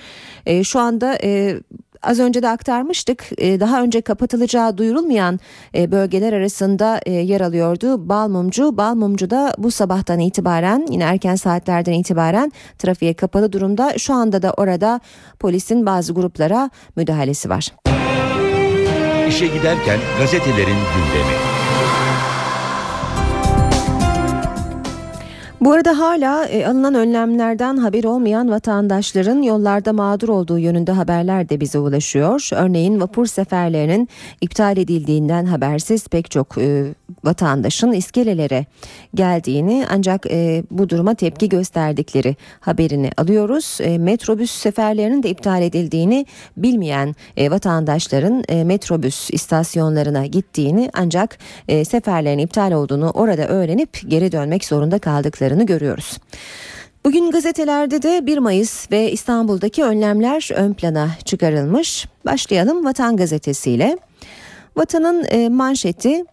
E, 0.46 0.64
şu 0.64 0.80
anda 0.80 1.18
e, 1.22 1.60
az 2.02 2.20
önce 2.20 2.42
de 2.42 2.48
aktarmıştık. 2.48 3.24
E, 3.38 3.60
daha 3.60 3.82
önce 3.82 4.00
kapatılacağı 4.00 4.78
duyurulmayan 4.78 5.40
e, 5.74 5.92
bölgeler 5.92 6.32
arasında 6.32 7.00
e, 7.06 7.12
yer 7.12 7.40
alıyordu. 7.40 8.08
Balmumcu, 8.08 8.76
Balmumcu 8.76 9.30
da 9.30 9.54
bu 9.58 9.70
sabahtan 9.70 10.18
itibaren 10.20 10.86
yine 10.90 11.04
erken 11.04 11.36
saatlerden 11.36 11.92
itibaren 11.92 12.52
trafiğe 12.78 13.14
kapalı 13.14 13.52
durumda. 13.52 13.98
Şu 13.98 14.14
anda 14.14 14.42
da 14.42 14.52
orada 14.52 15.00
polisin 15.38 15.86
bazı 15.86 16.12
gruplara 16.12 16.70
müdahalesi 16.96 17.50
var. 17.50 17.72
İşe 19.28 19.46
giderken 19.46 19.98
gazetelerin 20.18 20.66
gündemi. 20.66 21.63
Bu 25.64 25.72
arada 25.72 25.98
hala 25.98 26.44
e, 26.44 26.66
alınan 26.66 26.94
önlemlerden 26.94 27.76
haber 27.76 28.04
olmayan 28.04 28.50
vatandaşların 28.50 29.42
yollarda 29.42 29.92
mağdur 29.92 30.28
olduğu 30.28 30.58
yönünde 30.58 30.92
haberler 30.92 31.48
de 31.48 31.60
bize 31.60 31.78
ulaşıyor. 31.78 32.48
Örneğin 32.52 33.00
vapur 33.00 33.26
seferlerinin 33.26 34.08
iptal 34.40 34.76
edildiğinden 34.76 35.46
habersiz 35.46 36.08
pek 36.08 36.30
çok 36.30 36.58
e, 36.58 36.94
vatandaşın 37.24 37.92
iskelelere 37.92 38.66
geldiğini 39.14 39.86
ancak 39.90 40.26
e, 40.30 40.62
bu 40.70 40.88
duruma 40.88 41.14
tepki 41.14 41.48
gösterdikleri 41.48 42.36
haberini 42.60 43.10
alıyoruz. 43.16 43.78
E, 43.80 43.98
metrobüs 43.98 44.50
seferlerinin 44.50 45.22
de 45.22 45.30
iptal 45.30 45.62
edildiğini 45.62 46.26
bilmeyen 46.56 47.14
e, 47.36 47.50
vatandaşların 47.50 48.44
e, 48.48 48.64
metrobüs 48.64 49.30
istasyonlarına 49.30 50.26
gittiğini 50.26 50.90
ancak 50.94 51.38
e, 51.68 51.84
seferlerin 51.84 52.38
iptal 52.38 52.72
olduğunu 52.72 53.10
orada 53.10 53.46
öğrenip 53.46 54.00
geri 54.08 54.32
dönmek 54.32 54.64
zorunda 54.64 54.98
kaldıklarını 55.54 55.66
görüyoruz. 55.66 56.18
Bugün 57.04 57.30
gazetelerde 57.30 58.02
de 58.02 58.26
1 58.26 58.38
Mayıs 58.38 58.90
ve 58.90 59.12
İstanbul'daki 59.12 59.84
önlemler 59.84 60.50
ön 60.54 60.74
plana 60.74 61.10
çıkarılmış. 61.24 62.06
Başlayalım 62.26 62.84
Vatan 62.84 63.16
gazetesiyle. 63.16 63.98
Vatanın 64.76 65.24
e, 65.30 65.48
manşeti 65.48 66.24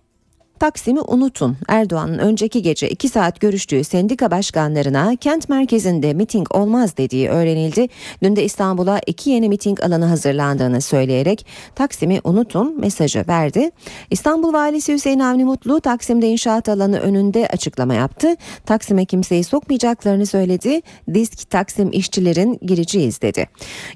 Taksim'i 0.61 1.01
unutun. 1.01 1.57
Erdoğan'ın 1.67 2.17
önceki 2.17 2.61
gece 2.61 2.89
2 2.89 3.09
saat 3.09 3.39
görüştüğü 3.39 3.83
sendika 3.83 4.31
başkanlarına 4.31 5.15
kent 5.15 5.49
merkezinde 5.49 6.13
miting 6.13 6.55
olmaz 6.55 6.97
dediği 6.97 7.29
öğrenildi. 7.29 7.87
Dün 8.23 8.35
de 8.35 8.43
İstanbul'a 8.43 8.99
iki 9.07 9.29
yeni 9.29 9.49
miting 9.49 9.83
alanı 9.83 10.05
hazırlandığını 10.05 10.81
söyleyerek 10.81 11.45
Taksim'i 11.75 12.21
unutun 12.23 12.79
mesajı 12.79 13.25
verdi. 13.27 13.71
İstanbul 14.11 14.53
Valisi 14.53 14.93
Hüseyin 14.93 15.19
Avni 15.19 15.45
Mutlu 15.45 15.81
Taksim'de 15.81 16.27
inşaat 16.27 16.69
alanı 16.69 16.99
önünde 16.99 17.47
açıklama 17.47 17.93
yaptı. 17.93 18.35
Taksim'e 18.65 19.05
kimseyi 19.05 19.43
sokmayacaklarını 19.43 20.25
söyledi. 20.25 20.81
Disk 21.13 21.49
Taksim 21.49 21.89
işçilerin 21.91 22.59
gireceğiz 22.61 23.21
dedi. 23.21 23.47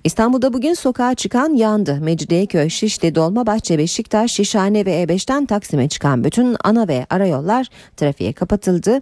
İstanbul'da 0.04 0.54
bugün 0.54 0.74
sokağa 0.74 1.16
çıkan 1.16 1.54
yandı. 1.54 2.00
Mecidiyeköy, 2.02 2.70
Şişli, 2.70 3.16
Dolmabahçe, 3.16 3.78
Beşiktaş, 3.78 4.32
Şişhane 4.32 4.86
ve 4.86 5.04
E5'ten 5.04 5.46
Taksim'e 5.46 5.90
çıkan 5.90 6.24
bütün 6.24 6.55
ana 6.64 6.88
ve 6.88 7.06
arayollar 7.10 7.68
trafiğe 7.98 8.34
kapatıldı. 8.34 9.02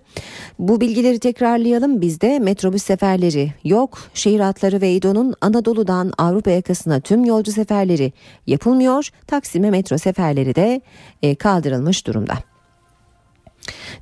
Bu 0.60 0.82
bilgileri 0.82 1.20
tekrarlayalım. 1.20 2.01
Bizde 2.01 2.39
metrobüs 2.39 2.84
seferleri 2.84 3.54
yok. 3.64 3.99
Şehir 4.14 4.39
hatları 4.39 4.82
ve 4.82 4.93
İdo'nun 4.93 5.34
Anadolu'dan 5.41 6.14
Avrupa 6.18 6.51
yakasına 6.51 6.99
tüm 6.99 7.26
yolcu 7.26 7.51
seferleri 7.51 8.14
yapılmıyor. 8.47 9.10
Taksim'e 9.28 9.70
metro 9.70 9.97
seferleri 9.97 10.56
de 10.56 10.82
e, 11.22 11.36
kaldırılmış 11.36 12.08
durumda. 12.08 12.53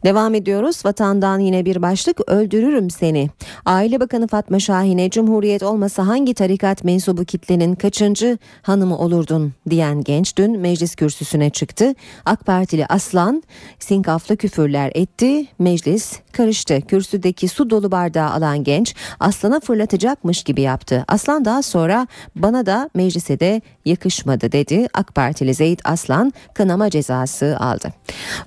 Devam 0.03 0.35
ediyoruz. 0.35 0.85
Vatandan 0.85 1.39
yine 1.39 1.65
bir 1.65 1.81
başlık 1.81 2.29
öldürürüm 2.29 2.89
seni. 2.89 3.29
Aile 3.65 3.99
Bakanı 3.99 4.27
Fatma 4.27 4.59
Şahin'e 4.59 5.09
Cumhuriyet 5.09 5.63
olmasa 5.63 6.07
hangi 6.07 6.33
tarikat 6.33 6.83
mensubu 6.83 7.25
kitlenin 7.25 7.75
kaçıncı 7.75 8.37
hanımı 8.61 8.97
olurdun 8.97 9.53
diyen 9.69 10.03
genç 10.03 10.37
dün 10.37 10.59
meclis 10.59 10.95
kürsüsüne 10.95 11.49
çıktı. 11.49 11.95
AK 12.25 12.45
Partili 12.45 12.85
Aslan 12.85 13.43
sinkaflı 13.79 14.37
küfürler 14.37 14.91
etti. 14.95 15.45
Meclis 15.59 16.19
karıştı. 16.31 16.81
Kürsüdeki 16.81 17.47
su 17.47 17.69
dolu 17.69 17.91
bardağı 17.91 18.29
alan 18.29 18.63
genç 18.63 18.95
Aslan'a 19.19 19.59
fırlatacakmış 19.59 20.43
gibi 20.43 20.61
yaptı. 20.61 21.05
Aslan 21.07 21.45
daha 21.45 21.61
sonra 21.61 22.07
bana 22.35 22.65
da 22.65 22.89
meclise 22.93 23.39
de 23.39 23.61
yakışmadı 23.85 24.51
dedi. 24.51 24.87
AK 24.93 25.15
Partili 25.15 25.53
Zeyt 25.53 25.81
Aslan 25.83 26.33
kınama 26.53 26.89
cezası 26.89 27.57
aldı. 27.59 27.93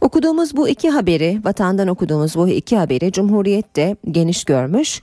Okuduğumuz 0.00 0.56
bu 0.56 0.68
iki 0.68 0.90
haberi 0.90 1.40
vatandan 1.44 1.88
okuduğumuz 1.88 2.36
bu 2.36 2.48
iki 2.48 2.76
haberi 2.76 3.12
Cumhuriyet'te 3.12 3.96
geniş 4.10 4.44
görmüş. 4.44 5.00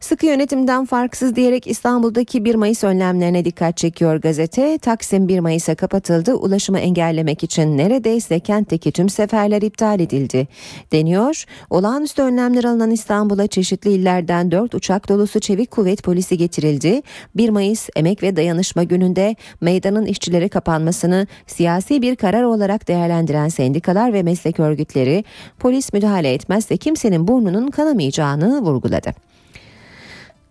Sıkı 0.00 0.26
yönetimden 0.26 0.84
farksız 0.84 1.36
diyerek 1.36 1.66
İstanbul'daki 1.66 2.44
1 2.44 2.54
Mayıs 2.54 2.84
önlemlerine 2.84 3.44
dikkat 3.44 3.76
çekiyor 3.76 4.16
gazete. 4.16 4.78
Taksim 4.78 5.28
1 5.28 5.40
Mayıs'a 5.40 5.74
kapatıldı. 5.74 6.34
Ulaşımı 6.34 6.78
engellemek 6.78 7.44
için 7.44 7.78
neredeyse 7.78 8.40
kentteki 8.40 8.92
tüm 8.92 9.08
seferler 9.08 9.62
iptal 9.62 10.00
edildi 10.00 10.48
deniyor. 10.92 11.44
Olağanüstü 11.70 12.22
önlemler 12.22 12.64
alınan 12.64 12.90
İstanbul'a 12.90 13.46
çeşitli 13.46 13.90
illerden 13.90 14.50
4 14.50 14.74
uçak 14.74 15.08
dolusu 15.08 15.40
çevik 15.40 15.70
kuvvet 15.70 16.02
polisi 16.02 16.38
getirildi. 16.38 17.02
1 17.36 17.48
Mayıs 17.48 17.88
Emek 17.96 18.22
ve 18.22 18.36
Dayanışma 18.36 18.82
Günü'nde 18.82 19.36
meydanın 19.60 20.06
işçilere 20.06 20.48
kapanmasını 20.48 21.26
siyasi 21.46 22.02
bir 22.02 22.16
karar 22.16 22.42
olarak 22.42 22.88
değerlendiren 22.88 23.48
sendikalar 23.48 24.12
ve 24.12 24.22
meslek 24.22 24.60
örgütleri 24.60 25.24
polis 25.58 25.92
müdahale 25.92 26.32
etmezse 26.32 26.76
kimsenin 26.76 27.28
burnunun 27.28 27.70
kanamayacağını 27.70 28.60
vurguladı. 28.62 29.29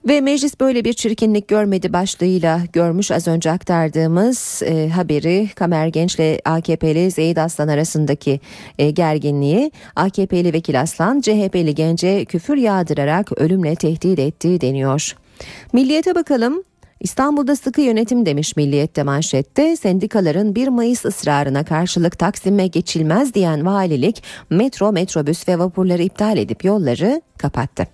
Ve 0.10 0.22
meclis 0.22 0.60
böyle 0.60 0.86
bir 0.86 0.94
çirkinlik 0.94 1.48
görmedi 1.48 1.94
başlığıyla 1.94 2.62
görmüş 2.74 3.12
az 3.12 3.28
önce 3.28 3.52
aktardığımız 3.52 4.62
e, 4.66 4.90
haberi 4.90 5.50
Kamer 5.56 5.88
Genç'le 5.88 6.40
AKP'li 6.46 7.12
Zeyd 7.12 7.38
Aslan 7.38 7.68
arasındaki 7.68 8.40
e, 8.80 8.92
gerginliği 8.92 9.72
AKP'li 9.96 10.54
Vekil 10.54 10.82
Aslan 10.82 11.22
CHP'li 11.22 11.76
gence 11.76 12.26
küfür 12.26 12.58
yağdırarak 12.58 13.42
ölümle 13.42 13.76
tehdit 13.76 14.20
ettiği 14.20 14.62
deniyor. 14.62 15.16
Milliyete 15.74 16.16
bakalım. 16.16 16.64
İstanbul'da 17.00 17.56
sıkı 17.56 17.82
yönetim 17.82 18.26
demiş 18.26 18.56
Milliyet'te 18.56 19.04
manşette 19.04 19.76
sendikaların 19.76 20.56
1 20.56 20.68
Mayıs 20.68 21.06
ısrarına 21.06 21.66
karşılık 21.66 22.20
Taksim'e 22.20 22.68
geçilmez 22.68 23.34
diyen 23.34 23.66
valilik 23.66 24.24
metro, 24.50 24.92
metrobüs 24.92 25.48
ve 25.48 25.60
vapurları 25.60 26.04
iptal 26.04 26.38
edip 26.38 26.66
yolları 26.66 27.22
kapattı. 27.38 27.88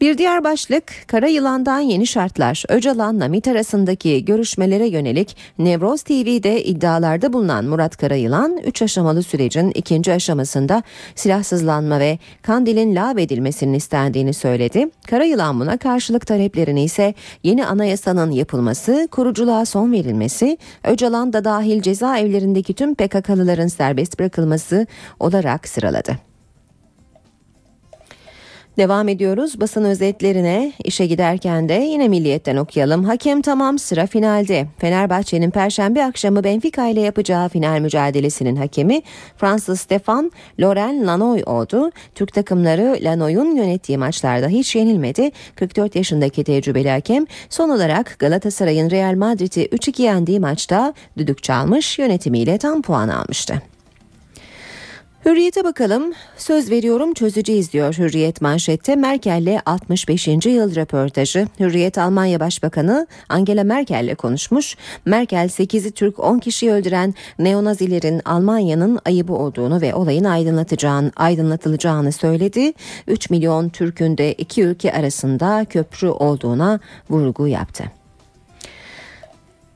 Bir 0.00 0.18
diğer 0.18 0.44
başlık 0.44 0.84
Kara 1.06 1.26
Yılan'dan 1.26 1.80
yeni 1.80 2.06
şartlar. 2.06 2.64
Öcalan'la 2.68 3.28
MİT 3.28 3.48
arasındaki 3.48 4.24
görüşmelere 4.24 4.88
yönelik 4.88 5.36
Nevroz 5.58 6.02
TV'de 6.02 6.64
iddialarda 6.64 7.32
bulunan 7.32 7.64
Murat 7.64 7.96
Karayılan 7.96 8.58
3 8.64 8.82
aşamalı 8.82 9.22
sürecin 9.22 9.70
ikinci 9.74 10.12
aşamasında 10.12 10.82
silahsızlanma 11.14 12.00
ve 12.00 12.18
Kandil'in 12.42 12.96
lağvedilmesinin 12.96 13.72
istendiğini 13.72 14.34
söyledi. 14.34 14.90
Karayılan 15.06 15.60
buna 15.60 15.76
karşılık 15.76 16.26
taleplerini 16.26 16.84
ise 16.84 17.14
yeni 17.42 17.66
anayasanın 17.66 18.30
yapılması, 18.30 19.08
kuruculuğa 19.10 19.64
son 19.64 19.92
verilmesi, 19.92 20.58
Öcalan 20.84 21.32
da 21.32 21.44
dahil 21.44 21.82
cezaevlerindeki 21.82 22.74
tüm 22.74 22.94
PKK'lıların 22.94 23.68
serbest 23.68 24.18
bırakılması 24.18 24.86
olarak 25.20 25.68
sıraladı. 25.68 26.27
Devam 28.78 29.08
ediyoruz 29.08 29.60
basın 29.60 29.84
özetlerine. 29.84 30.72
İşe 30.84 31.06
giderken 31.06 31.68
de 31.68 31.74
yine 31.74 32.08
milliyetten 32.08 32.56
okuyalım. 32.56 33.04
Hakem 33.04 33.42
tamam 33.42 33.78
sıra 33.78 34.06
finalde. 34.06 34.66
Fenerbahçe'nin 34.78 35.50
perşembe 35.50 36.04
akşamı 36.04 36.44
Benfica 36.44 36.86
ile 36.86 37.00
yapacağı 37.00 37.48
final 37.48 37.80
mücadelesinin 37.80 38.56
hakemi 38.56 39.02
Fransız 39.36 39.80
Stefan 39.80 40.32
Loren 40.60 41.06
Lanoy 41.06 41.42
oldu. 41.46 41.90
Türk 42.14 42.32
takımları 42.32 42.98
Lanoy'un 43.02 43.56
yönettiği 43.56 43.98
maçlarda 43.98 44.48
hiç 44.48 44.76
yenilmedi. 44.76 45.30
44 45.54 45.96
yaşındaki 45.96 46.44
tecrübeli 46.44 46.90
hakem 46.90 47.26
son 47.50 47.68
olarak 47.68 48.16
Galatasaray'ın 48.18 48.90
Real 48.90 49.14
Madrid'i 49.14 49.66
3-2 49.66 50.02
yendiği 50.02 50.40
maçta 50.40 50.94
düdük 51.16 51.42
çalmış 51.42 51.98
yönetimiyle 51.98 52.58
tam 52.58 52.82
puan 52.82 53.08
almıştı. 53.08 53.62
Hürriyete 55.24 55.64
bakalım. 55.64 56.12
Söz 56.36 56.70
veriyorum 56.70 57.14
çözeceğiz 57.14 57.72
diyor 57.72 57.94
Hürriyet 57.98 58.40
manşette. 58.40 58.96
Merkel'le 58.96 59.60
65. 59.66 60.26
yıl 60.26 60.74
röportajı. 60.74 61.46
Hürriyet 61.60 61.98
Almanya 61.98 62.40
Başbakanı 62.40 63.06
Angela 63.28 63.64
Merkel'le 63.64 64.14
konuşmuş. 64.14 64.76
Merkel 65.04 65.48
8'i 65.48 65.90
Türk 65.90 66.18
10 66.18 66.38
kişiyi 66.38 66.70
öldüren 66.70 67.14
neonazilerin 67.38 68.20
Almanya'nın 68.24 68.98
ayıbı 69.04 69.32
olduğunu 69.32 69.80
ve 69.80 69.94
olayın 69.94 70.24
aydınlatacağını, 70.24 71.12
aydınlatılacağını 71.16 72.12
söyledi. 72.12 72.72
3 73.06 73.30
milyon 73.30 73.68
Türk'ün 73.68 74.18
de 74.18 74.32
iki 74.32 74.62
ülke 74.62 74.92
arasında 74.92 75.66
köprü 75.70 76.08
olduğuna 76.08 76.80
vurgu 77.10 77.48
yaptı. 77.48 77.97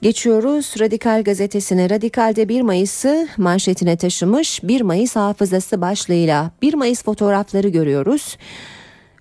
Geçiyoruz 0.03 0.75
Radikal 0.81 1.25
gazetesine. 1.25 1.91
Radikal'de 1.91 2.49
1 2.49 2.61
Mayıs'ı 2.61 3.29
manşetine 3.37 3.97
taşımış 3.97 4.61
1 4.63 4.81
Mayıs 4.81 5.17
hafızası 5.17 5.81
başlığıyla 5.81 6.51
1 6.63 6.75
Mayıs 6.75 7.05
fotoğrafları 7.05 7.69
görüyoruz. 7.69 8.37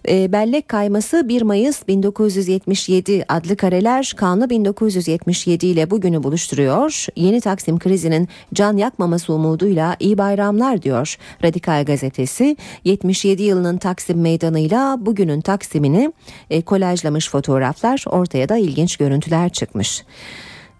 E, 0.09 0.31
bellek 0.31 0.67
kayması 0.67 1.29
1 1.29 1.41
Mayıs 1.41 1.87
1977 1.87 3.25
adlı 3.29 3.57
kareler 3.57 4.13
kanlı 4.17 4.49
1977 4.49 5.65
ile 5.67 5.91
bugünü 5.91 6.23
buluşturuyor. 6.23 7.05
Yeni 7.15 7.41
Taksim 7.41 7.79
krizinin 7.79 8.29
can 8.53 8.77
yakmaması 8.77 9.33
umuduyla 9.33 9.95
iyi 9.99 10.17
bayramlar 10.17 10.81
diyor 10.81 11.17
Radikal 11.43 11.85
gazetesi. 11.85 12.57
77 12.83 13.43
yılının 13.43 13.77
Taksim 13.77 14.21
meydanıyla 14.21 14.97
bugünün 14.99 15.41
Taksim'ini 15.41 16.13
e, 16.49 16.61
kolajlamış 16.61 17.29
fotoğraflar 17.29 18.03
ortaya 18.07 18.49
da 18.49 18.57
ilginç 18.57 18.97
görüntüler 18.97 19.49
çıkmış. 19.49 20.03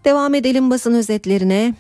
Devam 0.06 0.34
edelim 0.36 0.70
basın 0.70 0.94
özetlerine. 0.94 1.74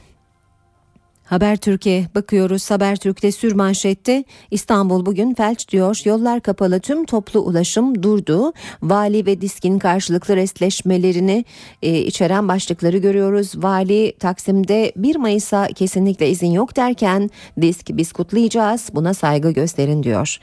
Haber 1.25 1.57
Türkiye 1.57 2.07
bakıyoruz. 2.15 2.71
Haber 2.71 2.95
Türk'te 2.95 3.31
sür 3.31 3.51
manşette 3.51 4.23
İstanbul 4.51 5.05
bugün 5.05 5.33
felç 5.33 5.69
diyor. 5.69 6.01
Yollar 6.05 6.41
kapalı 6.41 6.79
tüm 6.79 7.05
toplu 7.05 7.39
ulaşım 7.39 8.03
durdu. 8.03 8.53
Vali 8.81 9.25
ve 9.25 9.41
diskin 9.41 9.79
karşılıklı 9.79 10.35
restleşmelerini 10.35 11.45
e, 11.81 11.99
içeren 11.99 12.47
başlıkları 12.47 12.97
görüyoruz. 12.97 13.63
Vali 13.63 14.13
Taksim'de 14.19 14.91
1 14.95 15.15
Mayıs'a 15.15 15.67
kesinlikle 15.67 16.29
izin 16.29 16.51
yok 16.51 16.75
derken 16.75 17.29
disk 17.61 17.89
biz 17.89 18.11
kutlayacağız 18.11 18.89
buna 18.93 19.13
saygı 19.13 19.51
gösterin 19.51 20.03
diyor. 20.03 20.37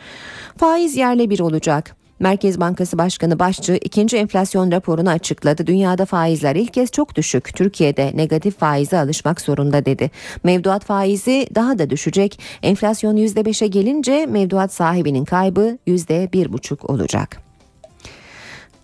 Faiz 0.56 0.96
yerle 0.96 1.30
bir 1.30 1.40
olacak. 1.40 1.97
Merkez 2.20 2.60
Bankası 2.60 2.98
Başkanı 2.98 3.38
Başçı 3.38 3.74
ikinci 3.74 4.16
enflasyon 4.16 4.72
raporunu 4.72 5.10
açıkladı. 5.10 5.66
Dünyada 5.66 6.04
faizler 6.04 6.56
ilk 6.56 6.74
kez 6.74 6.90
çok 6.90 7.14
düşük. 7.14 7.54
Türkiye'de 7.54 8.12
negatif 8.14 8.58
faize 8.58 8.98
alışmak 8.98 9.40
zorunda 9.40 9.84
dedi. 9.84 10.10
Mevduat 10.44 10.84
faizi 10.84 11.46
daha 11.54 11.78
da 11.78 11.90
düşecek. 11.90 12.40
Enflasyon 12.62 13.16
%5'e 13.16 13.66
gelince 13.66 14.26
mevduat 14.26 14.72
sahibinin 14.72 15.24
kaybı 15.24 15.78
%1,5 15.86 16.86
olacak. 16.86 17.42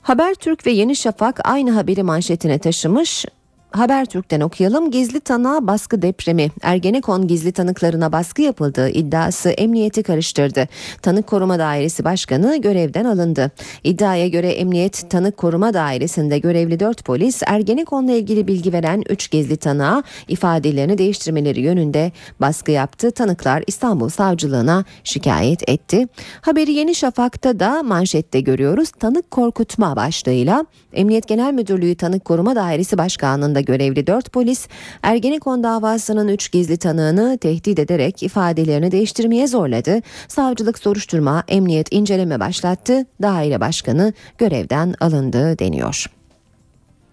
Habertürk 0.03 0.67
ve 0.67 0.71
Yeni 0.71 0.97
Şafak 0.97 1.41
aynı 1.45 1.71
haberi 1.71 2.03
manşetine 2.03 2.59
taşımış. 2.59 3.27
Habertürk'ten 3.75 4.41
okuyalım. 4.41 4.91
Gizli 4.91 5.21
tanığa 5.21 5.67
baskı 5.67 6.03
depremi. 6.03 6.51
Ergenekon 6.63 7.27
gizli 7.27 7.53
tanıklarına 7.53 8.13
baskı 8.13 8.43
yapıldığı 8.43 8.91
iddiası 8.91 9.51
emniyeti 9.51 10.03
karıştırdı. 10.03 10.69
Tanık 11.03 11.27
Koruma 11.27 11.59
Dairesi 11.59 12.05
Başkanı 12.05 12.57
görevden 12.57 13.05
alındı. 13.05 13.51
İddiaya 13.85 14.29
göre 14.29 14.51
Emniyet 14.51 15.11
Tanık 15.11 15.37
Koruma 15.37 15.75
Dairesi'nde 15.75 16.39
görevli 16.39 16.81
4 16.81 17.05
polis 17.05 17.43
Ergenekon'la 17.47 18.13
ilgili 18.13 18.47
bilgi 18.47 18.73
veren 18.73 19.03
3 19.09 19.31
gizli 19.31 19.57
tanığa 19.57 20.03
ifadelerini 20.29 20.99
değiştirmeleri 20.99 21.61
yönünde 21.61 22.13
baskı 22.41 22.71
yaptı. 22.71 23.11
Tanıklar 23.11 23.63
İstanbul 23.67 24.09
Savcılığına 24.09 24.85
şikayet 25.05 25.69
etti. 25.69 26.09
Haberi 26.41 26.73
Yeni 26.73 26.95
Şafak'ta 26.95 27.61
da 27.61 27.83
manşette 27.83 28.41
görüyoruz. 28.41 28.91
Tanık 28.91 29.31
korkutma 29.31 29.97
başlığıyla 29.97 30.67
Emniyet 30.93 31.29
Genel 31.29 31.53
Müdürlüğü 31.53 31.95
Tanık 31.95 32.25
Koruma 32.25 32.57
Dairesi 32.57 32.99
Başkanlığı'nda 32.99 33.64
görevli 33.65 34.07
4 34.07 34.33
polis 34.33 34.69
Ergenekon 35.03 35.63
davasının 35.63 36.29
3 36.29 36.53
gizli 36.53 36.77
tanığını 36.77 37.39
tehdit 37.39 37.79
ederek 37.79 38.23
ifadelerini 38.23 38.93
değiştirmeye 38.93 39.47
zorladı. 39.47 40.01
Savcılık 40.29 40.79
soruşturma, 40.79 41.45
emniyet 41.49 41.89
inceleme 41.91 42.41
başlattı. 42.41 43.07
Daire 43.23 43.61
başkanı 43.61 44.13
görevden 44.39 44.95
alındı 45.01 45.59
deniyor. 45.59 46.07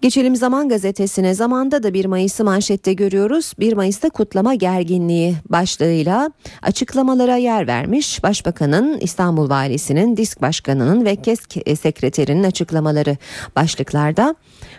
Geçelim 0.02 0.36
Zaman 0.36 0.70
Gazetesi'ne. 0.70 1.34
Zamanda 1.34 1.84
da 1.84 1.93
1 1.93 2.06
Mayıs'ı 2.06 2.43
manşette 2.43 2.93
görüyoruz. 2.93 3.54
1 3.60 3.74
Mayıs'ta 3.74 4.10
kutlama 4.10 4.54
gerginliği 4.54 5.36
başlığıyla 5.49 6.32
açıklamalara 6.62 7.36
yer 7.36 7.68
vermiş. 7.68 8.24
Başbakanın, 8.24 8.97
İstanbul 9.02 9.49
Valisi'nin, 9.49 10.18
Disk 10.18 10.41
Başkanı'nın 10.41 11.06
ve 11.06 11.16
KESK 11.16 11.54
Sekreterinin 11.82 12.43
açıklamaları 12.43 13.18
başlıklarda. 13.56 14.36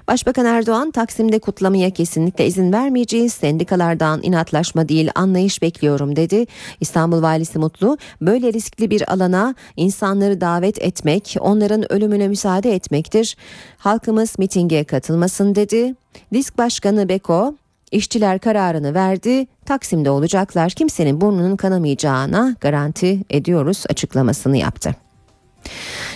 Başbakan 0.09 0.47
Erdoğan 0.47 0.91
Taksim'de 0.91 1.39
kutlamaya 1.39 1.91
kesinlikle 1.91 2.47
izin 2.47 2.73
vermeyeceğiz. 2.73 3.33
Sendikalardan 3.33 4.23
inatlaşma 4.23 4.89
değil 4.89 5.11
anlayış 5.15 5.63
bekliyorum 5.63 6.17
dedi. 6.17 6.47
İstanbul 6.81 7.23
Valisi 7.23 7.59
Mutlu 7.59 7.99
böyle 8.21 8.53
riskli 8.53 8.91
bir 8.91 9.13
alana 9.13 9.55
insanları 9.77 10.41
davet 10.41 10.83
etmek, 10.83 11.37
onların 11.41 11.93
ölümüne 11.93 12.29
müsaade 12.29 12.75
etmektir. 12.75 13.37
Halkımız 13.79 14.39
mitinge 14.39 14.85
katılmasın 15.13 15.55
dedi. 15.55 15.95
Disk 16.33 16.59
Başkanı 16.59 17.09
Beko 17.09 17.55
İşçiler 17.91 18.39
kararını 18.39 18.95
verdi. 18.95 19.47
Taksim'de 19.67 20.11
olacaklar. 20.11 20.71
Kimsenin 20.71 21.21
burnunun 21.21 21.57
kanamayacağına 21.57 22.57
garanti 22.61 23.21
ediyoruz 23.31 23.85
açıklamasını 23.91 24.57
yaptı. 24.57 24.95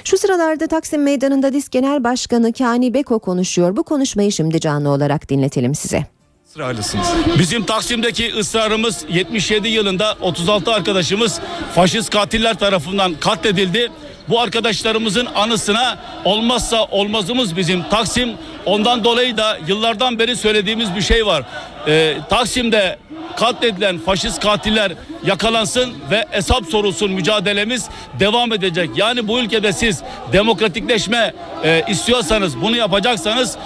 Şu 0.05 0.19
sıralarda 0.19 0.67
Taksim 0.67 1.03
Meydanı'nda 1.03 1.53
Disk 1.53 1.73
Genel 1.73 2.05
Başkanı 2.05 2.53
Kani 2.53 2.95
Beko 2.95 3.19
konuşuyor. 3.19 3.77
Bu 3.77 3.83
konuşmayı 3.83 4.33
şimdi 4.33 4.61
canlı 4.61 4.89
olarak 4.89 5.29
dinletelim 5.29 5.75
size. 5.75 6.07
ısrarlısınız. 6.49 7.07
Bizim 7.39 7.65
Taksim'deki 7.65 8.33
ısrarımız 8.39 9.05
77 9.09 9.69
yılında 9.69 10.17
36 10.21 10.73
arkadaşımız 10.73 11.41
faşist 11.75 12.11
katiller 12.11 12.59
tarafından 12.59 13.15
katledildi. 13.15 13.91
Bu 14.29 14.41
arkadaşlarımızın 14.41 15.27
anısına 15.35 15.99
olmazsa 16.25 16.85
olmazımız 16.85 17.57
bizim 17.57 17.83
Taksim. 17.83 18.33
Ondan 18.67 19.05
dolayı 19.05 19.37
da 19.37 19.59
yıllardan 19.67 20.19
beri 20.19 20.37
söylediğimiz 20.37 20.95
bir 20.95 21.03
şey 21.03 21.27
var. 21.27 21.43
Ee, 21.89 22.17
Taksim'de 22.31 22.99
katledilen 23.37 23.99
faşist 23.99 24.41
katiller 24.41 24.93
yakalansın 25.25 25.95
ve 26.11 26.25
hesap 26.31 26.67
sorulsun 26.67 27.11
mücadelemiz 27.11 27.89
devam 28.21 28.53
edecek. 28.53 28.91
Yani 28.97 29.29
bu 29.29 29.41
ülkede 29.41 29.73
siz 29.73 30.03
demokratikleşme 30.33 31.35
e, 31.65 31.85
istiyorsanız 31.89 32.61
bunu 32.61 32.77
yapacaksanız 32.77 33.57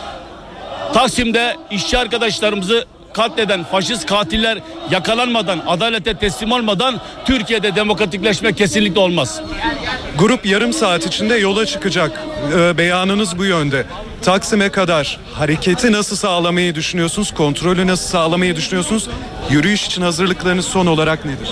Taksim'de 0.95 1.57
işçi 1.71 1.99
arkadaşlarımızı 1.99 2.87
katleden 3.13 3.65
faşist 3.65 4.07
katiller 4.07 4.59
yakalanmadan, 4.91 5.63
adalete 5.67 6.15
teslim 6.15 6.53
olmadan 6.53 7.01
Türkiye'de 7.25 7.75
demokratikleşme 7.77 8.53
kesinlikle 8.53 9.01
olmaz. 9.01 9.41
Grup 10.19 10.47
yarım 10.47 10.73
saat 10.73 11.07
içinde 11.07 11.37
yola 11.37 11.67
çıkacak. 11.67 12.21
Ee, 12.57 12.79
beyanınız 12.79 13.39
bu 13.39 13.45
yönde. 13.45 13.87
Taksim'e 14.23 14.69
kadar 14.69 15.21
hareketi 15.35 15.93
nasıl 15.93 16.17
sağlamayı 16.17 16.75
düşünüyorsunuz? 16.75 17.35
Kontrolü 17.35 17.87
nasıl 17.87 18.09
sağlamayı 18.09 18.57
düşünüyorsunuz? 18.57 19.09
Yürüyüş 19.51 19.87
için 19.87 20.03
hazırlıklarınız 20.03 20.65
son 20.65 20.87
olarak 20.87 21.25
nedir? 21.25 21.49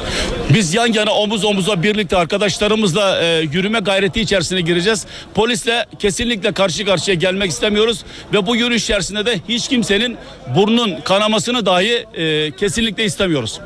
Biz 0.55 0.75
yan 0.75 0.93
yana 0.93 1.13
omuz 1.13 1.45
omuza 1.45 1.83
birlikte 1.83 2.17
arkadaşlarımızla 2.17 3.23
e, 3.23 3.41
yürüme 3.53 3.79
gayreti 3.79 4.21
içerisine 4.21 4.61
gireceğiz. 4.61 5.07
Polisle 5.35 5.87
kesinlikle 5.99 6.53
karşı 6.53 6.85
karşıya 6.85 7.15
gelmek 7.15 7.51
istemiyoruz 7.51 8.05
ve 8.33 8.47
bu 8.47 8.57
yürüyüş 8.57 8.83
içerisinde 8.85 9.27
de 9.27 9.41
hiç 9.49 9.69
kimsenin 9.69 10.17
burnun 10.57 11.01
kanamasını 11.05 11.67
dahi 11.67 12.07
e, 12.15 12.51
kesinlikle 12.51 13.05
istemiyoruz. 13.05 13.61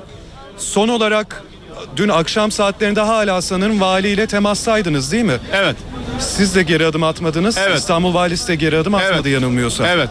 Son 0.58 0.88
olarak 0.88 1.42
dün 1.96 2.08
akşam 2.08 2.50
saatlerinde 2.50 3.00
hala 3.00 3.42
sanırım 3.42 3.80
valiyle 3.80 4.26
temastaydınız 4.26 5.12
değil 5.12 5.24
mi? 5.24 5.38
Evet. 5.52 5.76
Siz 6.18 6.54
de 6.54 6.62
geri 6.62 6.86
adım 6.86 7.02
atmadınız. 7.02 7.58
Evet. 7.58 7.78
İstanbul 7.78 8.14
valisi 8.14 8.48
de 8.48 8.54
geri 8.54 8.78
adım 8.78 8.94
atmadı 8.94 9.28
yanılmıyorsam. 9.28 9.86
Evet. 9.86 10.08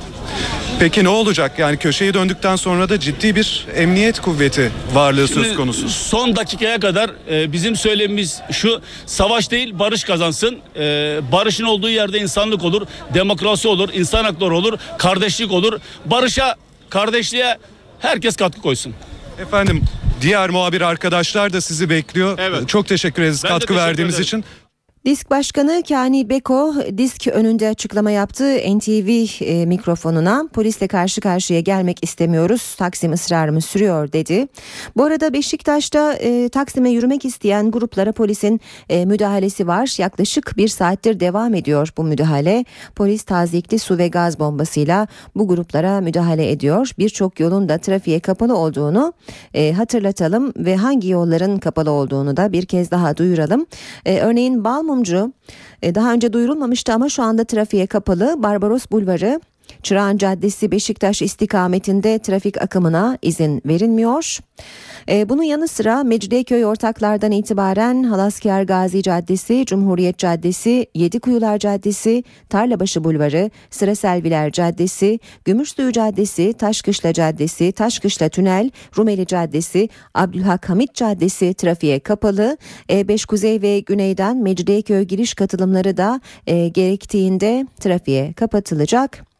Peki 0.79 1.03
ne 1.03 1.09
olacak? 1.09 1.59
Yani 1.59 1.77
köşeyi 1.77 2.13
döndükten 2.13 2.55
sonra 2.55 2.89
da 2.89 2.99
ciddi 2.99 3.35
bir 3.35 3.67
emniyet 3.75 4.19
kuvveti 4.19 4.71
varlığı 4.93 5.27
söz 5.27 5.43
Şimdi 5.43 5.55
konusu. 5.55 5.89
Son 5.89 6.35
dakikaya 6.35 6.79
kadar 6.79 7.11
e, 7.31 7.51
bizim 7.51 7.75
söylemimiz 7.75 8.41
şu 8.51 8.81
savaş 9.05 9.51
değil 9.51 9.79
barış 9.79 10.03
kazansın. 10.03 10.59
E, 10.75 10.81
barışın 11.31 11.63
olduğu 11.63 11.89
yerde 11.89 12.19
insanlık 12.19 12.63
olur, 12.63 12.87
demokrasi 13.13 13.67
olur, 13.67 13.89
insan 13.93 14.23
hakları 14.23 14.55
olur, 14.55 14.79
kardeşlik 14.97 15.51
olur. 15.51 15.79
Barışa, 16.05 16.55
kardeşliğe 16.89 17.57
herkes 17.99 18.35
katkı 18.35 18.61
koysun. 18.61 18.93
Efendim 19.41 19.83
diğer 20.21 20.49
muhabir 20.49 20.81
arkadaşlar 20.81 21.53
da 21.53 21.61
sizi 21.61 21.89
bekliyor. 21.89 22.37
Çok 22.67 22.87
teşekkür 22.87 23.21
ederiz 23.21 23.43
Ben 23.43 23.49
katkı 23.49 23.67
teşekkür 23.67 23.85
verdiğiniz 23.87 24.13
ederim. 24.15 24.23
için. 24.25 24.43
Disk 25.05 25.31
Başkanı 25.31 25.83
Kani 25.89 26.29
Beko 26.29 26.73
disk 26.97 27.27
önünde 27.27 27.69
açıklama 27.69 28.11
yaptı. 28.11 28.57
NTV 28.57 29.09
e, 29.43 29.65
mikrofonuna 29.65 30.47
polisle 30.53 30.87
karşı 30.87 31.21
karşıya 31.21 31.59
gelmek 31.59 32.03
istemiyoruz. 32.03 32.75
Taksim 32.75 33.13
ısrarımız 33.13 33.65
sürüyor 33.65 34.11
dedi. 34.11 34.47
Bu 34.97 35.03
arada 35.03 35.33
Beşiktaş'ta 35.33 36.13
e, 36.13 36.49
Taksim'e 36.49 36.89
yürümek 36.89 37.25
isteyen 37.25 37.71
gruplara 37.71 38.11
polisin 38.11 38.61
e, 38.89 39.05
müdahalesi 39.05 39.67
var. 39.67 39.95
Yaklaşık 39.97 40.57
bir 40.57 40.67
saattir 40.67 41.19
devam 41.19 41.53
ediyor 41.53 41.93
bu 41.97 42.03
müdahale. 42.03 42.65
Polis 42.95 43.23
tazikli 43.23 43.79
su 43.79 43.97
ve 43.97 44.07
gaz 44.07 44.39
bombasıyla 44.39 45.07
bu 45.35 45.47
gruplara 45.47 46.01
müdahale 46.01 46.51
ediyor. 46.51 46.91
Birçok 46.99 47.39
yolun 47.39 47.69
da 47.69 47.77
trafiğe 47.77 48.19
kapalı 48.19 48.57
olduğunu 48.57 49.13
e, 49.53 49.73
hatırlatalım 49.73 50.53
ve 50.57 50.75
hangi 50.75 51.09
yolların 51.09 51.57
kapalı 51.57 51.91
olduğunu 51.91 52.37
da 52.37 52.51
bir 52.51 52.65
kez 52.65 52.91
daha 52.91 53.17
duyuralım. 53.17 53.65
E, 54.05 54.19
örneğin 54.19 54.63
Balmumcu 54.63 54.90
e, 55.81 55.95
daha 55.95 56.13
önce 56.13 56.33
duyurulmamıştı 56.33 56.93
ama 56.93 57.09
şu 57.09 57.23
anda 57.23 57.43
trafiğe 57.43 57.87
kapalı. 57.87 58.35
Barbaros 58.37 58.85
Bulvarı 58.91 59.39
Çırağan 59.83 60.17
Caddesi 60.17 60.71
Beşiktaş 60.71 61.21
istikametinde 61.21 62.19
trafik 62.19 62.61
akımına 62.61 63.17
izin 63.21 63.61
verilmiyor. 63.65 64.39
E, 65.09 65.29
bunun 65.29 65.43
yanı 65.43 65.67
sıra 65.67 66.03
Mecidiyeköy 66.03 66.65
ortaklardan 66.65 67.31
itibaren 67.31 68.03
Halaskar 68.03 68.63
Gazi 68.63 69.03
Caddesi, 69.03 69.65
Cumhuriyet 69.65 70.17
Caddesi, 70.17 70.87
Yedikuyular 70.95 71.59
Caddesi, 71.59 72.23
Tarlabaşı 72.49 73.03
Bulvarı, 73.03 73.51
Sıra 73.69 73.95
Selviler 73.95 74.51
Caddesi, 74.51 75.19
Gümüşsuyu 75.45 75.91
Caddesi, 75.91 76.53
Taşkışla 76.53 77.13
Caddesi, 77.13 77.71
Taşkışla 77.71 78.29
Tünel, 78.29 78.69
Rumeli 78.97 79.25
Caddesi, 79.25 79.89
Abdülhak 80.13 80.69
Hamit 80.69 80.93
Caddesi 80.93 81.53
trafiğe 81.53 81.99
kapalı. 81.99 82.57
E5 82.89 83.27
Kuzey 83.27 83.61
ve 83.61 83.79
Güney'den 83.79 84.37
Mecidiyeköy 84.37 85.03
giriş 85.03 85.33
katılımları 85.33 85.97
da 85.97 86.21
e, 86.47 86.67
gerektiğinde 86.67 87.67
trafiğe 87.79 88.33
kapatılacak. 88.33 89.30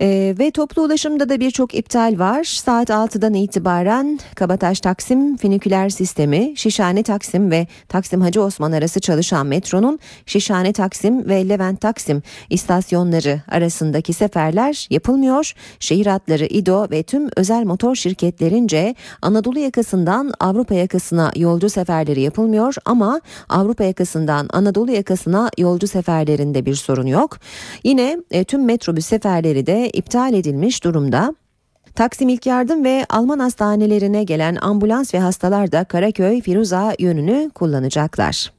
Ee, 0.00 0.34
ve 0.38 0.50
toplu 0.50 0.82
ulaşımda 0.82 1.28
da 1.28 1.40
birçok 1.40 1.74
iptal 1.74 2.18
var. 2.18 2.44
Saat 2.44 2.90
6'dan 2.90 3.34
itibaren 3.34 4.18
Kabataş 4.34 4.80
Taksim 4.80 5.36
finiküler 5.36 5.88
sistemi, 5.88 6.52
Şişhane 6.56 7.02
Taksim 7.02 7.50
ve 7.50 7.66
Taksim 7.88 8.20
Hacı 8.20 8.42
Osman 8.42 8.72
arası 8.72 9.00
çalışan 9.00 9.46
metronun 9.46 9.98
Şişhane 10.26 10.72
Taksim 10.72 11.28
ve 11.28 11.48
Levent 11.48 11.80
Taksim 11.80 12.22
istasyonları 12.50 13.40
arasındaki 13.50 14.12
seferler 14.12 14.86
yapılmıyor. 14.90 15.52
Şehir 15.80 16.06
hatları 16.06 16.44
İDO 16.44 16.90
ve 16.90 17.02
tüm 17.02 17.28
özel 17.36 17.64
motor 17.64 17.94
şirketlerince 17.94 18.94
Anadolu 19.22 19.58
yakasından 19.58 20.32
Avrupa 20.40 20.74
yakasına 20.74 21.32
yolcu 21.36 21.68
seferleri 21.70 22.20
yapılmıyor 22.20 22.74
ama 22.84 23.20
Avrupa 23.48 23.84
yakasından 23.84 24.48
Anadolu 24.52 24.90
yakasına 24.90 25.50
yolcu 25.58 25.86
seferlerinde 25.86 26.66
bir 26.66 26.74
sorun 26.74 27.06
yok. 27.06 27.38
Yine 27.84 28.18
e, 28.30 28.44
tüm 28.44 28.64
metrobüs 28.64 29.06
seferleri 29.06 29.66
de 29.66 29.83
iptal 29.88 30.34
edilmiş 30.34 30.84
durumda. 30.84 31.34
Taksim 31.94 32.28
İlk 32.28 32.46
Yardım 32.46 32.84
ve 32.84 33.06
Alman 33.08 33.38
hastanelerine 33.38 34.24
gelen 34.24 34.56
ambulans 34.60 35.14
ve 35.14 35.18
hastalar 35.18 35.72
da 35.72 35.84
Karaköy 35.84 36.40
Firuza 36.40 36.94
yönünü 36.98 37.50
kullanacaklar. 37.54 38.52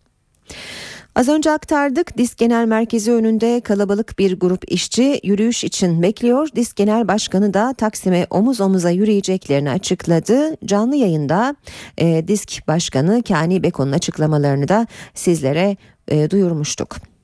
Az 1.15 1.29
önce 1.29 1.51
aktardık 1.51 2.17
Disk 2.17 2.37
Genel 2.37 2.65
Merkezi 2.65 3.11
önünde 3.11 3.61
kalabalık 3.61 4.19
bir 4.19 4.39
grup 4.39 4.71
işçi 4.71 5.19
yürüyüş 5.23 5.63
için 5.63 6.01
bekliyor. 6.01 6.49
Disk 6.55 6.75
Genel 6.75 7.07
Başkanı 7.07 7.53
da 7.53 7.73
Taksim'e 7.73 8.27
omuz 8.29 8.61
omuza 8.61 8.89
yürüyeceklerini 8.89 9.69
açıkladı. 9.69 10.65
Canlı 10.65 10.95
yayında 10.95 11.55
e, 11.97 12.27
Disk 12.27 12.67
Başkanı 12.67 13.23
Kani 13.23 13.63
Beko'nun 13.63 13.91
açıklamalarını 13.91 14.67
da 14.67 14.87
sizlere 15.13 15.77
e, 16.07 16.29
duyurmuştuk. 16.29 17.14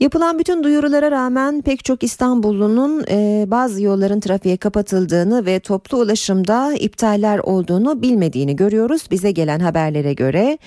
Yapılan 0.00 0.38
bütün 0.38 0.64
duyurulara 0.64 1.10
rağmen 1.10 1.62
pek 1.62 1.84
çok 1.84 2.02
İstanbullunun 2.02 3.04
e, 3.10 3.44
bazı 3.48 3.82
yolların 3.82 4.20
trafiğe 4.20 4.56
kapatıldığını 4.56 5.46
ve 5.46 5.60
toplu 5.60 5.98
ulaşımda 5.98 6.74
iptaller 6.74 7.38
olduğunu 7.38 8.02
bilmediğini 8.02 8.56
görüyoruz. 8.56 9.02
Bize 9.10 9.30
gelen 9.30 9.60
haberlere 9.60 10.14
göre 10.14 10.58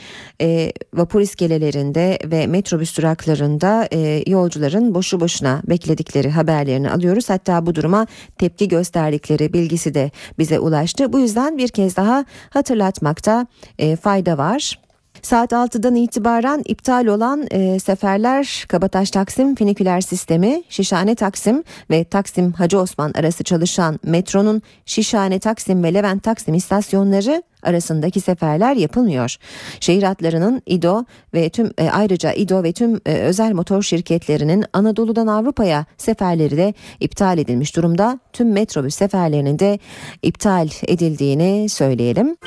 e, 0.41 0.73
vapur 0.93 1.21
iskelelerinde 1.21 2.19
ve 2.25 2.47
metrobüs 2.47 2.97
duraklarında 2.97 3.87
e, 3.93 4.23
yolcuların 4.27 4.95
boşu 4.95 5.19
boşuna 5.19 5.61
bekledikleri 5.69 6.29
haberlerini 6.29 6.91
alıyoruz. 6.91 7.29
Hatta 7.29 7.65
bu 7.65 7.75
duruma 7.75 8.07
tepki 8.37 8.67
gösterdikleri 8.67 9.53
bilgisi 9.53 9.93
de 9.93 10.11
bize 10.39 10.59
ulaştı. 10.59 11.13
Bu 11.13 11.19
yüzden 11.19 11.57
bir 11.57 11.67
kez 11.67 11.97
daha 11.97 12.25
hatırlatmakta 12.49 13.47
e, 13.79 13.95
fayda 13.95 14.37
var. 14.37 14.82
Saat 15.23 15.51
6'dan 15.51 15.95
itibaren 15.95 16.61
iptal 16.65 17.05
olan 17.05 17.47
e, 17.51 17.79
seferler 17.79 18.65
Kabataş 18.67 19.11
Taksim 19.11 19.55
finiküler 19.55 20.01
sistemi, 20.01 20.63
Şişhane 20.69 21.15
Taksim 21.15 21.63
ve 21.89 22.03
Taksim 22.03 22.51
Hacı 22.51 22.79
Osman 22.79 23.11
arası 23.15 23.43
çalışan 23.43 23.99
metronun 24.03 24.61
Şişhane 24.85 25.39
Taksim 25.39 25.83
ve 25.83 25.93
Levent 25.93 26.23
Taksim 26.23 26.53
istasyonları 26.53 27.43
arasındaki 27.63 28.21
seferler 28.21 28.75
yapılmıyor. 28.75 29.35
Şehir 29.79 30.03
hatlarının 30.03 30.61
İDO 30.65 31.05
ve 31.33 31.49
tüm 31.49 31.71
e, 31.77 31.89
ayrıca 31.89 32.33
İDO 32.33 32.63
ve 32.63 32.71
tüm 32.73 33.01
e, 33.05 33.13
özel 33.13 33.51
motor 33.51 33.83
şirketlerinin 33.83 34.65
Anadolu'dan 34.73 35.27
Avrupa'ya 35.27 35.85
seferleri 35.97 36.57
de 36.57 36.73
iptal 36.99 37.37
edilmiş 37.37 37.75
durumda. 37.75 38.19
Tüm 38.33 38.51
metrobüs 38.51 38.95
seferlerinin 38.95 39.59
de 39.59 39.79
iptal 40.21 40.69
edildiğini 40.87 41.69
söyleyelim. 41.69 42.37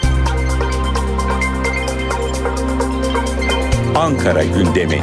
Ankara 3.96 4.42
gündemi. 4.42 4.98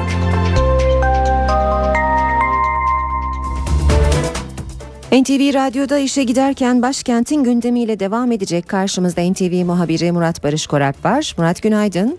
NTV 5.12 5.54
Radyo'da 5.54 5.98
işe 5.98 6.24
giderken 6.24 6.82
başkentin 6.82 7.44
gündemiyle 7.44 8.00
devam 8.00 8.32
edecek. 8.32 8.70
Karşımızda 8.70 9.22
NTV 9.22 9.66
muhabiri 9.66 10.12
Murat 10.12 10.44
Barış 10.44 10.68
Koralp 10.68 11.06
var. 11.06 11.36
Murat 11.38 11.64
günaydın. 11.64 12.18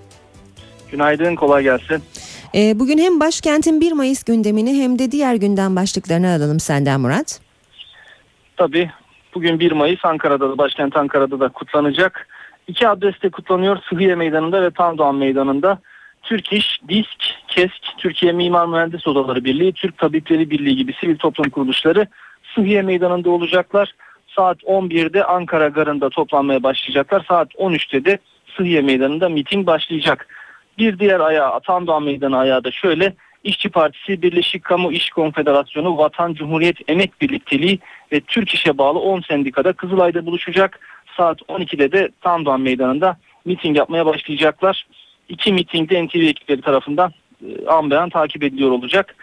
Günaydın, 0.90 1.34
kolay 1.34 1.62
gelsin. 1.62 2.02
Ee, 2.54 2.78
bugün 2.78 2.98
hem 2.98 3.20
başkentin 3.20 3.80
1 3.80 3.92
Mayıs 3.92 4.24
gündemini 4.24 4.82
hem 4.82 4.98
de 4.98 5.10
diğer 5.10 5.34
gündem 5.34 5.76
başlıklarını 5.76 6.28
alalım 6.28 6.60
senden 6.60 7.00
Murat. 7.00 7.40
Tabii 8.56 8.90
bugün 9.34 9.60
1 9.60 9.72
Mayıs 9.72 10.04
Ankara'da 10.04 10.50
da, 10.50 10.58
başkent 10.58 10.96
Ankara'da 10.96 11.40
da 11.40 11.48
kutlanacak. 11.48 12.28
İki 12.68 12.88
adreste 12.88 13.30
kutlanıyor. 13.30 13.78
Sıhhiye 13.90 14.14
Meydanı'nda 14.14 14.62
ve 14.62 14.70
Tandoğan 14.70 15.14
Meydanı'nda. 15.14 15.78
Türk 16.24 16.52
İş, 16.52 16.80
DİSK, 16.88 17.34
KESK, 17.48 17.82
Türkiye 17.98 18.32
Mimar 18.32 18.66
Mühendis 18.66 19.06
Odaları 19.06 19.44
Birliği, 19.44 19.72
Türk 19.72 19.98
Tabipleri 19.98 20.50
Birliği 20.50 20.76
gibi 20.76 20.92
sivil 21.00 21.16
toplum 21.16 21.50
kuruluşları 21.50 22.06
Sıhhiye 22.54 22.82
Meydanı'nda 22.82 23.30
olacaklar. 23.30 23.94
Saat 24.36 24.62
11'de 24.62 25.24
Ankara 25.24 25.68
Garı'nda 25.68 26.10
toplanmaya 26.10 26.62
başlayacaklar. 26.62 27.24
Saat 27.28 27.54
13'te 27.54 28.04
de 28.04 28.18
Sıhhiye 28.56 28.80
Meydanı'nda 28.80 29.28
miting 29.28 29.66
başlayacak. 29.66 30.28
Bir 30.78 30.98
diğer 30.98 31.20
ayağı 31.20 31.60
Tandoğan 31.60 32.02
Meydanı 32.02 32.38
ayağı 32.38 32.64
da 32.64 32.70
şöyle. 32.70 33.14
İşçi 33.44 33.68
Partisi, 33.68 34.22
Birleşik 34.22 34.64
Kamu 34.64 34.92
İş 34.92 35.10
Konfederasyonu, 35.10 35.98
Vatan 35.98 36.34
Cumhuriyet 36.34 36.76
Emek 36.88 37.20
Birlikteliği 37.20 37.78
ve 38.12 38.20
Türk 38.20 38.54
İş'e 38.54 38.78
bağlı 38.78 38.98
10 38.98 39.20
sendikada 39.20 39.72
Kızılay'da 39.72 40.26
buluşacak. 40.26 40.80
Saat 41.16 41.40
12'de 41.40 41.92
de 41.92 42.08
Tandoğan 42.20 42.60
Meydanı'nda 42.60 43.16
miting 43.44 43.76
yapmaya 43.76 44.06
başlayacaklar. 44.06 44.86
İki 45.28 45.52
mitingde 45.52 46.06
NTV 46.06 46.16
ekipleri 46.16 46.60
tarafından 46.60 47.12
e, 47.42 48.10
takip 48.10 48.42
ediliyor 48.42 48.70
olacak. 48.70 49.16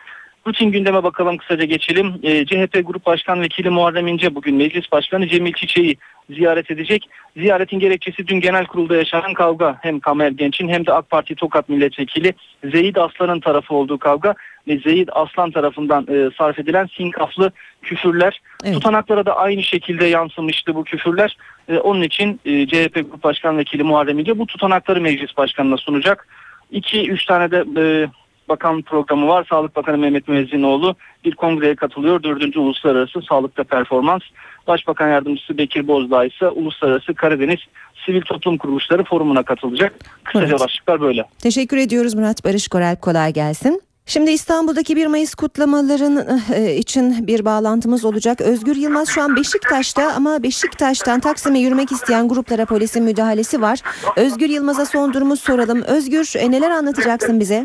Rutin 0.47 0.71
gündeme 0.71 1.03
bakalım 1.03 1.37
kısaca 1.37 1.65
geçelim. 1.65 2.13
E, 2.23 2.45
CHP 2.45 2.87
Grup 2.87 3.05
Başkan 3.05 3.41
Vekili 3.41 3.69
Muharrem 3.69 4.07
İnce 4.07 4.35
bugün 4.35 4.55
Meclis 4.55 4.91
Başkanı 4.91 5.27
Cemil 5.27 5.53
Çiçek'i 5.53 5.95
ziyaret 6.29 6.71
edecek. 6.71 7.09
Ziyaretin 7.37 7.79
gerekçesi 7.79 8.27
dün 8.27 8.39
genel 8.39 8.65
kurulda 8.65 8.95
yaşanan 8.95 9.33
kavga. 9.33 9.77
Hem 9.81 9.99
Kamer 9.99 10.31
Genç'in 10.31 10.69
hem 10.69 10.85
de 10.85 10.93
AK 10.93 11.09
Parti 11.09 11.35
Tokat 11.35 11.69
Milletvekili 11.69 12.33
Zeyid 12.71 12.95
Aslan'ın 12.95 13.39
tarafı 13.39 13.73
olduğu 13.73 13.97
kavga 13.97 14.35
ve 14.67 14.77
Zeyid 14.77 15.09
Aslan 15.11 15.51
tarafından 15.51 16.07
e, 16.09 16.29
sarf 16.37 16.59
edilen 16.59 16.89
sinkaflı 16.97 17.51
küfürler. 17.81 18.41
Tutanaklara 18.73 19.25
da 19.25 19.35
aynı 19.37 19.63
şekilde 19.63 20.05
yansımıştı 20.05 20.75
bu 20.75 20.83
küfürler. 20.83 21.37
E, 21.69 21.77
onun 21.77 22.01
için 22.01 22.39
e, 22.45 22.67
CHP 22.67 22.93
Grup 22.93 23.23
Başkan 23.23 23.57
Vekili 23.57 23.83
Muharrem 23.83 24.19
İnce 24.19 24.39
bu 24.39 24.45
tutanakları 24.45 25.01
Meclis 25.01 25.37
Başkanı'na 25.37 25.77
sunacak. 25.77 26.27
2-3 26.73 27.27
tane 27.27 27.51
de 27.51 27.65
e, 27.77 28.07
Bakan 28.49 28.81
programı 28.81 29.27
var. 29.27 29.45
Sağlık 29.49 29.75
Bakanı 29.75 29.97
Mehmet 29.97 30.27
Müezzinoğlu 30.27 30.95
bir 31.25 31.35
kongreye 31.35 31.75
katılıyor. 31.75 32.23
Dördüncü 32.23 32.59
Uluslararası 32.59 33.21
Sağlıkta 33.21 33.63
Performans. 33.63 34.21
Başbakan 34.67 35.07
Yardımcısı 35.09 35.57
Bekir 35.57 35.87
Bozdağ 35.87 36.25
ise 36.25 36.47
Uluslararası 36.47 37.13
Karadeniz 37.13 37.59
Sivil 38.05 38.21
Toplum 38.21 38.57
Kuruluşları 38.57 39.03
Forumu'na 39.03 39.43
katılacak. 39.43 39.93
Kısaca 40.23 40.47
Evet. 40.47 40.59
başlıklar 40.59 41.01
böyle. 41.01 41.25
Teşekkür 41.39 41.77
ediyoruz 41.77 42.13
Murat 42.13 42.45
Barış 42.45 42.67
Korel. 42.67 42.95
Kolay 42.95 43.33
gelsin. 43.33 43.81
Şimdi 44.13 44.31
İstanbul'daki 44.31 44.95
1 44.95 45.07
Mayıs 45.07 45.35
kutlamaların 45.35 46.39
e, 46.55 46.73
için 46.73 47.27
bir 47.27 47.45
bağlantımız 47.45 48.05
olacak. 48.05 48.41
Özgür 48.41 48.75
Yılmaz 48.75 49.09
şu 49.09 49.21
an 49.21 49.35
Beşiktaş'ta 49.35 50.13
ama 50.15 50.43
Beşiktaş'tan 50.43 51.19
Taksim'e 51.19 51.59
yürümek 51.59 51.91
isteyen 51.91 52.27
gruplara 52.27 52.65
polisin 52.65 53.03
müdahalesi 53.03 53.61
var. 53.61 53.79
Özgür 54.17 54.49
Yılmaz'a 54.49 54.85
son 54.85 55.13
durumu 55.13 55.35
soralım. 55.35 55.83
Özgür 55.87 56.33
e, 56.37 56.51
neler 56.51 56.71
anlatacaksın 56.71 57.39
bize? 57.39 57.63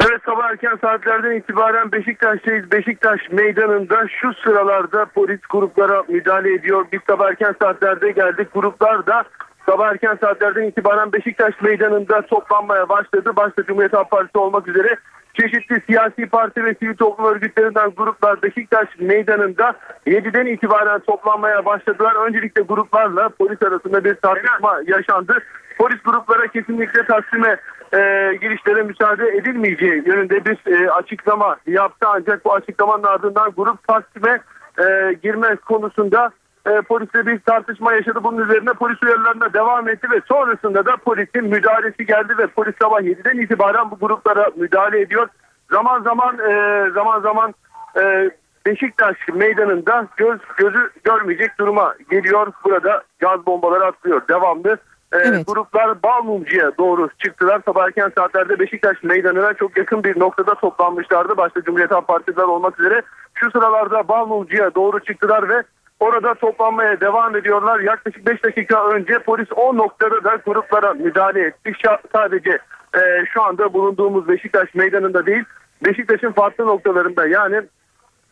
Evet 0.00 0.20
sabah 0.24 0.50
erken 0.50 0.78
saatlerden 0.80 1.36
itibaren 1.36 1.92
Beşiktaş'tayız. 1.92 2.72
Beşiktaş 2.72 3.20
meydanında 3.32 4.08
şu 4.20 4.34
sıralarda 4.34 5.04
polis 5.04 5.40
gruplara 5.50 6.02
müdahale 6.08 6.54
ediyor. 6.54 6.86
Biz 6.92 7.00
sabah 7.08 7.28
erken 7.28 7.54
saatlerde 7.62 8.10
geldik. 8.10 8.48
Gruplar 8.54 9.06
da 9.06 9.24
sabah 9.66 9.90
erken 9.90 10.18
saatlerden 10.20 10.62
itibaren 10.62 11.12
Beşiktaş 11.12 11.60
meydanında 11.62 12.22
toplanmaya 12.22 12.88
başladı. 12.88 13.36
Başta 13.36 13.64
Cumhuriyet 13.64 13.92
Halk 13.92 14.10
Partisi 14.10 14.38
olmak 14.38 14.68
üzere 14.68 14.96
çeşitli 15.34 15.82
siyasi 15.86 16.26
parti 16.26 16.64
ve 16.64 16.74
sivil 16.74 16.96
toplum 16.96 17.26
örgütlerinden 17.26 17.90
gruplar 17.90 18.42
Beşiktaş 18.42 18.88
meydanında 18.98 19.74
7'den 20.06 20.46
itibaren 20.46 20.98
toplanmaya 21.00 21.64
başladılar. 21.64 22.14
Öncelikle 22.26 22.62
gruplarla 22.62 23.28
polis 23.28 23.62
arasında 23.62 24.04
bir 24.04 24.14
tartışma 24.14 24.80
yaşandı. 24.86 25.38
Polis 25.78 26.02
gruplara 26.02 26.46
kesinlikle 26.46 27.06
Taksim'e 27.06 27.56
e, 27.92 27.98
girişlere 28.40 28.82
müsaade 28.82 29.28
edilmeyeceği 29.28 30.02
yönünde 30.06 30.44
bir 30.44 30.58
e, 30.66 30.90
açıklama 30.90 31.56
yaptı. 31.66 32.06
Ancak 32.08 32.44
bu 32.44 32.54
açıklamanın 32.54 33.02
ardından 33.02 33.52
grup 33.56 33.88
Taksim'e 33.88 34.40
e, 34.78 35.12
girme 35.22 35.56
konusunda 35.56 36.32
e, 36.66 36.80
polisle 36.80 37.26
bir 37.26 37.38
tartışma 37.40 37.92
yaşadı. 37.92 38.24
Bunun 38.24 38.42
üzerine 38.44 38.72
polis 38.72 39.02
uyarılarına 39.02 39.52
devam 39.52 39.88
etti 39.88 40.10
ve 40.10 40.20
sonrasında 40.28 40.86
da 40.86 40.96
polisin 40.96 41.44
müdahalesi 41.44 42.06
geldi 42.06 42.38
ve 42.38 42.46
polis 42.46 42.74
sabah 42.82 43.00
7'den 43.00 43.38
itibaren 43.38 43.90
bu 43.90 43.98
gruplara 43.98 44.50
müdahale 44.56 45.00
ediyor. 45.00 45.28
Zaman 45.70 46.02
zaman 46.02 46.38
e, 46.38 46.90
zaman 46.94 47.20
zaman 47.20 47.54
e, 48.00 48.30
Beşiktaş 48.66 49.16
meydanında 49.34 50.06
göz 50.16 50.40
gözü 50.56 50.90
görmeyecek 51.04 51.58
duruma 51.58 51.94
geliyor. 52.10 52.52
Burada 52.64 53.02
gaz 53.18 53.46
bombaları 53.46 53.84
atılıyor 53.84 54.28
devamlı. 54.28 54.78
E, 55.12 55.42
Gruplar 55.46 56.02
Balmumcu'ya 56.02 56.70
doğru 56.78 57.08
çıktılar. 57.18 57.60
Sabah 57.64 57.86
erken 57.86 58.12
saatlerde 58.18 58.58
Beşiktaş 58.58 59.02
meydanına 59.02 59.54
çok 59.54 59.76
yakın 59.78 60.04
bir 60.04 60.20
noktada 60.20 60.54
toplanmışlardı. 60.54 61.36
Başta 61.36 61.62
Cumhuriyet 61.62 61.90
Halk 61.90 62.08
Partisi'ler 62.08 62.42
olmak 62.42 62.80
üzere. 62.80 63.02
Şu 63.34 63.50
sıralarda 63.50 64.08
Balmumcu'ya 64.08 64.74
doğru 64.74 65.00
çıktılar 65.00 65.48
ve 65.48 65.62
orada 66.02 66.34
toplanmaya 66.34 67.00
devam 67.00 67.36
ediyorlar. 67.36 67.80
Yaklaşık 67.80 68.26
5 68.26 68.44
dakika 68.44 68.88
önce 68.88 69.18
polis 69.18 69.48
o 69.56 69.76
noktada 69.76 70.24
da 70.24 70.38
gruplara 70.46 70.94
müdahale 70.94 71.40
etti. 71.40 71.72
Sadece 72.12 72.58
e, 72.94 73.00
şu 73.32 73.42
anda 73.42 73.72
bulunduğumuz 73.72 74.28
Beşiktaş 74.28 74.74
meydanında 74.74 75.26
değil, 75.26 75.44
Beşiktaş'ın 75.84 76.32
farklı 76.32 76.66
noktalarında 76.66 77.26
yani 77.26 77.62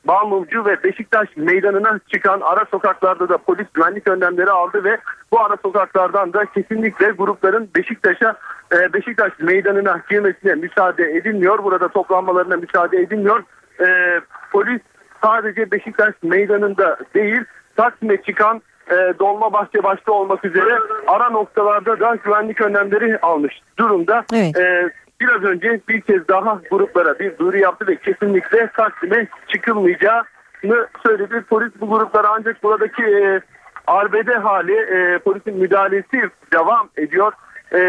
Bağmumcu 0.04 0.64
ve 0.64 0.82
Beşiktaş 0.84 1.36
meydanına 1.36 2.00
çıkan 2.12 2.40
ara 2.40 2.64
sokaklarda 2.70 3.28
da 3.28 3.38
polis 3.38 3.66
güvenlik 3.74 4.08
önlemleri 4.08 4.50
aldı 4.50 4.84
ve 4.84 4.98
bu 5.32 5.40
ara 5.40 5.56
sokaklardan 5.62 6.32
da 6.32 6.44
kesinlikle 6.44 7.10
grupların 7.10 7.70
Beşiktaş'a 7.76 8.36
e, 8.72 8.92
Beşiktaş 8.92 9.32
meydanına 9.38 10.02
girmesine 10.10 10.54
müsaade 10.54 11.04
edilmiyor. 11.10 11.64
Burada 11.64 11.88
toplanmalarına 11.88 12.56
müsaade 12.56 12.98
edilmiyor. 12.98 13.42
E, 13.80 14.20
polis 14.52 14.80
sadece 15.22 15.70
Beşiktaş 15.70 16.14
meydanında 16.22 16.96
değil 17.14 17.44
Taksim'e 17.80 18.22
çıkan 18.22 18.62
e, 18.90 18.94
Dolmabahçe 19.18 19.82
başta 19.82 20.12
olmak 20.12 20.44
üzere 20.44 20.78
ara 21.06 21.30
noktalarda 21.30 22.00
da 22.00 22.14
güvenlik 22.24 22.60
önlemleri 22.60 23.18
almış 23.20 23.60
durumda. 23.78 24.24
E, 24.34 24.90
biraz 25.20 25.42
önce 25.42 25.80
bir 25.88 26.00
kez 26.00 26.28
daha 26.28 26.60
gruplara 26.70 27.18
bir 27.18 27.38
duyuru 27.38 27.58
yaptı 27.58 27.86
ve 27.86 27.96
kesinlikle 27.96 28.70
Taksim'e 28.76 29.26
çıkılmayacağını 29.48 30.86
söyledi. 31.06 31.44
Polis 31.48 31.72
bu 31.80 31.90
gruplara 31.90 32.28
ancak 32.28 32.62
buradaki 32.62 33.02
e, 33.02 33.40
arbede 33.86 34.34
hali 34.34 34.76
e, 34.76 35.18
polisin 35.18 35.56
müdahalesi 35.56 36.30
devam 36.52 36.88
ediyor. 36.96 37.32
E, 37.72 37.80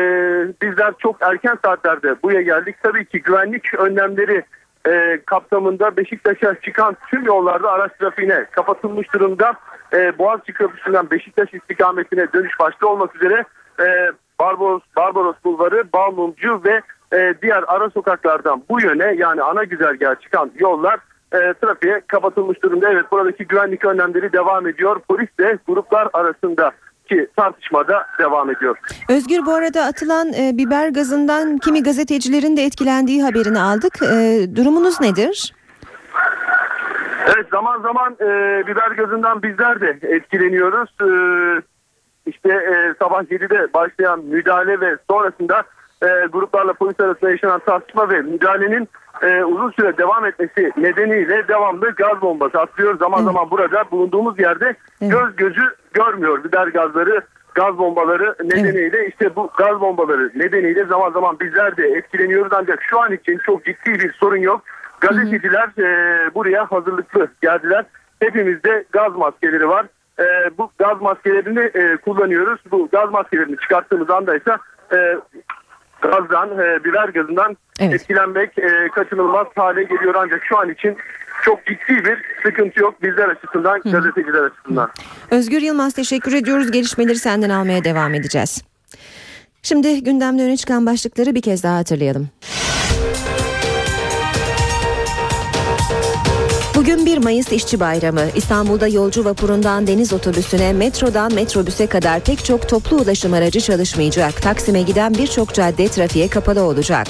bizler 0.61 0.93
çok 0.99 1.15
erken 1.21 1.57
saatlerde 1.65 2.15
buraya 2.23 2.41
geldik. 2.41 2.75
Tabii 2.83 3.05
ki 3.05 3.21
güvenlik 3.21 3.73
önlemleri 3.73 4.43
e, 4.87 5.21
kapsamında 5.25 5.97
Beşiktaş'a 5.97 6.55
çıkan 6.61 6.97
tüm 7.09 7.25
yollarda 7.25 7.71
araç 7.71 7.91
trafiğine 7.99 8.45
kapatılmış 8.51 9.13
durumda. 9.13 9.53
E, 9.93 10.17
Boğaziçi 10.17 10.53
Köprüsü'nden 10.53 11.11
Beşiktaş 11.11 11.53
istikametine 11.53 12.33
dönüş 12.33 12.59
başta 12.59 12.87
olmak 12.87 13.15
üzere 13.15 13.45
e, 13.79 14.11
Barbaros, 14.39 14.81
Barbaros 14.97 15.35
Bulvarı, 15.43 15.83
Balmumcu 15.93 16.61
ve 16.65 16.81
e, 17.17 17.33
diğer 17.41 17.63
ara 17.67 17.89
sokaklardan 17.89 18.63
bu 18.69 18.81
yöne 18.81 19.15
yani 19.17 19.41
ana 19.41 19.63
güzergaha 19.63 20.15
çıkan 20.15 20.51
yollar 20.55 20.99
e, 21.33 21.53
trafiğe 21.53 22.01
kapatılmış 22.07 22.63
durumda. 22.63 22.91
Evet 22.91 23.05
buradaki 23.11 23.47
güvenlik 23.47 23.85
önlemleri 23.85 24.33
devam 24.33 24.67
ediyor. 24.67 25.01
Polis 25.09 25.29
de 25.39 25.57
gruplar 25.67 26.07
arasındaki 26.13 27.27
tartışmada 27.35 28.05
devam 28.19 28.49
ediyor. 28.49 28.77
Özgür 29.09 29.45
bu 29.45 29.53
arada 29.53 29.85
atılan 29.85 30.33
e, 30.33 30.57
biber 30.57 30.89
gazından 30.89 31.57
kimi 31.57 31.83
gazetecilerin 31.83 32.57
de 32.57 32.63
etkilendiği 32.63 33.23
haberini 33.23 33.59
aldık. 33.59 34.01
E, 34.01 34.47
durumunuz 34.55 35.01
nedir? 35.01 35.53
Evet 37.26 37.49
zaman 37.51 37.82
zaman 37.82 38.17
e, 38.22 38.63
biber 38.67 38.91
gazından 38.91 39.43
bizler 39.43 39.82
de 39.82 39.97
etkileniyoruz. 40.01 40.89
E, 41.01 41.09
işte 42.26 42.49
e, 42.49 42.93
sabah 42.99 43.24
7'de 43.24 43.74
başlayan 43.74 44.19
müdahale 44.26 44.82
ve 44.82 44.97
sonrasında 45.09 45.63
e, 46.03 46.07
gruplarla 46.34 46.74
polis 46.74 46.99
arasında 46.99 47.32
yaşanan 47.32 47.59
tartışma 47.59 48.09
ve 48.09 48.22
müdahalenin 48.22 48.89
e, 49.22 49.43
uzun 49.43 49.72
süre 49.72 49.97
devam 49.97 50.26
etmesi 50.26 50.72
nedeniyle 50.78 51.47
devamlı 51.47 51.91
gaz 51.91 52.22
bombası 52.22 52.59
atılıyor. 52.59 52.99
Zaman 52.99 53.24
zaman 53.24 53.51
burada 53.51 53.91
bulunduğumuz 53.91 54.39
yerde 54.39 54.76
göz 55.01 55.36
gözü 55.36 55.61
görmüyor 55.93 56.43
biber 56.43 56.67
gazları 56.67 57.22
gaz 57.55 57.78
bombaları 57.78 58.36
nedeniyle 58.43 59.07
işte 59.07 59.36
bu 59.36 59.49
gaz 59.57 59.82
bombaları 59.82 60.32
nedeniyle 60.36 60.86
zaman 60.86 61.11
zaman 61.11 61.39
bizler 61.39 61.78
de 61.78 61.88
etkileniyoruz 61.88 62.53
ancak 62.53 62.84
şu 62.84 62.99
an 62.99 63.13
için 63.13 63.38
çok 63.45 63.65
ciddi 63.65 63.93
bir 63.93 64.13
sorun 64.13 64.38
yok. 64.38 64.61
Gazeteciler 65.02 65.70
e, 65.80 66.36
buraya 66.36 66.72
hazırlıklı 66.72 67.28
geldiler. 67.41 67.86
Hepimizde 68.20 68.86
gaz 68.91 69.16
maskeleri 69.16 69.70
var. 69.70 69.86
E, 70.20 70.58
bu 70.58 70.72
gaz 70.80 71.02
maskelerini 71.02 71.60
e, 71.60 71.97
kullanıyoruz. 71.97 72.60
Bu 72.72 72.89
gaz 72.91 73.12
maskelerini 73.12 73.58
çıkarttığımız 73.58 74.10
anda 74.10 74.36
ise 74.36 74.58
e, 74.93 75.18
gazdan, 76.02 76.49
e, 76.60 76.84
biber 76.84 77.10
gazından 77.10 77.58
etkilenmek 77.80 78.58
e, 78.58 78.89
kaçınılmaz 78.95 79.47
hale 79.56 79.84
geliyor. 79.84 80.16
Ancak 80.18 80.45
şu 80.45 80.58
an 80.58 80.70
için 80.70 80.97
çok 81.43 81.66
ciddi 81.66 82.06
bir 82.06 82.18
sıkıntı 82.43 82.80
yok 82.80 83.04
bizler 83.04 83.30
açısından, 83.30 83.82
gazeteciler 83.82 84.43
açısından. 84.43 84.89
Özgür 85.32 85.62
Yılmaz 85.62 85.93
teşekkür 85.93 86.34
ediyoruz. 86.34 86.72
Gelişmeleri 86.72 87.16
senden 87.16 87.49
almaya 87.49 87.84
devam 87.84 88.14
edeceğiz. 88.14 88.64
Şimdi 89.64 90.04
gündemde 90.04 90.43
öne 90.43 90.58
çıkan 90.58 90.86
başlıkları 90.86 91.36
bir 91.36 91.41
kez 91.41 91.64
daha 91.64 91.78
hatırlayalım. 91.78 92.30
Bugün 96.82 97.05
1 97.05 97.17
Mayıs 97.17 97.51
İşçi 97.51 97.79
Bayramı. 97.79 98.21
İstanbul'da 98.36 98.88
yolcu 98.88 99.25
vapurundan 99.25 99.88
deniz 99.88 100.13
otobüsüne, 100.13 100.73
metrodan 100.73 101.34
metrobüse 101.34 101.88
kadar 101.88 102.19
pek 102.19 102.45
çok 102.45 102.69
toplu 102.69 102.97
ulaşım 102.97 103.34
aracı 103.34 103.61
çalışmayacak. 103.61 104.41
Taksim'e 104.41 104.82
giden 104.82 105.13
birçok 105.13 105.53
cadde 105.53 105.88
trafiğe 105.88 106.27
kapalı 106.27 106.63
olacak. 106.63 107.07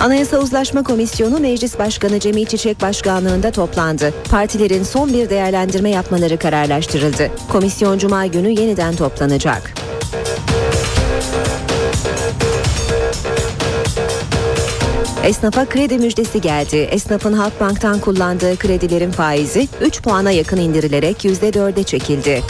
Anayasa 0.00 0.38
Uzlaşma 0.38 0.82
Komisyonu 0.82 1.38
Meclis 1.38 1.78
Başkanı 1.78 2.20
Cemil 2.20 2.46
Çiçek 2.46 2.82
Başkanlığında 2.82 3.50
toplandı. 3.50 4.14
Partilerin 4.30 4.82
son 4.82 5.12
bir 5.12 5.30
değerlendirme 5.30 5.90
yapmaları 5.90 6.38
kararlaştırıldı. 6.38 7.30
Komisyon 7.52 7.98
Cuma 7.98 8.26
günü 8.26 8.48
yeniden 8.48 8.96
toplanacak. 8.96 9.86
Esnafa 15.26 15.64
kredi 15.64 15.98
müjdesi 15.98 16.40
geldi. 16.40 16.76
Esnafın 16.76 17.32
Halkbank'tan 17.32 17.98
kullandığı 17.98 18.56
kredilerin 18.56 19.10
faizi 19.10 19.68
3 19.80 20.02
puana 20.02 20.30
yakın 20.30 20.56
indirilerek 20.56 21.24
%4'e 21.24 21.82
çekildi. 21.82 22.42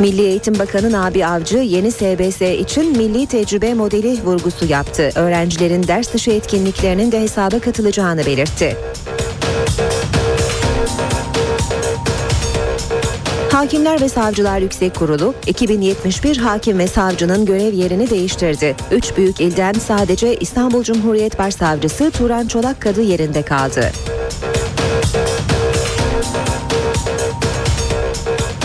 Milli 0.00 0.22
Eğitim 0.22 0.58
Bakanı 0.58 0.92
Nabi 0.92 1.26
Avcı 1.26 1.58
yeni 1.58 1.92
SBS 1.92 2.42
için 2.42 2.96
milli 2.96 3.26
tecrübe 3.26 3.74
modeli 3.74 4.22
vurgusu 4.24 4.66
yaptı. 4.66 5.10
Öğrencilerin 5.14 5.88
ders 5.88 6.14
dışı 6.14 6.30
etkinliklerinin 6.30 7.12
de 7.12 7.20
hesaba 7.20 7.58
katılacağını 7.58 8.26
belirtti. 8.26 8.76
Hakimler 13.64 14.00
ve 14.00 14.08
Savcılar 14.08 14.58
Yüksek 14.58 14.94
Kurulu 14.94 15.34
2071 15.46 16.36
hakim 16.36 16.78
ve 16.78 16.86
savcının 16.86 17.46
görev 17.46 17.72
yerini 17.72 18.10
değiştirdi. 18.10 18.76
Üç 18.90 19.16
büyük 19.16 19.40
ilden 19.40 19.72
sadece 19.72 20.36
İstanbul 20.36 20.82
Cumhuriyet 20.82 21.38
Başsavcısı 21.38 22.10
Turan 22.10 22.46
Çolakkadı 22.46 23.02
yerinde 23.02 23.42
kaldı. 23.42 23.90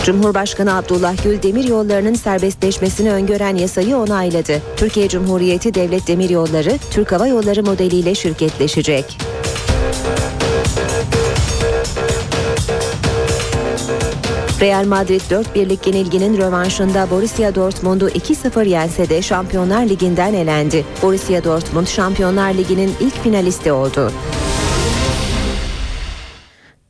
Cumhurbaşkanı 0.04 0.76
Abdullah 0.76 1.24
Gül 1.24 1.42
demir 1.42 1.64
yollarının 1.64 2.14
serbestleşmesini 2.14 3.12
öngören 3.12 3.56
yasayı 3.56 3.96
onayladı. 3.96 4.62
Türkiye 4.76 5.08
Cumhuriyeti 5.08 5.74
Devlet 5.74 6.08
Demiryolları 6.08 6.72
Türk 6.90 7.12
Hava 7.12 7.26
Yolları 7.26 7.62
modeliyle 7.62 8.14
şirketleşecek. 8.14 9.29
Real 14.60 14.86
Madrid 14.86 15.20
4 15.30 15.54
birlik 15.54 15.86
yenilginin 15.86 16.38
rövanşında 16.38 17.10
Borussia 17.10 17.54
Dortmund'u 17.54 18.08
2-0 18.08 18.68
yense 18.68 19.08
de 19.08 19.22
Şampiyonlar 19.22 19.88
Ligi'nden 19.88 20.34
elendi. 20.34 20.84
Borussia 21.02 21.44
Dortmund 21.44 21.86
Şampiyonlar 21.86 22.54
Ligi'nin 22.54 22.90
ilk 23.00 23.22
finalisti 23.22 23.72
oldu. 23.72 24.12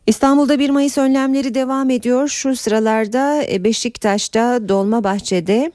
İstanbul'da 0.06 0.58
1 0.58 0.70
Mayıs 0.70 0.98
önlemleri 0.98 1.54
devam 1.54 1.90
ediyor. 1.90 2.28
Şu 2.28 2.56
sıralarda 2.56 3.44
e, 3.52 3.64
Beşiktaş'ta 3.64 4.68
Dolmabahçe'de 4.68 5.72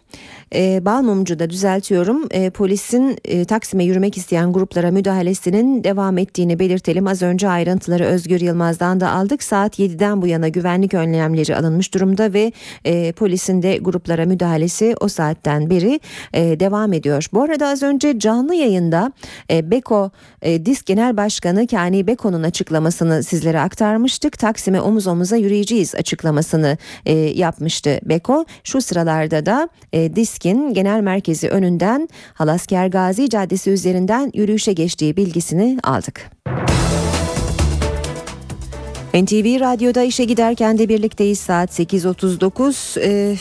e, 0.56 0.86
Balmumcu'da 0.86 1.50
düzeltiyorum 1.50 2.28
e, 2.32 2.50
polisin 2.50 3.18
e, 3.26 3.46
Taksim'e 3.46 3.84
yürümek 3.84 4.18
isteyen 4.18 4.54
gruplara 4.54 4.92
müdahalesinin 4.92 5.84
devam 5.84 6.18
ettiğini 6.18 6.60
belirtelim. 6.60 7.08
Az 7.08 7.22
önce 7.22 7.50
ayrıntıları 7.50 8.04
Özgür 8.04 8.42
Yılmaz'dan 8.42 9.00
da 9.00 9.10
aldık. 9.12 9.44
Saat 9.44 9.80
7'den 9.80 10.22
bu 10.22 10.28
yana 10.28 10.48
güvenlik 10.48 10.94
önlemleri 10.94 11.56
alınmış 11.56 11.94
durumda 11.94 12.34
ve 12.34 12.52
e, 12.86 13.12
polisin 13.12 13.62
de 13.62 13.78
gruplara 13.78 14.26
müdahalesi 14.26 14.96
o 15.02 15.08
saatten 15.08 15.70
beri 15.70 16.00
e, 16.34 16.60
devam 16.60 16.94
ediyor. 16.94 17.28
Bu 17.34 17.44
arada 17.44 17.68
az 17.68 17.84
önce 17.84 18.20
canlı 18.20 18.56
yayında 18.56 19.12
e, 19.52 19.72
Beko 19.72 20.12
e, 20.42 20.66
Disk 20.66 20.86
Genel 20.86 21.18
Başkanı 21.18 21.68
Kani 21.68 22.08
Beko'nun 22.08 22.44
açıklamasını 22.44 23.24
sizlere 23.24 23.60
aktarmıştık. 23.60 24.40
Taksim'e 24.40 24.82
omuz 24.82 25.08
omuza 25.08 25.36
yürüyeceğiz 25.36 25.96
açıklamasını 25.96 26.78
e, 27.06 27.14
yapmıştı 27.14 28.00
Beko. 28.04 28.46
Şu 28.64 28.82
sıralarda 28.82 29.46
da 29.46 29.70
e, 29.94 30.16
Disk'in 30.46 30.74
genel 30.74 31.02
merkezi 31.02 31.50
önünden 31.50 32.10
Halasker 32.34 32.88
Gazi 32.88 33.30
Caddesi 33.30 33.72
üzerinden 33.72 34.32
yürüyüşe 34.34 34.74
geçtiği 34.74 35.18
bilgisini 35.18 35.78
aldık. 35.84 36.32
NTV 39.14 39.60
Radyo'da 39.60 40.04
işe 40.04 40.26
giderken 40.26 40.78
de 40.78 40.90
birlikteyiz 40.90 41.40
saat 41.40 41.80
8.39. 41.80 43.00
Ee, 43.02 43.36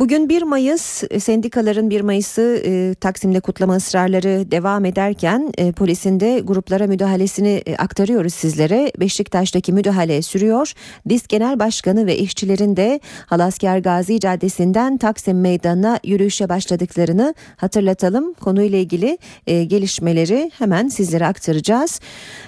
Bugün 0.00 0.28
1 0.28 0.42
Mayıs 0.42 1.02
sendikaların 1.18 1.90
1 1.90 2.00
Mayıs'ı 2.00 2.62
e, 2.64 2.94
Taksim'de 2.94 3.40
kutlama 3.40 3.76
ısrarları 3.76 4.50
devam 4.50 4.84
ederken 4.84 5.52
e, 5.58 5.72
polisin 5.72 6.20
de 6.20 6.40
gruplara 6.40 6.86
müdahalesini 6.86 7.62
e, 7.66 7.76
aktarıyoruz 7.76 8.34
sizlere. 8.34 8.92
Beşiktaş'taki 9.00 9.72
müdahale 9.72 10.22
sürüyor. 10.22 10.72
DİSK 11.08 11.28
Genel 11.28 11.58
Başkanı 11.58 12.06
ve 12.06 12.18
işçilerin 12.18 12.76
de 12.76 13.00
Halasker 13.26 13.78
Gazi 13.78 14.20
Caddesi'nden 14.20 14.96
Taksim 14.96 15.40
Meydanı'na 15.40 15.98
yürüyüşe 16.04 16.48
başladıklarını 16.48 17.34
hatırlatalım. 17.56 18.34
Konuyla 18.34 18.78
ilgili 18.78 19.18
e, 19.46 19.64
gelişmeleri 19.64 20.50
hemen 20.58 20.88
sizlere 20.88 21.26
aktaracağız. 21.26 22.00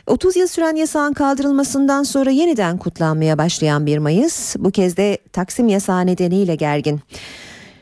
30 0.06 0.36
yıl 0.36 0.46
süren 0.46 0.76
yasağın 0.76 1.12
kaldırılmasından 1.12 2.02
sonra 2.02 2.30
yeniden 2.30 2.78
kutlanmaya 2.78 3.38
başlayan 3.38 3.86
1 3.86 3.98
Mayıs 3.98 4.56
bu 4.58 4.70
kez 4.70 4.96
de 4.96 5.18
Taksim 5.32 5.68
yasağı 5.68 6.06
nedeniyle 6.06 6.54
gergin. 6.54 7.00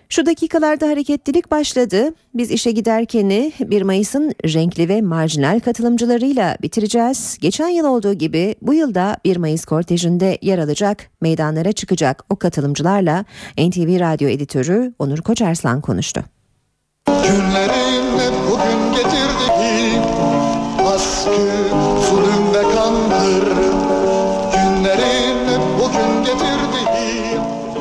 Şu 0.09 0.27
dakikalarda 0.27 0.89
hareketlilik 0.89 1.51
başladı. 1.51 2.15
Biz 2.35 2.51
işe 2.51 2.71
giderkeni 2.71 3.53
1 3.61 3.83
Mayıs'ın 3.83 4.33
renkli 4.45 4.89
ve 4.89 5.01
marjinal 5.03 5.61
katılımcılarıyla 5.61 6.57
bitireceğiz. 6.63 7.39
Geçen 7.41 7.69
yıl 7.69 7.85
olduğu 7.85 8.15
gibi 8.15 8.55
bu 8.63 8.75
yılda 8.75 9.17
1 9.25 9.37
Mayıs 9.37 9.65
kortejinde 9.65 10.39
yer 10.43 10.59
alacak, 10.59 11.07
meydanlara 11.21 11.73
çıkacak 11.73 12.25
o 12.31 12.37
katılımcılarla 12.37 13.25
NTV 13.59 14.01
Radyo 14.01 14.29
Editörü 14.29 14.95
Onur 14.99 15.19
Koçarslan 15.19 15.81
konuştu. 15.81 16.25
Günlerin 17.07 18.05
bugün 18.51 18.93
getirdiği 18.93 19.60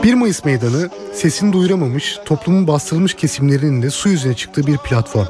1 0.09 0.13
Mayıs 0.13 0.45
Meydanı 0.45 0.89
sesini 1.13 1.53
duyuramamış, 1.53 2.19
toplumun 2.25 2.67
bastırılmış 2.67 3.13
kesimlerinin 3.13 3.81
de 3.81 3.89
su 3.89 4.09
yüzüne 4.09 4.33
çıktığı 4.33 4.67
bir 4.67 4.77
platform. 4.77 5.27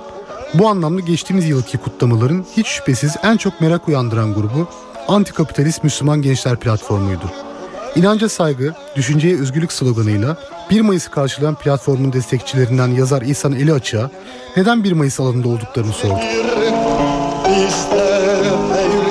Bu 0.54 0.68
anlamda 0.68 1.02
geçtiğimiz 1.02 1.50
yılki 1.50 1.78
kutlamaların 1.78 2.46
hiç 2.58 2.68
şüphesiz 2.68 3.16
en 3.24 3.38
çok 3.38 3.62
merak 3.62 3.88
uyandıran 3.88 4.34
grubu 4.34 4.68
Antikapitalist 5.08 5.84
Müslüman 5.84 6.22
Gençler 6.22 6.56
Platformu'ydu. 6.56 7.24
İnanca 7.96 8.30
saygı, 8.30 8.74
düşünceye 8.96 9.40
özgürlük 9.40 9.72
sloganıyla 9.72 10.38
1 10.70 10.82
Mayıs'ı 10.82 11.12
karşılayan 11.12 11.56
platformun 11.56 12.14
destekçilerinden 12.14 12.88
yazar 12.88 13.22
İhsan 13.22 13.54
Eli 13.54 13.74
Açık'a 13.74 14.12
neden 14.58 14.84
1 14.84 14.92
Mayıs 14.92 15.20
alanında 15.20 15.48
olduklarını 15.48 15.94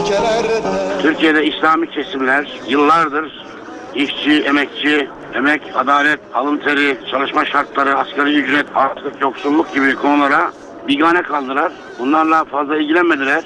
ülkelerde 0.01 0.63
Türkiye'de 1.03 1.47
İslami 1.47 1.91
kesimler 1.91 2.61
yıllardır 2.69 3.49
işçi, 3.95 4.43
emekçi, 4.43 5.09
emek, 5.35 5.63
adalet, 5.75 6.21
alın 6.35 6.59
teri, 6.59 6.99
çalışma 7.11 7.45
şartları, 7.45 7.97
asgari 7.99 8.35
ücret, 8.35 8.67
açlık, 8.75 9.21
yoksulluk 9.21 9.75
gibi 9.75 9.95
konulara 9.95 10.53
bigane 10.89 11.23
kaldılar. 11.23 11.73
Bunlarla 11.99 12.45
fazla 12.45 12.77
ilgilenmediler. 12.77 13.45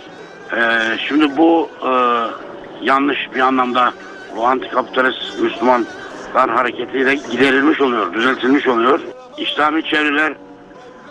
Ee, 0.56 0.98
şimdi 1.08 1.36
bu 1.36 1.68
e, 1.82 1.90
yanlış 2.82 3.18
bir 3.34 3.40
anlamda 3.40 3.92
bu 4.36 4.46
antikapitalist 4.46 5.40
Müslümanlar 5.40 6.50
hareketiyle 6.50 7.14
giderilmiş 7.14 7.80
oluyor, 7.80 8.12
düzeltilmiş 8.12 8.66
oluyor. 8.66 9.00
İslami 9.38 9.84
çevreler 9.84 10.34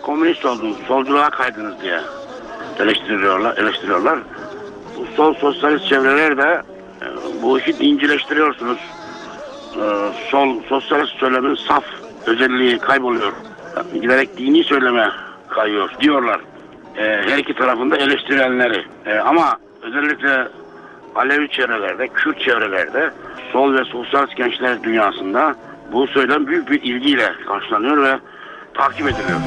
komünist 0.02 0.44
oldunuz, 0.44 0.76
solculuğa 0.88 1.30
kaydınız 1.30 1.80
diye 1.82 2.00
eleştiriyorlar. 2.80 3.56
eleştiriyorlar. 3.56 4.18
Bu 4.96 5.06
sol 5.16 5.34
sosyalist 5.34 5.88
çevreler 5.88 6.36
de 6.36 6.62
e, 7.02 7.06
bu 7.42 7.58
işi 7.58 7.78
dincileştiriyorsunuz. 7.78 8.78
E, 9.76 9.84
sol 10.30 10.62
sosyalist 10.68 11.12
söylemin 11.12 11.54
saf 11.54 11.84
özelliği 12.26 12.78
kayboluyor. 12.78 13.32
Giderek 13.94 14.38
dini 14.38 14.64
söyleme 14.64 15.10
kayıyor 15.48 15.90
diyorlar. 16.00 16.40
E, 16.96 17.02
her 17.02 17.38
iki 17.38 17.54
tarafında 17.54 17.96
eleştirenleri. 17.96 18.84
E, 19.06 19.18
ama 19.18 19.56
özellikle 19.82 20.48
Alevi 21.14 21.48
çevrelerde, 21.48 22.08
Kürt 22.08 22.40
çevrelerde, 22.40 23.10
sol 23.52 23.74
ve 23.74 23.84
sosyalist 23.84 24.36
gençler 24.36 24.82
dünyasında 24.82 25.54
bu 25.92 26.06
söylem 26.06 26.46
büyük 26.46 26.70
bir 26.70 26.82
ilgiyle 26.82 27.32
karşılanıyor 27.46 28.02
ve 28.02 28.18
takip 28.74 29.08
ediliyor. 29.08 29.38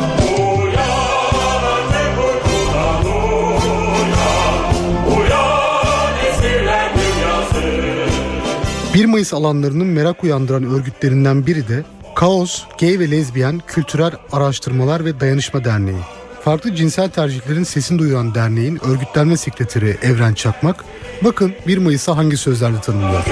1 8.96 9.06
Mayıs 9.06 9.34
alanlarının 9.34 9.88
merak 9.88 10.24
uyandıran 10.24 10.64
örgütlerinden 10.64 11.48
biri 11.48 11.68
de 11.68 11.84
Kaos, 12.16 12.64
Gay 12.80 13.00
ve 13.00 13.12
Lezbiyen 13.12 13.62
Kültürel 13.68 14.12
Araştırmalar 14.32 15.06
ve 15.06 15.20
Dayanışma 15.20 15.64
Derneği. 15.64 16.02
Farklı 16.41 16.76
cinsel 16.76 17.10
tercihlerin 17.10 17.64
sesini 17.64 18.00
duyuran 18.00 18.36
derneğin 18.36 18.80
örgütlenme 18.91 19.38
sekreteri 19.38 19.96
Evren 20.04 20.34
Çakmak, 20.34 20.86
bakın 21.24 21.54
1 21.68 21.78
Mayıs'a 21.78 22.18
hangi 22.18 22.38
sözlerle 22.38 22.82
tanımlıyor. 22.82 23.26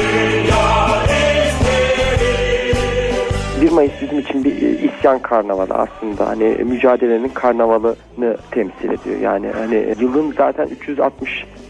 1 3.61 3.71
Mayıs 3.71 3.91
bizim 4.01 4.19
için 4.19 4.43
bir 4.43 4.61
e, 4.61 4.69
isyan 4.69 5.19
karnavalı 5.19 5.73
aslında. 5.73 6.27
Hani 6.27 6.43
mücadelenin 6.43 7.29
karnavalını 7.29 8.37
temsil 8.51 8.89
ediyor. 8.89 9.19
Yani 9.21 9.47
hani 9.53 9.95
yılın 9.99 10.33
zaten 10.37 10.67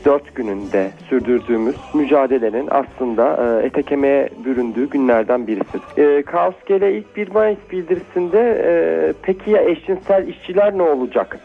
364 0.03 0.35
gününde 0.35 0.91
sürdürdüğümüz 1.09 1.75
mücadelenin 1.93 2.67
aslında 2.71 3.59
e, 3.61 3.65
ete 3.65 3.83
kemiğe 3.83 4.29
büründüğü 4.45 4.89
günlerden 4.89 5.47
birisi. 5.47 5.77
E, 5.97 6.23
Kaos 6.23 6.53
Gele 6.65 6.97
ilk 6.97 7.15
1 7.15 7.27
Mayıs 7.27 7.59
bildirisinde 7.71 8.63
e, 8.65 8.73
peki 9.21 9.51
ya 9.51 9.61
eşcinsel 9.61 10.27
işçiler 10.27 10.77
ne 10.77 10.81
olacak 10.83 11.39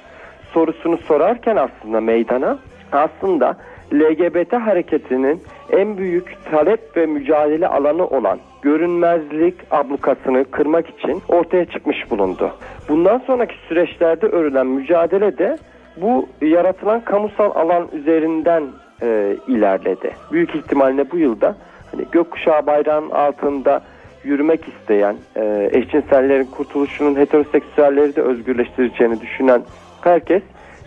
sorusunu 0.53 0.97
sorarken 0.97 1.57
aslında 1.57 2.01
meydana 2.01 2.59
aslında 2.93 3.57
LGBT 3.93 4.53
hareketinin 4.53 5.43
en 5.73 5.99
büyük 5.99 6.37
talep 6.51 6.97
ve 6.97 7.07
mücadele 7.07 7.69
alanı 7.69 8.07
olan 8.07 8.39
görünmezlik 8.63 9.55
ablukasını 9.71 10.45
kırmak 10.51 10.89
için 10.89 11.23
ortaya 11.29 11.65
çıkmış 11.65 12.11
bulundu. 12.11 12.51
Bundan 12.89 13.19
sonraki 13.19 13.55
süreçlerde 13.69 14.27
örülen 14.27 14.67
mücadele 14.67 15.39
de 15.39 15.59
bu 16.01 16.29
yaratılan 16.43 17.01
kamusal 17.01 17.51
alan 17.55 17.89
üzerinden 17.93 18.65
e, 19.03 19.37
ilerledi. 19.49 20.11
Büyük 20.33 20.55
ihtimalle 20.55 21.11
bu 21.11 21.19
yılda 21.19 21.57
hani 21.93 22.05
gökkuşağı 22.13 22.67
bayrağının 22.67 23.11
altında 23.11 23.83
yürümek 24.25 24.61
isteyen, 24.69 25.17
e, 25.37 25.71
eşcinsellerin 25.73 26.45
kurtuluşunun 26.45 27.17
heteroseksüelleri 27.17 28.17
de 28.17 28.23
özgürleştireceğini 28.23 29.21
düşünen 29.21 29.63
herkes 30.01 30.43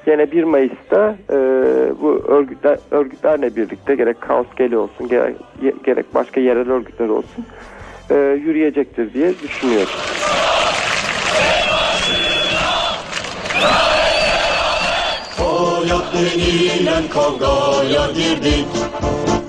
yine 0.06 0.32
1 0.32 0.44
Mayıs'ta 0.44 1.16
e, 1.30 1.36
bu 2.02 2.24
örgütler, 2.28 2.78
örgütlerle 2.92 3.56
birlikte 3.56 3.96
gerek 3.96 4.22
Kaos 4.22 4.48
Geli 4.56 4.78
olsun 4.78 5.08
gerek, 5.08 5.36
gerek 5.84 6.16
başka 6.16 6.40
yerel 6.42 6.72
örgütler 6.72 7.10
olsun 7.10 7.46
e, 8.10 8.16
yürüyecektir 8.16 9.14
diye 9.14 9.30
düşünüyorum. 9.40 9.94
Denilen 16.22 17.08
kavgaya 17.10 18.12
girdik 18.12 18.66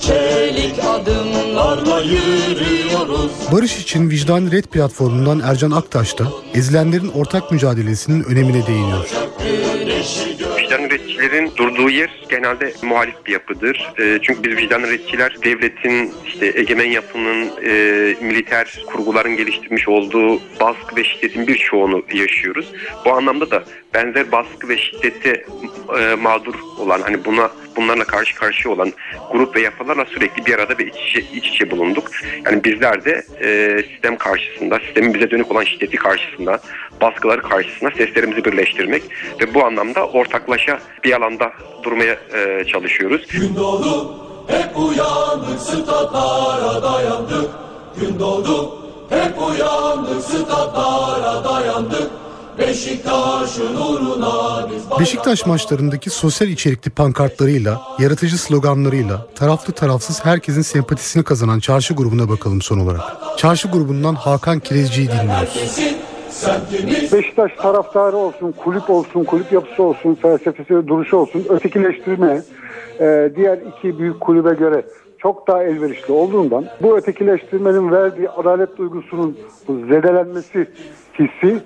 Çelik 0.01 0.78
adımlarla 0.85 2.01
yürüyoruz 2.01 3.32
Barış 3.53 3.77
için 3.78 4.11
Vicdan 4.11 4.51
Red 4.53 4.65
platformundan 4.65 5.40
Ercan 5.40 5.70
Aktaş 5.70 6.19
da 6.19 6.24
ezilenlerin 6.55 7.09
ortak 7.09 7.53
mücadelesinin 7.53 8.24
önemine 8.24 8.66
değiniyor. 8.66 9.11
Vicdan 10.59 10.85
üreticilerin 10.85 11.53
durduğu 11.57 11.90
yer 11.90 12.11
genelde 12.28 12.73
muhalif 12.82 13.27
bir 13.27 13.32
yapıdır. 13.32 13.93
E, 13.99 14.19
çünkü 14.23 14.43
biz 14.43 14.57
vicdan 14.57 14.82
üreticiler 14.82 15.36
devletin, 15.44 16.12
işte 16.27 16.53
egemen 16.57 16.90
yapının, 16.90 17.51
e, 17.65 17.70
militer 18.20 18.85
kurguların 18.86 19.36
geliştirmiş 19.36 19.89
olduğu 19.89 20.40
baskı 20.61 20.97
ve 20.97 21.05
şiddetin 21.05 21.47
birçoğunu 21.47 22.03
yaşıyoruz. 22.15 22.73
Bu 23.05 23.12
anlamda 23.12 23.51
da 23.51 23.65
benzer 23.94 24.32
baskı 24.32 24.69
ve 24.69 24.78
şiddete 24.78 25.44
e, 26.01 26.14
mağdur 26.14 26.55
olan, 26.78 27.01
hani 27.01 27.24
buna 27.24 27.51
bunlarla 27.77 28.05
karşı 28.05 28.35
karşıya 28.35 28.74
olan 28.74 28.93
grup 29.32 29.56
ve 29.56 29.60
yapılarla 29.60 30.05
sürekli 30.05 30.47
bir 30.47 30.55
arada 30.55 30.78
ve 30.78 30.86
iç 30.86 30.97
içe, 30.97 31.20
iç 31.20 31.48
içe 31.48 31.70
bulunduk. 31.70 32.10
Yani 32.47 32.64
bizler 32.64 33.05
de 33.05 33.24
e, 33.40 33.82
sistem 33.93 34.16
karşısında, 34.16 34.78
sistemin 34.78 35.14
bize 35.14 35.31
dönük 35.31 35.51
olan 35.51 35.64
şiddeti 35.64 35.97
karşısında, 35.97 36.60
baskıları 37.01 37.43
karşısında 37.43 37.90
seslerimizi 37.90 38.44
birleştirmek 38.44 39.02
ve 39.40 39.55
bu 39.55 39.64
anlamda 39.64 40.06
ortaklaşa 40.06 40.78
bir 41.05 41.12
alanda 41.12 41.52
durmaya 41.82 42.16
e, 42.35 42.64
çalışıyoruz. 42.64 43.27
Gün 43.27 43.56
doğdu 43.56 44.14
hep 44.48 44.77
uyandık 44.77 45.60
statlara 45.60 46.82
dayandık 46.82 47.51
Gün 48.01 48.19
doğdu 48.19 48.78
hep 49.10 49.43
uyandık 49.43 50.23
statlara 50.23 51.44
dayandık 51.44 52.10
Beşiktaş'ın 52.58 53.76
uğruna 53.76 54.68
biz 54.70 55.00
Beşiktaş 55.00 55.46
maçlarındaki 55.46 56.10
sosyal 56.10 56.48
içerikli 56.48 56.90
pankartlarıyla, 56.90 57.80
yaratıcı 57.98 58.38
sloganlarıyla, 58.38 59.26
taraflı 59.34 59.72
tarafsız 59.72 60.24
herkesin 60.24 60.62
sempatisini 60.62 61.24
kazanan 61.24 61.58
çarşı 61.58 61.94
grubuna 61.94 62.28
bakalım 62.28 62.62
son 62.62 62.78
olarak. 62.78 63.00
Çarşı 63.36 63.68
grubundan 63.68 64.14
Hakan 64.14 64.60
Kirezci'yi 64.60 65.08
dinliyoruz. 65.08 65.78
Beşiktaş 67.12 67.52
taraftarı 67.62 68.16
olsun, 68.16 68.52
kulüp 68.64 68.90
olsun, 68.90 69.24
kulüp 69.24 69.52
yapısı 69.52 69.82
olsun, 69.82 70.14
felsefesi 70.14 70.76
ve 70.76 70.86
duruşu 70.86 71.16
olsun 71.16 71.46
ötekileştirme 71.48 72.42
e, 73.00 73.32
diğer 73.36 73.58
iki 73.58 73.98
büyük 73.98 74.20
kulübe 74.20 74.54
göre 74.54 74.84
çok 75.18 75.48
daha 75.48 75.62
elverişli 75.62 76.12
olduğundan 76.12 76.66
bu 76.82 76.96
ötekileştirmenin 76.96 77.90
verdiği 77.90 78.30
adalet 78.30 78.78
duygusunun 78.78 79.38
zedelenmesi 79.66 80.68
hissi 81.18 81.62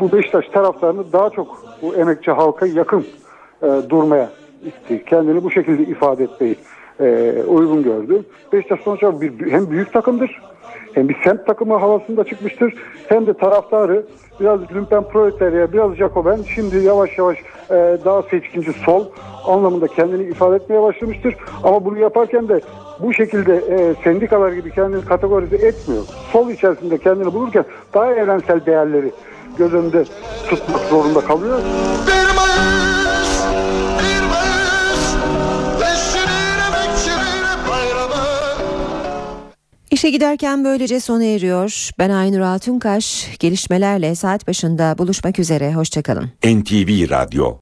bu 0.00 0.12
Beşiktaş 0.12 0.48
taraftarını 0.48 1.12
daha 1.12 1.30
çok 1.30 1.62
bu 1.82 1.94
emekçi 1.94 2.30
halka 2.30 2.66
yakın 2.66 3.06
e, 3.62 3.66
durmaya 3.88 4.30
itti. 4.64 5.04
Kendini 5.04 5.44
bu 5.44 5.50
şekilde 5.50 5.82
ifade 5.82 6.24
etmeyi 6.24 6.56
e, 7.00 7.34
uygun 7.48 7.82
gördü. 7.82 8.22
Beşiktaş 8.52 8.80
sonuç 8.80 9.02
olarak 9.02 9.20
bir, 9.20 9.52
hem 9.52 9.70
büyük 9.70 9.92
takımdır 9.92 10.40
hem 10.96 11.08
bir 11.08 11.16
semt 11.24 11.46
takımı 11.46 11.76
havasında 11.76 12.24
çıkmıştır 12.24 12.74
hem 13.08 13.26
de 13.26 13.34
taraftarı 13.34 14.06
biraz 14.40 14.60
lümpen 14.74 15.02
proletarya, 15.02 15.72
biraz 15.72 15.94
Jacoben 15.94 16.38
şimdi 16.54 16.76
yavaş 16.76 17.18
yavaş 17.18 17.38
e, 17.70 17.98
daha 18.04 18.22
seçkinci 18.22 18.72
sol 18.72 19.06
anlamında 19.46 19.86
kendini 19.86 20.22
ifade 20.22 20.56
etmeye 20.56 20.82
başlamıştır. 20.82 21.36
Ama 21.62 21.84
bunu 21.84 21.98
yaparken 21.98 22.48
de 22.48 22.60
bu 23.00 23.12
şekilde 23.12 23.54
e, 23.56 23.94
sendikalar 24.04 24.52
gibi 24.52 24.70
kendini 24.70 25.04
kategorize 25.04 25.56
etmiyor. 25.56 26.02
Sol 26.32 26.50
içerisinde 26.50 26.98
kendini 26.98 27.34
bulurken 27.34 27.64
daha 27.94 28.12
evrensel 28.12 28.66
değerleri 28.66 29.12
göz 29.58 29.74
önünde 29.74 30.04
tutmak 30.48 30.88
zorunda 30.88 31.20
kalıyor. 31.20 31.60
İşe 39.90 40.10
giderken 40.10 40.64
böylece 40.64 41.00
sona 41.00 41.24
eriyor. 41.24 41.90
Ben 41.98 42.10
Aynur 42.10 42.40
Altunkaş. 42.40 43.28
Gelişmelerle 43.38 44.14
saat 44.14 44.48
başında 44.48 44.94
buluşmak 44.98 45.38
üzere. 45.38 45.74
Hoşçakalın. 45.74 46.30
NTV 46.44 47.10
Radyo 47.10 47.54